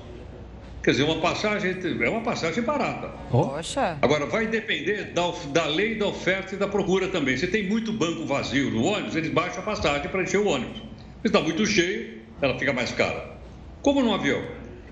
Quer 0.85 0.91
dizer, 0.91 1.03
uma 1.03 1.19
passagem 1.19 1.75
é 1.99 2.09
uma 2.09 2.21
passagem 2.21 2.61
barata. 2.61 3.07
Poxa. 3.31 3.97
Agora, 4.03 4.27
vai 4.27 4.45
depender 4.45 5.05
da, 5.15 5.33
da 5.51 5.65
lei 5.65 5.95
da 5.95 6.05
oferta 6.05 6.53
e 6.53 6.59
da 6.59 6.67
procura 6.67 7.07
também. 7.07 7.35
Se 7.35 7.47
tem 7.47 7.67
muito 7.67 7.91
banco 7.91 8.23
vazio 8.23 8.69
no 8.69 8.83
ônibus, 8.83 9.15
eles 9.15 9.31
baixam 9.31 9.63
a 9.63 9.65
passagem 9.65 10.07
para 10.07 10.21
encher 10.21 10.37
o 10.37 10.45
ônibus. 10.45 10.77
Se 10.77 11.25
está 11.25 11.41
muito 11.41 11.65
cheio, 11.65 12.19
ela 12.39 12.59
fica 12.59 12.71
mais 12.71 12.91
cara. 12.91 13.35
Como 13.81 14.03
no 14.03 14.13
avião. 14.13 14.43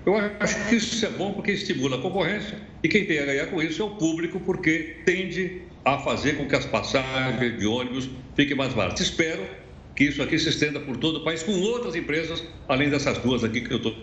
Eu 0.04 0.16
acho 0.16 0.68
que 0.68 0.74
isso 0.74 1.06
é 1.06 1.10
bom 1.10 1.32
porque 1.32 1.52
estimula 1.52 1.96
a 1.96 2.00
concorrência 2.00 2.58
e 2.82 2.88
quem 2.88 3.06
tem 3.06 3.20
a 3.20 3.26
ganhar 3.26 3.46
com 3.46 3.62
isso 3.62 3.80
é 3.80 3.84
o 3.84 3.90
público, 3.90 4.40
porque 4.40 4.96
tende 5.04 5.62
a 5.84 5.96
fazer 5.98 6.36
com 6.36 6.48
que 6.48 6.56
as 6.56 6.66
passagens 6.66 7.56
de 7.56 7.66
ônibus 7.68 8.10
fiquem 8.34 8.56
mais 8.56 8.74
baratas. 8.74 8.98
Espero 8.98 9.46
que 9.94 10.02
isso 10.02 10.20
aqui 10.20 10.40
se 10.40 10.48
estenda 10.48 10.80
por 10.80 10.96
todo 10.96 11.20
o 11.20 11.24
país 11.24 11.44
com 11.44 11.52
outras 11.52 11.94
empresas, 11.94 12.42
além 12.68 12.90
dessas 12.90 13.16
duas 13.18 13.44
aqui 13.44 13.60
que 13.60 13.72
eu 13.72 13.76
estou 13.76 13.94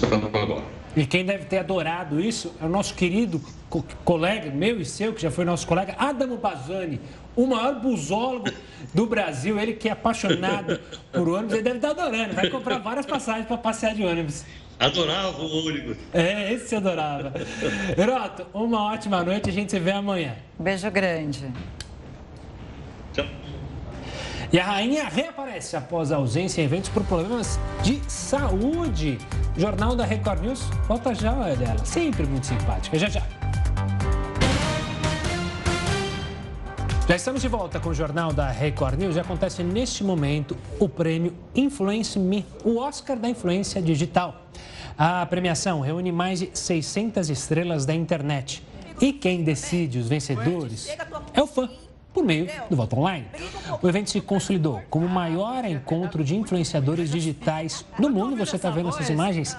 falando 0.00 0.26
agora. 0.36 0.81
E 0.94 1.06
quem 1.06 1.24
deve 1.24 1.46
ter 1.46 1.58
adorado 1.58 2.20
isso 2.20 2.54
é 2.60 2.66
o 2.66 2.68
nosso 2.68 2.94
querido 2.94 3.40
co 3.70 3.82
colega, 4.04 4.50
meu 4.50 4.80
e 4.80 4.84
seu, 4.84 5.12
que 5.14 5.22
já 5.22 5.30
foi 5.30 5.44
nosso 5.44 5.66
colega, 5.66 5.94
Adamo 5.98 6.36
Bazzani, 6.36 7.00
o 7.34 7.46
maior 7.46 7.80
busólogo 7.80 8.50
do 8.92 9.06
Brasil. 9.06 9.58
Ele 9.58 9.72
que 9.72 9.88
é 9.88 9.92
apaixonado 9.92 10.78
por 11.10 11.28
ônibus, 11.28 11.54
ele 11.54 11.62
deve 11.62 11.76
estar 11.76 11.90
adorando. 11.90 12.34
Vai 12.34 12.50
comprar 12.50 12.78
várias 12.78 13.06
passagens 13.06 13.46
para 13.46 13.56
passear 13.56 13.94
de 13.94 14.04
ônibus. 14.04 14.44
Adorava 14.78 15.40
o 15.40 15.66
ônibus. 15.66 15.96
É, 16.12 16.52
esse 16.52 16.74
eu 16.74 16.78
adorava. 16.78 17.32
Heroto, 17.96 18.46
uma 18.52 18.92
ótima 18.92 19.22
noite. 19.22 19.48
A 19.48 19.52
gente 19.52 19.70
se 19.70 19.78
vê 19.78 19.92
amanhã. 19.92 20.34
Beijo 20.58 20.90
grande. 20.90 21.50
Tchau. 23.14 23.24
E 24.52 24.58
a 24.58 24.64
rainha 24.64 25.04
reaparece 25.04 25.76
após 25.76 26.12
a 26.12 26.16
ausência 26.16 26.60
em 26.60 26.64
eventos 26.64 26.90
por 26.90 27.02
problemas 27.04 27.58
de 27.82 28.02
saúde. 28.10 29.18
Jornal 29.56 29.94
da 29.94 30.04
Record 30.04 30.42
News 30.42 30.62
volta 30.88 31.14
já 31.14 31.32
é 31.48 31.54
dela. 31.54 31.84
Sempre 31.84 32.26
muito 32.26 32.46
simpática. 32.46 32.98
Já 32.98 33.08
já. 33.08 33.22
Já 37.06 37.16
estamos 37.16 37.42
de 37.42 37.48
volta 37.48 37.78
com 37.78 37.90
o 37.90 37.94
Jornal 37.94 38.32
da 38.32 38.48
Record 38.48 38.98
News 38.98 39.16
e 39.16 39.20
acontece 39.20 39.62
neste 39.62 40.02
momento 40.02 40.56
o 40.78 40.88
prêmio 40.88 41.34
Influence 41.54 42.18
Me, 42.18 42.46
o 42.64 42.78
Oscar 42.78 43.18
da 43.18 43.28
influência 43.28 43.82
digital. 43.82 44.46
A 44.96 45.26
premiação 45.26 45.80
reúne 45.80 46.10
mais 46.10 46.38
de 46.38 46.50
600 46.54 47.28
estrelas 47.28 47.84
da 47.84 47.94
internet. 47.94 48.62
E 49.00 49.12
quem 49.12 49.42
decide 49.42 49.98
os 49.98 50.08
vencedores 50.08 50.88
é 51.34 51.42
o 51.42 51.46
fã 51.46 51.68
por 52.12 52.24
meio 52.24 52.48
do 52.68 52.76
voto 52.76 52.96
online. 52.98 53.26
O 53.80 53.88
evento 53.88 54.10
se 54.10 54.20
consolidou 54.20 54.82
como 54.90 55.06
o 55.06 55.08
maior 55.08 55.64
encontro 55.64 56.22
de 56.22 56.36
influenciadores 56.36 57.10
digitais 57.10 57.84
do 57.98 58.10
mundo. 58.10 58.36
Você 58.36 58.56
está 58.56 58.70
vendo 58.70 58.88
essas 58.90 59.08
imagens 59.08 59.56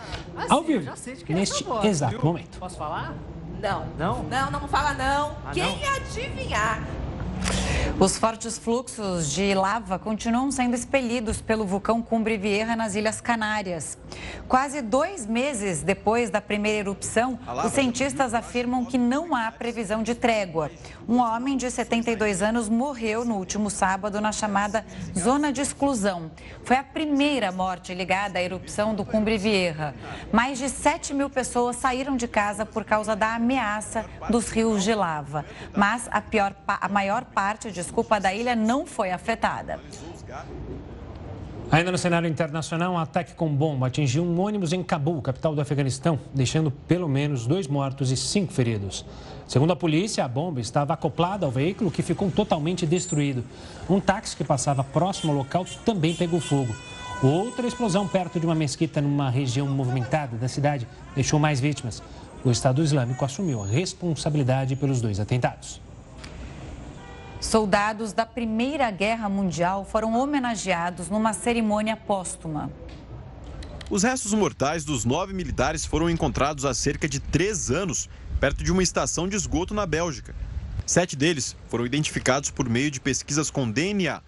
ao 0.50 0.64
vivo, 0.64 0.92
neste 1.30 1.66
exato 1.84 2.24
momento. 2.26 2.60
Posso 2.60 2.78
falar? 2.78 3.16
Não. 3.62 3.86
Não? 3.98 4.24
Não, 4.24 4.52
não 4.52 4.68
fala 4.68 4.94
não. 4.94 5.32
Ah, 5.46 5.52
Quem 5.54 5.64
não? 5.64 5.96
adivinhar? 5.96 6.84
Os 8.00 8.18
fortes 8.18 8.58
fluxos 8.58 9.32
de 9.32 9.54
lava 9.54 10.00
continuam 10.00 10.52
sendo 10.52 10.76
expelidos 10.76 11.40
pelo 11.40 11.64
vulcão 11.64 12.02
Cumbre 12.02 12.38
Vieja 12.38 12.76
nas 12.76 12.96
Ilhas 12.96 13.22
Canárias. 13.22 13.98
Quase 14.48 14.82
dois 14.82 15.26
meses 15.26 15.84
depois 15.84 16.30
da 16.30 16.42
primeira 16.42 16.80
erupção, 16.80 17.40
os 17.64 17.72
cientistas 17.72 18.34
afirmam 18.34 18.84
que 18.84 18.98
não 18.98 19.36
há 19.36 19.52
previsão 19.52 20.04
de 20.04 20.16
trégua. 20.16 20.72
Um 21.08 21.20
homem 21.20 21.56
de 21.56 21.70
72 21.70 22.42
anos 22.42 22.68
morreu 22.68 23.24
no 23.24 23.36
último 23.36 23.70
sábado 23.70 24.20
na 24.20 24.32
chamada 24.32 24.86
zona 25.18 25.54
de 25.54 25.62
exclusão. 25.62 26.32
Foi 26.64 26.76
a 26.76 26.84
primeira 26.84 27.52
morte 27.52 27.94
ligada 27.94 28.40
à 28.40 28.42
erupção 28.42 28.96
do 28.96 29.06
Cumbre 29.06 29.38
Vieja. 29.38 29.94
Mais 30.32 30.58
de 30.58 30.68
7 30.68 31.14
mil 31.14 31.30
pessoas 31.30 31.76
saíram 31.76 32.18
de 32.18 32.28
casa 32.28 32.66
por 32.66 32.84
causa 32.84 33.16
da 33.16 33.36
ameaça 33.36 34.06
dos 34.30 34.50
rios 34.50 34.84
de 34.84 34.96
lava. 34.96 35.46
Mas 35.76 36.08
a, 36.12 36.20
pior, 36.20 36.56
a 36.68 36.90
maior 36.90 37.24
parte, 37.34 37.72
desculpa, 37.72 38.20
da 38.20 38.34
ilha 38.34 38.56
não 38.56 38.86
foi 38.86 39.12
afetada. 39.12 39.80
Ainda 41.72 41.92
no 41.92 41.98
cenário 41.98 42.30
internacional, 42.30 42.94
um 42.94 42.98
ataque 43.00 43.34
com 43.34 43.50
bomba 43.54 43.88
atingiu 43.88 44.24
um 44.24 44.40
ônibus 44.40 44.74
em 44.74 44.84
Cabul, 44.84 45.22
capital 45.22 45.56
do 45.56 45.62
Afeganistão, 45.62 46.20
deixando 46.34 46.70
pelo 46.70 47.10
menos 47.10 47.48
dois 47.48 47.68
mortos 47.68 48.12
e 48.12 48.18
cinco 48.18 48.54
feridos. 48.54 49.04
Segundo 49.48 49.74
a 49.74 49.76
polícia, 49.76 50.24
a 50.24 50.28
bomba 50.28 50.62
estava 50.62 50.94
acoplada 50.94 51.46
ao 51.46 51.52
veículo 51.52 51.90
que 51.90 52.04
ficou 52.04 52.30
totalmente 52.30 52.86
destruído. 52.86 53.44
Um 53.90 54.00
táxi 54.00 54.38
que 54.38 54.44
passava 54.44 54.84
próximo 54.84 55.32
ao 55.32 55.40
local 55.40 55.66
também 55.84 56.14
pegou 56.14 56.40
fogo. 56.40 56.76
Outra 57.24 57.66
explosão 57.66 58.08
perto 58.08 58.40
de 58.40 58.46
uma 58.46 58.54
mesquita 58.54 59.02
numa 59.02 59.30
região 59.30 59.68
movimentada 59.68 60.38
da 60.38 60.48
cidade 60.48 60.88
deixou 61.16 61.40
mais 61.40 61.60
vítimas. 61.60 62.04
O 62.46 62.52
Estado 62.52 62.84
Islâmico 62.84 63.26
assumiu 63.26 63.64
a 63.64 63.66
responsabilidade 63.66 64.76
pelos 64.76 65.02
dois 65.02 65.20
atentados. 65.20 65.82
Soldados 67.44 68.14
da 68.14 68.26
Primeira 68.26 68.90
Guerra 68.90 69.28
Mundial 69.28 69.84
foram 69.84 70.16
homenageados 70.16 71.10
numa 71.10 71.34
cerimônia 71.34 71.98
póstuma. 71.98 72.72
Os 73.90 74.02
restos 74.02 74.34
mortais 74.34 74.86
dos 74.86 75.04
nove 75.04 75.34
militares 75.34 75.86
foram 75.86 76.10
encontrados 76.10 76.64
há 76.64 76.74
cerca 76.74 77.08
de 77.08 77.20
três 77.20 77.70
anos, 77.70 78.10
perto 78.40 78.64
de 78.64 78.72
uma 78.72 78.82
estação 78.82 79.28
de 79.28 79.36
esgoto 79.36 79.74
na 79.74 79.86
Bélgica. 79.86 80.34
Sete 80.86 81.18
deles 81.18 81.56
foram 81.68 81.86
identificados 81.86 82.50
por 82.50 82.70
meio 82.70 82.90
de 82.90 83.02
pesquisas 83.02 83.52
com 83.52 83.70
DNA. 83.70 84.22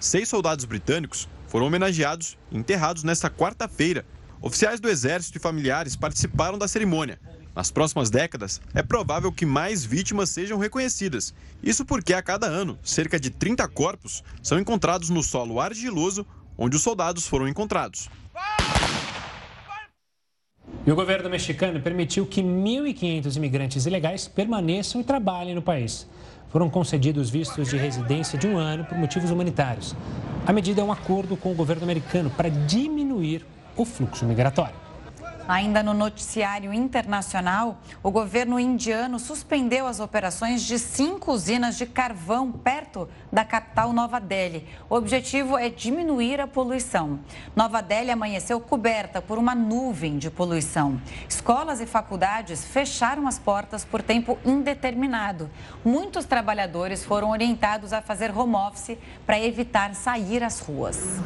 Seis 0.00 0.30
soldados 0.30 0.64
britânicos 0.64 1.28
foram 1.48 1.66
homenageados 1.66 2.38
e 2.50 2.56
enterrados 2.56 3.04
nesta 3.04 3.28
quarta-feira. 3.28 4.06
Oficiais 4.40 4.80
do 4.80 4.88
Exército 4.88 5.36
e 5.36 5.40
familiares 5.40 5.94
participaram 5.94 6.56
da 6.56 6.66
cerimônia. 6.66 7.20
Nas 7.54 7.70
próximas 7.70 8.08
décadas, 8.08 8.60
é 8.74 8.82
provável 8.82 9.30
que 9.30 9.44
mais 9.44 9.84
vítimas 9.84 10.30
sejam 10.30 10.58
reconhecidas. 10.58 11.34
Isso 11.62 11.84
porque 11.84 12.14
a 12.14 12.22
cada 12.22 12.46
ano, 12.46 12.78
cerca 12.82 13.20
de 13.20 13.28
30 13.28 13.68
corpos 13.68 14.24
são 14.42 14.58
encontrados 14.58 15.10
no 15.10 15.22
solo 15.22 15.60
argiloso 15.60 16.26
onde 16.56 16.76
os 16.76 16.82
soldados 16.82 17.26
foram 17.26 17.46
encontrados. 17.46 18.08
E 20.84 20.90
o 20.90 20.96
governo 20.96 21.30
mexicano 21.30 21.80
permitiu 21.80 22.26
que 22.26 22.42
1.500 22.42 23.36
imigrantes 23.36 23.86
ilegais 23.86 24.26
permaneçam 24.26 25.00
e 25.00 25.04
trabalhem 25.04 25.54
no 25.54 25.62
país. 25.62 26.08
Foram 26.50 26.68
concedidos 26.68 27.30
vistos 27.30 27.68
de 27.68 27.76
residência 27.76 28.38
de 28.38 28.48
um 28.48 28.58
ano 28.58 28.84
por 28.84 28.98
motivos 28.98 29.30
humanitários. 29.30 29.94
A 30.44 30.52
medida 30.52 30.80
é 30.80 30.84
um 30.84 30.90
acordo 30.90 31.36
com 31.36 31.52
o 31.52 31.54
governo 31.54 31.84
americano 31.84 32.30
para 32.30 32.48
diminuir 32.48 33.46
o 33.76 33.84
fluxo 33.84 34.26
migratório. 34.26 34.81
Ainda 35.48 35.82
no 35.82 35.92
noticiário 35.92 36.72
internacional, 36.72 37.78
o 38.02 38.10
governo 38.12 38.60
indiano 38.60 39.18
suspendeu 39.18 39.88
as 39.88 39.98
operações 39.98 40.62
de 40.62 40.78
cinco 40.78 41.32
usinas 41.32 41.76
de 41.76 41.84
carvão 41.84 42.52
perto 42.52 43.08
da 43.30 43.44
capital 43.44 43.92
Nova 43.92 44.20
Delhi. 44.20 44.68
O 44.88 44.94
objetivo 44.94 45.58
é 45.58 45.68
diminuir 45.68 46.40
a 46.40 46.46
poluição. 46.46 47.18
Nova 47.56 47.82
Delhi 47.82 48.12
amanheceu 48.12 48.60
coberta 48.60 49.20
por 49.20 49.36
uma 49.36 49.54
nuvem 49.54 50.16
de 50.16 50.30
poluição. 50.30 51.00
Escolas 51.28 51.80
e 51.80 51.86
faculdades 51.86 52.64
fecharam 52.64 53.26
as 53.26 53.38
portas 53.38 53.84
por 53.84 54.00
tempo 54.00 54.38
indeterminado. 54.44 55.50
Muitos 55.84 56.24
trabalhadores 56.24 57.04
foram 57.04 57.30
orientados 57.30 57.92
a 57.92 58.00
fazer 58.00 58.30
home 58.36 58.54
office 58.54 58.96
para 59.26 59.40
evitar 59.40 59.94
sair 59.96 60.44
às 60.44 60.60
ruas. 60.60 61.20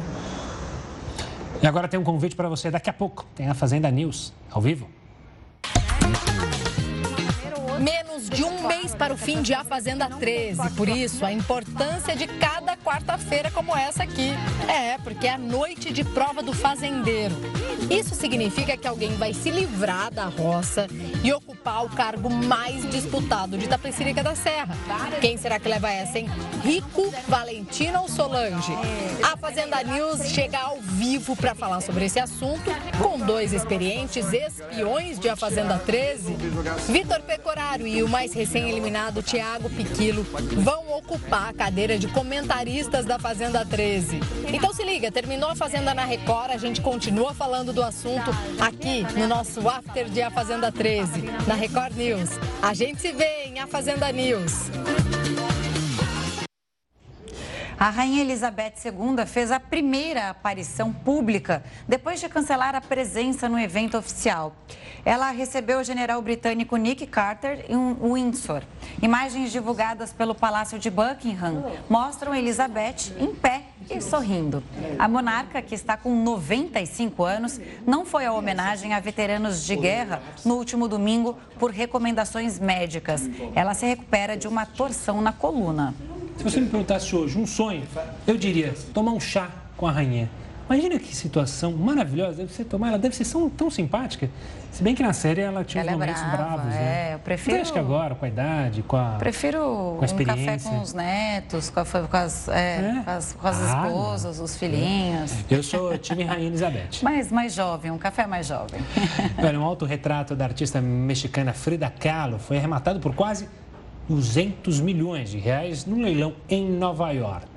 E 1.61 1.65
agora 1.67 1.87
tem 1.87 1.99
um 1.99 2.03
convite 2.03 2.35
para 2.35 2.47
você. 2.47 2.69
Daqui 2.69 2.89
a 2.89 2.93
pouco 2.93 3.25
tem 3.35 3.47
a 3.47 3.53
Fazenda 3.53 3.89
News 3.89 4.33
ao 4.51 4.61
vivo. 4.61 4.87
Menos 7.79 8.29
de 8.29 8.43
um 8.43 8.67
mês 8.67 8.95
para 8.95 9.13
o 9.13 9.17
fim 9.17 9.41
de 9.41 9.53
A 9.53 9.63
Fazenda 9.63 10.09
13. 10.09 10.71
Por 10.71 10.89
isso, 10.89 11.25
a 11.25 11.31
importância 11.31 12.15
de 12.15 12.27
cada 12.27 12.75
quarta-feira 12.77 13.51
como 13.51 13.75
essa 13.75 14.03
aqui. 14.03 14.31
É, 14.67 14.97
porque 14.97 15.27
é 15.27 15.33
a 15.33 15.37
noite 15.37 15.91
de 15.91 16.03
prova 16.03 16.41
do 16.41 16.53
fazendeiro. 16.53 17.35
Isso 17.89 18.15
significa 18.15 18.75
que 18.75 18.87
alguém 18.87 19.15
vai 19.15 19.33
se 19.33 19.49
livrar 19.49 20.11
da 20.11 20.25
roça 20.25 20.87
e 21.23 21.31
ocupar 21.31 21.85
o 21.85 21.89
cargo 21.89 22.29
mais 22.29 22.89
disputado 22.89 23.57
de 23.57 23.67
Tapecirica 23.67 24.23
da 24.23 24.35
Serra. 24.35 24.75
Quem 25.21 25.37
será 25.37 25.59
que 25.59 25.69
leva 25.69 25.89
essa, 25.89 26.19
hein? 26.19 26.29
Rico, 26.63 27.13
Valentina 27.27 28.01
ou 28.01 28.09
Solange? 28.09 28.73
A 29.23 29.37
Fazenda 29.37 29.81
News 29.83 30.27
chega 30.27 30.59
ao 30.59 30.79
vivo 30.81 31.35
para 31.35 31.53
falar 31.53 31.81
sobre 31.81 32.05
esse 32.05 32.19
assunto 32.19 32.71
com 33.01 33.19
dois 33.19 33.53
experientes 33.53 34.33
espiões 34.33 35.19
de 35.19 35.29
A 35.29 35.35
Fazenda 35.35 35.77
13. 35.77 36.33
Vitor 36.89 37.21
E 37.85 38.01
o 38.01 38.07
mais 38.07 38.33
recém-eliminado 38.33 39.21
Tiago 39.21 39.69
Piquilo 39.69 40.23
vão 40.23 40.97
ocupar 40.97 41.49
a 41.49 41.53
cadeira 41.53 41.97
de 41.97 42.07
comentaristas 42.07 43.05
da 43.05 43.19
Fazenda 43.19 43.65
13. 43.65 44.19
Então 44.51 44.73
se 44.73 44.83
liga, 44.83 45.11
terminou 45.11 45.49
a 45.49 45.55
Fazenda 45.55 45.93
na 45.93 46.05
Record, 46.05 46.51
a 46.51 46.57
gente 46.57 46.81
continua 46.81 47.33
falando 47.33 47.73
do 47.73 47.83
assunto 47.83 48.31
aqui 48.59 49.05
no 49.17 49.27
nosso 49.27 49.67
After 49.67 50.09
de 50.09 50.21
A 50.21 50.31
Fazenda 50.31 50.71
13, 50.71 51.23
na 51.45 51.55
Record 51.55 51.95
News. 51.95 52.29
A 52.61 52.73
gente 52.73 53.01
se 53.01 53.11
vê 53.11 53.43
em 53.45 53.59
A 53.59 53.67
Fazenda 53.67 54.11
News. 54.11 54.71
A 57.79 57.91
Rainha 57.91 58.21
Elizabeth 58.21 58.73
II 58.85 59.23
fez 59.27 59.51
a 59.51 59.59
primeira 59.59 60.31
aparição 60.31 60.91
pública 60.91 61.63
depois 61.87 62.19
de 62.19 62.27
cancelar 62.27 62.73
a 62.73 62.81
presença 62.81 63.47
no 63.47 63.59
evento 63.59 63.95
oficial. 63.95 64.55
Ela 65.05 65.29
recebeu 65.29 65.79
o 65.79 65.83
general 65.83 66.19
britânico 66.19 66.75
Nick 66.75 67.05
Carter 67.05 67.67
em 67.69 67.93
Windsor. 68.01 68.63
Imagens 68.99 69.51
divulgadas 69.51 70.11
pelo 70.11 70.33
Palácio 70.33 70.79
de 70.79 70.89
Buckingham 70.89 71.71
mostram 71.87 72.33
Elizabeth 72.33 73.13
em 73.19 73.35
pé 73.35 73.61
e 73.91 74.01
sorrindo. 74.01 74.63
A 74.97 75.07
monarca, 75.07 75.61
que 75.61 75.75
está 75.75 75.95
com 75.95 76.15
95 76.23 77.23
anos, 77.23 77.61
não 77.85 78.07
foi 78.07 78.25
a 78.25 78.33
homenagem 78.33 78.95
a 78.95 78.99
veteranos 78.99 79.63
de 79.63 79.75
guerra 79.75 80.19
no 80.43 80.55
último 80.55 80.87
domingo 80.87 81.37
por 81.59 81.69
recomendações 81.69 82.57
médicas. 82.57 83.29
Ela 83.53 83.75
se 83.75 83.85
recupera 83.85 84.35
de 84.35 84.47
uma 84.47 84.65
torção 84.65 85.21
na 85.21 85.31
coluna. 85.31 85.93
Se 86.37 86.43
você 86.43 86.59
me 86.61 86.67
perguntasse 86.67 87.15
hoje 87.15 87.37
um 87.37 87.47
sonho, 87.47 87.83
eu 88.25 88.37
diria 88.37 88.73
tomar 88.93 89.11
um 89.11 89.19
chá 89.19 89.49
com 89.75 89.87
a 89.87 89.91
rainha. 89.91 90.29
Imagina 90.69 90.99
que 90.99 91.15
situação 91.15 91.71
maravilhosa 91.71 92.37
deve 92.37 92.51
ser 92.53 92.65
tomar. 92.65 92.89
Ela 92.89 92.99
deve 92.99 93.15
ser 93.15 93.25
tão, 93.25 93.49
tão 93.49 93.69
simpática. 93.71 94.29
Se 94.69 94.83
bem 94.83 94.93
que 94.93 95.01
na 95.01 95.13
série 95.13 95.39
ela 95.39 95.63
tinha 95.63 95.81
ela 95.81 95.91
uns 95.93 95.97
momentos 95.97 96.21
é 96.21 96.25
brava, 96.25 96.43
bravos, 96.57 96.65
né? 96.65 97.09
É, 97.11 97.13
eu 97.15 97.19
prefiro. 97.19 97.55
Mas 97.55 97.61
acho 97.63 97.73
que 97.73 97.79
agora, 97.79 98.15
com 98.15 98.25
a 98.25 98.27
idade, 98.27 98.83
com 98.83 98.97
a. 98.97 99.15
Prefiro 99.17 99.95
com 99.97 99.99
a 100.01 100.05
experiência. 100.05 100.43
um 100.43 100.57
café 100.57 100.69
com 100.69 100.81
os 100.81 100.93
netos, 100.93 101.69
com, 101.69 101.79
a, 101.79 101.85
com 101.85 102.17
as, 102.17 102.47
é, 102.49 102.51
É? 102.99 103.01
com 103.03 103.11
as, 103.11 103.33
com 103.33 103.47
as 103.47 103.61
Ah, 103.61 103.85
esposas, 103.87 104.39
os 104.41 104.57
filhinhos. 104.57 105.33
Eu 105.49 105.63
sou 105.63 105.97
time 105.97 106.25
Rainha 106.25 106.47
Elizabeth. 106.47 106.99
Mais, 107.01 107.31
mais 107.31 107.53
jovem, 107.53 107.89
um 107.89 107.97
café 107.97 108.27
mais 108.27 108.45
jovem. 108.47 108.81
Olha, 109.41 109.57
um 109.57 109.63
autorretrato 109.63 110.35
da 110.35 110.43
artista 110.43 110.81
mexicana 110.81 111.53
Frida 111.53 111.89
Kahlo 111.89 112.37
foi 112.39 112.57
arrematado 112.57 112.99
por 112.99 113.15
quase 113.15 113.47
200 114.09 114.79
milhões 114.79 115.31
de 115.31 115.37
reais 115.37 115.85
num 115.85 116.01
leilão 116.01 116.33
em 116.49 116.67
Nova 116.69 117.11
York. 117.11 117.47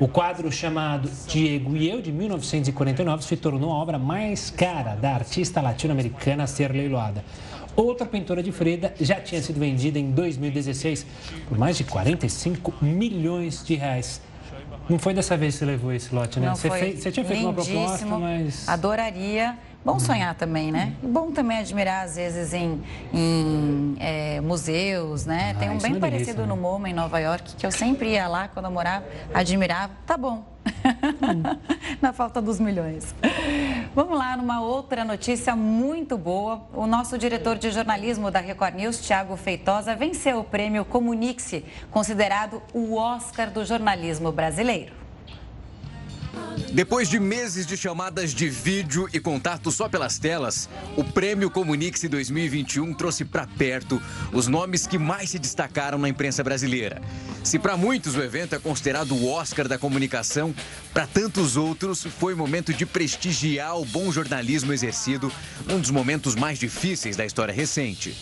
O 0.00 0.08
quadro 0.08 0.50
chamado 0.50 1.08
Diego 1.28 1.76
e 1.76 1.88
Eu, 1.88 2.00
de 2.00 2.10
1949, 2.10 3.22
se 3.24 3.36
tornou 3.36 3.70
a 3.72 3.74
obra 3.76 3.98
mais 3.98 4.50
cara 4.50 4.94
da 4.96 5.12
artista 5.14 5.60
latino-americana 5.60 6.44
a 6.44 6.46
ser 6.46 6.72
leiloada. 6.72 7.24
Outra 7.76 8.04
pintura 8.06 8.42
de 8.42 8.50
Frida 8.52 8.94
já 9.00 9.20
tinha 9.20 9.40
sido 9.40 9.58
vendida 9.60 9.98
em 9.98 10.10
2016 10.10 11.06
por 11.48 11.56
mais 11.58 11.76
de 11.76 11.84
45 11.84 12.74
milhões 12.82 13.64
de 13.64 13.74
reais. 13.76 14.20
Não 14.88 14.98
foi 14.98 15.14
dessa 15.14 15.36
vez 15.36 15.54
que 15.54 15.60
você 15.60 15.64
levou 15.66 15.92
esse 15.92 16.14
lote, 16.14 16.40
né? 16.40 16.48
Não 16.48 16.56
você, 16.56 16.68
fez- 16.68 17.00
você 17.02 17.12
tinha 17.12 17.24
feito 17.24 17.44
uma 17.44 17.52
proposta, 17.54 18.04
mas. 18.06 18.68
Adoraria. 18.68 19.56
Bom 19.84 19.98
sonhar 19.98 20.34
também, 20.36 20.70
né? 20.70 20.94
E 21.02 21.06
bom 21.06 21.32
também 21.32 21.58
admirar, 21.58 22.04
às 22.04 22.14
vezes, 22.14 22.54
em, 22.54 22.80
em, 23.12 23.96
é, 23.98 24.40
museus, 24.40 25.26
né? 25.26 25.54
Tem 25.58 25.68
um 25.68 25.74
é 25.74 25.78
bem 25.78 25.92
uma 25.92 26.00
parecido 26.00 26.46
no 26.46 26.56
MoMA, 26.56 26.88
em 26.88 26.92
Nova 26.92 27.18
York, 27.18 27.56
que 27.56 27.66
eu 27.66 27.72
sempre 27.72 28.10
ia 28.10 28.28
lá 28.28 28.46
quando 28.46 28.66
eu 28.66 28.70
morava, 28.70 29.04
admirava. 29.34 29.92
Tá 30.06 30.16
bom. 30.16 30.44
Na 32.00 32.12
falta 32.12 32.40
dos 32.40 32.60
milhões. 32.60 33.12
Vamos 33.92 34.16
lá, 34.16 34.36
numa 34.36 34.60
outra 34.60 35.04
notícia 35.04 35.56
muito 35.56 36.16
boa. 36.16 36.62
O 36.72 36.86
nosso 36.86 37.18
diretor 37.18 37.58
de 37.58 37.72
jornalismo 37.72 38.30
da 38.30 38.38
Record 38.38 38.76
News, 38.76 39.04
Tiago 39.04 39.36
Feitosa, 39.36 39.96
venceu 39.96 40.38
o 40.38 40.44
prêmio 40.44 40.84
Comunique-se, 40.84 41.64
considerado 41.90 42.62
o 42.72 42.94
Oscar 42.94 43.50
do 43.50 43.64
jornalismo 43.64 44.30
brasileiro. 44.30 45.01
Depois 46.72 47.08
de 47.08 47.20
meses 47.20 47.66
de 47.66 47.76
chamadas 47.76 48.32
de 48.32 48.48
vídeo 48.48 49.08
e 49.12 49.20
contato 49.20 49.70
só 49.70 49.88
pelas 49.88 50.18
telas, 50.18 50.68
o 50.96 51.04
Prêmio 51.04 51.50
Comunique-se 51.50 52.08
2021 52.08 52.94
trouxe 52.94 53.24
para 53.24 53.46
perto 53.46 54.00
os 54.32 54.46
nomes 54.46 54.86
que 54.86 54.98
mais 54.98 55.30
se 55.30 55.38
destacaram 55.38 55.98
na 55.98 56.08
imprensa 56.08 56.42
brasileira. 56.42 57.02
Se 57.44 57.58
para 57.58 57.76
muitos 57.76 58.14
o 58.16 58.22
evento 58.22 58.54
é 58.54 58.58
considerado 58.58 59.14
o 59.14 59.28
Oscar 59.28 59.68
da 59.68 59.76
comunicação, 59.78 60.54
para 60.94 61.06
tantos 61.06 61.56
outros 61.56 62.04
foi 62.04 62.34
momento 62.34 62.72
de 62.72 62.86
prestigiar 62.86 63.78
o 63.78 63.84
bom 63.84 64.10
jornalismo 64.10 64.72
exercido, 64.72 65.30
um 65.68 65.78
dos 65.78 65.90
momentos 65.90 66.34
mais 66.34 66.58
difíceis 66.58 67.16
da 67.16 67.26
história 67.26 67.52
recente. 67.52 68.16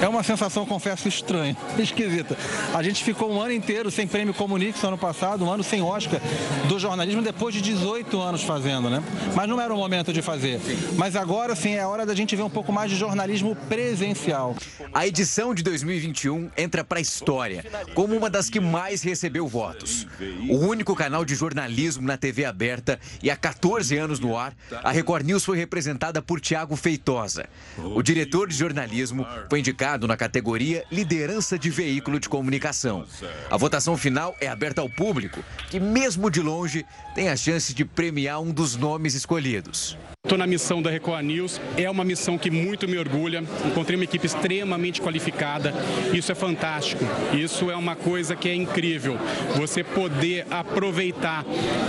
É 0.00 0.08
uma 0.08 0.22
sensação, 0.22 0.66
confesso, 0.66 1.08
estranha, 1.08 1.56
esquisita. 1.78 2.36
A 2.74 2.82
gente 2.82 3.02
ficou 3.02 3.32
um 3.32 3.40
ano 3.40 3.52
inteiro 3.52 3.90
sem 3.90 4.06
prêmio 4.06 4.34
Comunique 4.34 4.78
no 4.82 4.88
ano 4.88 4.98
passado, 4.98 5.44
um 5.44 5.50
ano 5.50 5.62
sem 5.62 5.82
Oscar 5.82 6.20
do 6.68 6.78
jornalismo, 6.78 7.22
depois 7.22 7.54
de 7.54 7.60
18 7.60 8.20
anos 8.20 8.42
fazendo, 8.42 8.90
né? 8.90 9.02
Mas 9.34 9.48
não 9.48 9.60
era 9.60 9.72
o 9.72 9.76
momento 9.76 10.12
de 10.12 10.20
fazer. 10.20 10.60
Mas 10.96 11.16
agora, 11.16 11.54
sim, 11.54 11.74
é 11.74 11.86
hora 11.86 12.04
da 12.04 12.14
gente 12.14 12.34
ver 12.36 12.42
um 12.42 12.50
pouco 12.50 12.72
mais 12.72 12.90
de 12.90 12.96
jornalismo 12.96 13.56
presencial. 13.68 14.56
A 14.92 15.06
edição 15.06 15.54
de 15.54 15.62
2021 15.62 16.50
entra 16.56 16.84
para 16.84 16.98
a 16.98 17.02
história 17.02 17.64
como 17.94 18.16
uma 18.16 18.28
das 18.28 18.50
que 18.50 18.60
mais 18.60 19.02
recebeu 19.02 19.46
votos. 19.46 20.06
O 20.48 20.58
único 20.58 20.94
canal 20.94 21.24
de 21.24 21.34
jornalismo 21.34 22.06
na 22.06 22.16
TV 22.16 22.44
aberta 22.44 22.98
e 23.22 23.30
há 23.30 23.36
14 23.36 23.96
anos 23.96 24.20
no 24.20 24.36
ar, 24.36 24.54
a 24.82 24.90
Record 24.90 25.24
News 25.24 25.44
foi 25.44 25.56
representada 25.56 26.20
por 26.20 26.40
Tiago 26.40 26.76
Feitosa. 26.76 27.46
O 27.78 28.02
diretor 28.02 28.48
de 28.48 28.56
jornalismo 28.56 29.26
foi 29.48 29.60
indicado 29.60 29.83
na 30.08 30.16
categoria 30.16 30.82
Liderança 30.90 31.58
de 31.58 31.68
Veículo 31.68 32.18
de 32.18 32.26
Comunicação. 32.26 33.04
A 33.50 33.56
votação 33.58 33.98
final 33.98 34.34
é 34.40 34.48
aberta 34.48 34.80
ao 34.80 34.88
público, 34.88 35.44
que 35.70 35.78
mesmo 35.78 36.30
de 36.30 36.40
longe 36.40 36.86
tem 37.14 37.28
a 37.28 37.36
chance 37.36 37.74
de 37.74 37.84
premiar 37.84 38.40
um 38.40 38.50
dos 38.50 38.76
nomes 38.76 39.14
escolhidos. 39.14 39.96
Estou 40.24 40.38
na 40.38 40.46
missão 40.46 40.80
da 40.80 40.88
Record 40.88 41.22
News, 41.22 41.60
é 41.76 41.88
uma 41.90 42.02
missão 42.02 42.38
que 42.38 42.50
muito 42.50 42.88
me 42.88 42.96
orgulha. 42.96 43.44
Encontrei 43.66 43.94
uma 43.94 44.04
equipe 44.04 44.24
extremamente 44.24 44.98
qualificada, 44.98 45.74
isso 46.14 46.32
é 46.32 46.34
fantástico, 46.34 47.04
isso 47.34 47.70
é 47.70 47.76
uma 47.76 47.94
coisa 47.94 48.34
que 48.34 48.48
é 48.48 48.54
incrível. 48.54 49.18
Você 49.56 49.84
poder 49.84 50.46
aproveitar, 50.50 51.44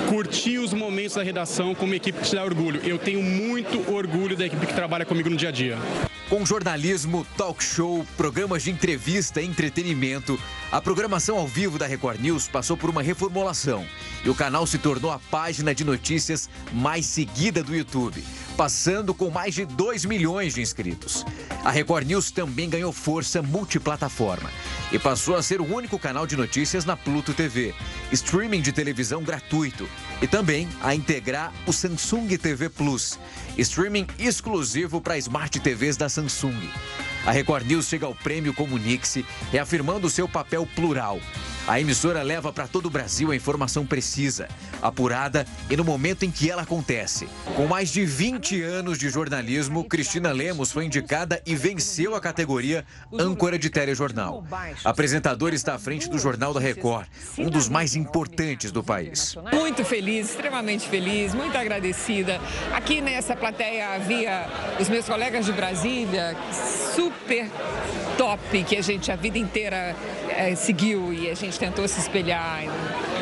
curtir 0.09 0.57
os 0.57 0.73
momentos 0.73 1.15
da 1.15 1.23
redação 1.23 1.73
com 1.73 1.85
uma 1.85 1.95
equipe 1.95 2.19
que 2.19 2.25
te 2.25 2.35
dá 2.35 2.43
orgulho. 2.43 2.81
Eu 2.83 2.97
tenho 2.97 3.23
muito 3.23 3.89
orgulho 3.89 4.35
da 4.35 4.45
equipe 4.45 4.67
que 4.67 4.73
trabalha 4.73 5.05
comigo 5.05 5.29
no 5.29 5.37
dia 5.37 5.47
a 5.47 5.51
dia. 5.53 5.77
Com 6.27 6.43
jornalismo, 6.43 7.25
talk 7.37 7.63
show, 7.63 8.05
programas 8.17 8.63
de 8.63 8.71
entrevista 8.71 9.41
e 9.41 9.45
entretenimento, 9.45 10.37
a 10.71 10.81
programação 10.81 11.37
ao 11.37 11.47
vivo 11.47 11.77
da 11.77 11.85
Record 11.85 12.19
News 12.19 12.47
passou 12.47 12.75
por 12.75 12.89
uma 12.89 13.03
reformulação 13.03 13.85
e 14.23 14.29
o 14.29 14.35
canal 14.35 14.65
se 14.65 14.79
tornou 14.79 15.11
a 15.11 15.19
página 15.19 15.73
de 15.73 15.83
notícias 15.83 16.49
mais 16.73 17.05
seguida 17.05 17.63
do 17.63 17.75
YouTube, 17.75 18.24
passando 18.55 19.13
com 19.13 19.29
mais 19.29 19.53
de 19.53 19.65
2 19.65 20.05
milhões 20.05 20.53
de 20.53 20.61
inscritos. 20.61 21.25
A 21.63 21.71
Record 21.71 22.07
News 22.07 22.31
também 22.31 22.69
ganhou 22.69 22.91
força 22.91 23.41
multiplataforma 23.41 24.49
e 24.91 24.99
passou 24.99 25.35
a 25.35 25.43
ser 25.43 25.59
o 25.61 25.75
único 25.75 25.99
canal 25.99 26.25
de 26.25 26.37
notícias 26.37 26.85
na 26.85 26.95
Pluto 26.95 27.33
TV, 27.33 27.73
streaming 28.11 28.61
de 28.61 28.71
televisão 28.71 29.23
gratuito 29.23 29.87
e 30.21 30.27
também 30.27 30.69
a 30.81 30.95
integrar 30.95 31.53
o 31.65 31.73
Samsung 31.73 32.27
TV 32.37 32.69
Plus, 32.69 33.19
streaming 33.57 34.07
exclusivo 34.17 35.01
para 35.01 35.17
Smart 35.17 35.59
TVs 35.59 35.97
da 35.97 36.07
Samsung. 36.07 36.69
A 37.25 37.31
Record 37.31 37.65
News 37.65 37.87
chega 37.87 38.05
ao 38.05 38.13
prêmio 38.13 38.53
Comunique-se, 38.53 39.25
reafirmando 39.51 40.09
seu 40.09 40.29
papel 40.29 40.67
plural. 40.75 41.19
A 41.67 41.79
emissora 41.79 42.21
leva 42.21 42.53
para 42.53 42.67
todo 42.67 42.85
o 42.85 42.89
Brasil 42.91 43.31
a 43.31 43.35
informação 43.35 43.87
precisa, 43.87 44.47
apurada 44.83 45.47
e 45.67 45.75
no 45.75 45.83
momento 45.83 46.23
em 46.23 46.29
que 46.29 46.47
ela 46.47 46.61
acontece. 46.61 47.27
Com 47.55 47.65
mais 47.65 47.89
de 47.89 48.05
20 48.05 48.61
anos 48.61 48.99
de 48.99 49.09
jornalismo, 49.09 49.83
Cristina 49.83 50.31
Lemos 50.31 50.71
foi 50.71 50.85
indicada 50.85 51.41
e 51.43 51.55
venceu 51.55 52.13
a 52.13 52.21
categoria 52.21 52.85
âncora 53.11 53.57
de 53.57 53.71
telejornal. 53.71 54.45
A 54.83 54.89
apresentadora 54.91 55.55
está 55.55 55.73
à 55.73 55.79
frente 55.79 56.07
do 56.07 56.19
Jornal 56.19 56.53
da 56.53 56.59
Record, 56.59 57.07
um 57.35 57.49
dos 57.49 57.67
mais 57.67 57.95
importantes 57.95 58.71
do 58.71 58.83
país. 58.83 59.35
Muito 59.51 59.83
feliz, 59.83 60.29
extremamente 60.29 60.87
feliz, 60.87 61.33
muito 61.33 61.57
agradecida. 61.57 62.39
Aqui 62.75 63.01
nessa 63.01 63.35
plateia 63.35 63.95
havia 63.95 64.47
os 64.79 64.87
meus 64.87 65.07
colegas 65.07 65.47
de 65.47 65.51
Brasília, 65.51 66.37
super 66.95 67.49
top, 68.19 68.63
que 68.65 68.77
a 68.77 68.81
gente 68.81 69.11
a 69.11 69.15
vida 69.15 69.39
inteira 69.39 69.95
eh, 70.35 70.55
seguiu 70.55 71.13
e 71.13 71.29
a 71.29 71.33
gente 71.33 71.57
tentou 71.57 71.87
se 71.87 71.99
espelhar. 71.99 72.63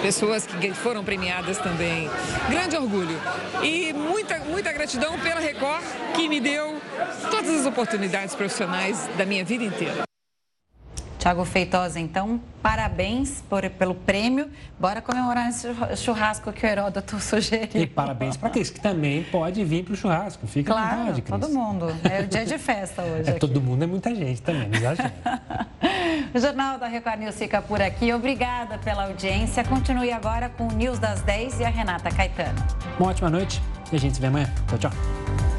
Pessoas 0.02 0.46
que 0.46 0.74
foram 0.74 1.04
premiadas 1.04 1.58
também. 1.58 2.10
Grande 2.50 2.76
orgulho. 2.76 3.20
E 3.62 3.94
muita, 3.94 4.40
muita 4.40 4.72
gratidão 4.74 5.18
pela 5.20 5.40
Record, 5.40 5.84
que 6.16 6.28
me 6.28 6.40
deu 6.40 6.82
todas 7.30 7.62
as 7.62 7.66
oportunidades 7.66 8.36
profissionais 8.36 9.10
da 9.18 9.26
minha 9.26 9.46
vida 9.46 9.64
inteira. 9.64 10.13
Tiago 11.24 11.46
Feitosa, 11.46 12.02
então, 12.02 12.38
parabéns 12.62 13.42
por, 13.50 13.70
pelo 13.70 13.96
prêmio. 13.96 14.50
Bora 14.78 15.02
comemorar 15.02 15.48
esse 15.48 15.70
churrasco 15.96 16.52
que 16.52 16.66
o 16.66 16.70
Heródoto 16.70 17.18
sugeriu. 17.24 17.82
E 17.82 17.88
parabéns 17.88 18.36
para 18.36 18.50
aqueles 18.50 18.70
que 18.70 18.82
também 18.82 19.24
pode 19.24 19.64
vir 19.64 19.86
para 19.86 19.94
o 19.94 19.96
churrasco. 19.96 20.46
Fica 20.46 20.74
Claro, 20.74 20.86
à 20.86 20.98
vontade, 20.98 21.22
Cris. 21.22 21.40
todo 21.40 21.54
mundo. 21.54 21.86
É 22.12 22.24
o 22.24 22.28
dia 22.28 22.46
de 22.46 22.58
festa 22.58 23.02
hoje. 23.08 23.30
É, 23.30 23.32
aqui. 23.32 23.40
todo 23.40 23.62
mundo 23.62 23.84
é 23.84 23.88
muita 23.88 24.14
gente 24.14 24.42
também, 24.42 24.68
não 24.68 24.78
exagera. 24.78 25.14
O 26.36 26.40
Jornal 26.40 26.78
da 26.80 26.88
Record 26.88 27.20
News 27.20 27.36
fica 27.36 27.62
por 27.62 27.82
aqui. 27.82 28.12
Obrigada 28.12 28.78
pela 28.80 29.06
audiência. 29.06 29.64
Continue 29.64 30.12
agora 30.12 30.50
com 30.50 30.68
o 30.68 30.72
News 30.72 30.98
das 31.00 31.22
10 31.22 31.60
e 31.60 31.64
a 31.64 31.70
Renata 31.70 32.10
Caetano. 32.12 32.62
Uma 33.00 33.10
ótima 33.12 33.30
noite 33.30 33.62
e 33.92 33.96
a 33.96 34.00
gente 34.00 34.16
se 34.16 34.22
vê 34.22 34.28
amanhã. 34.28 34.52
Tchau, 34.68 34.78
tchau. 34.80 35.53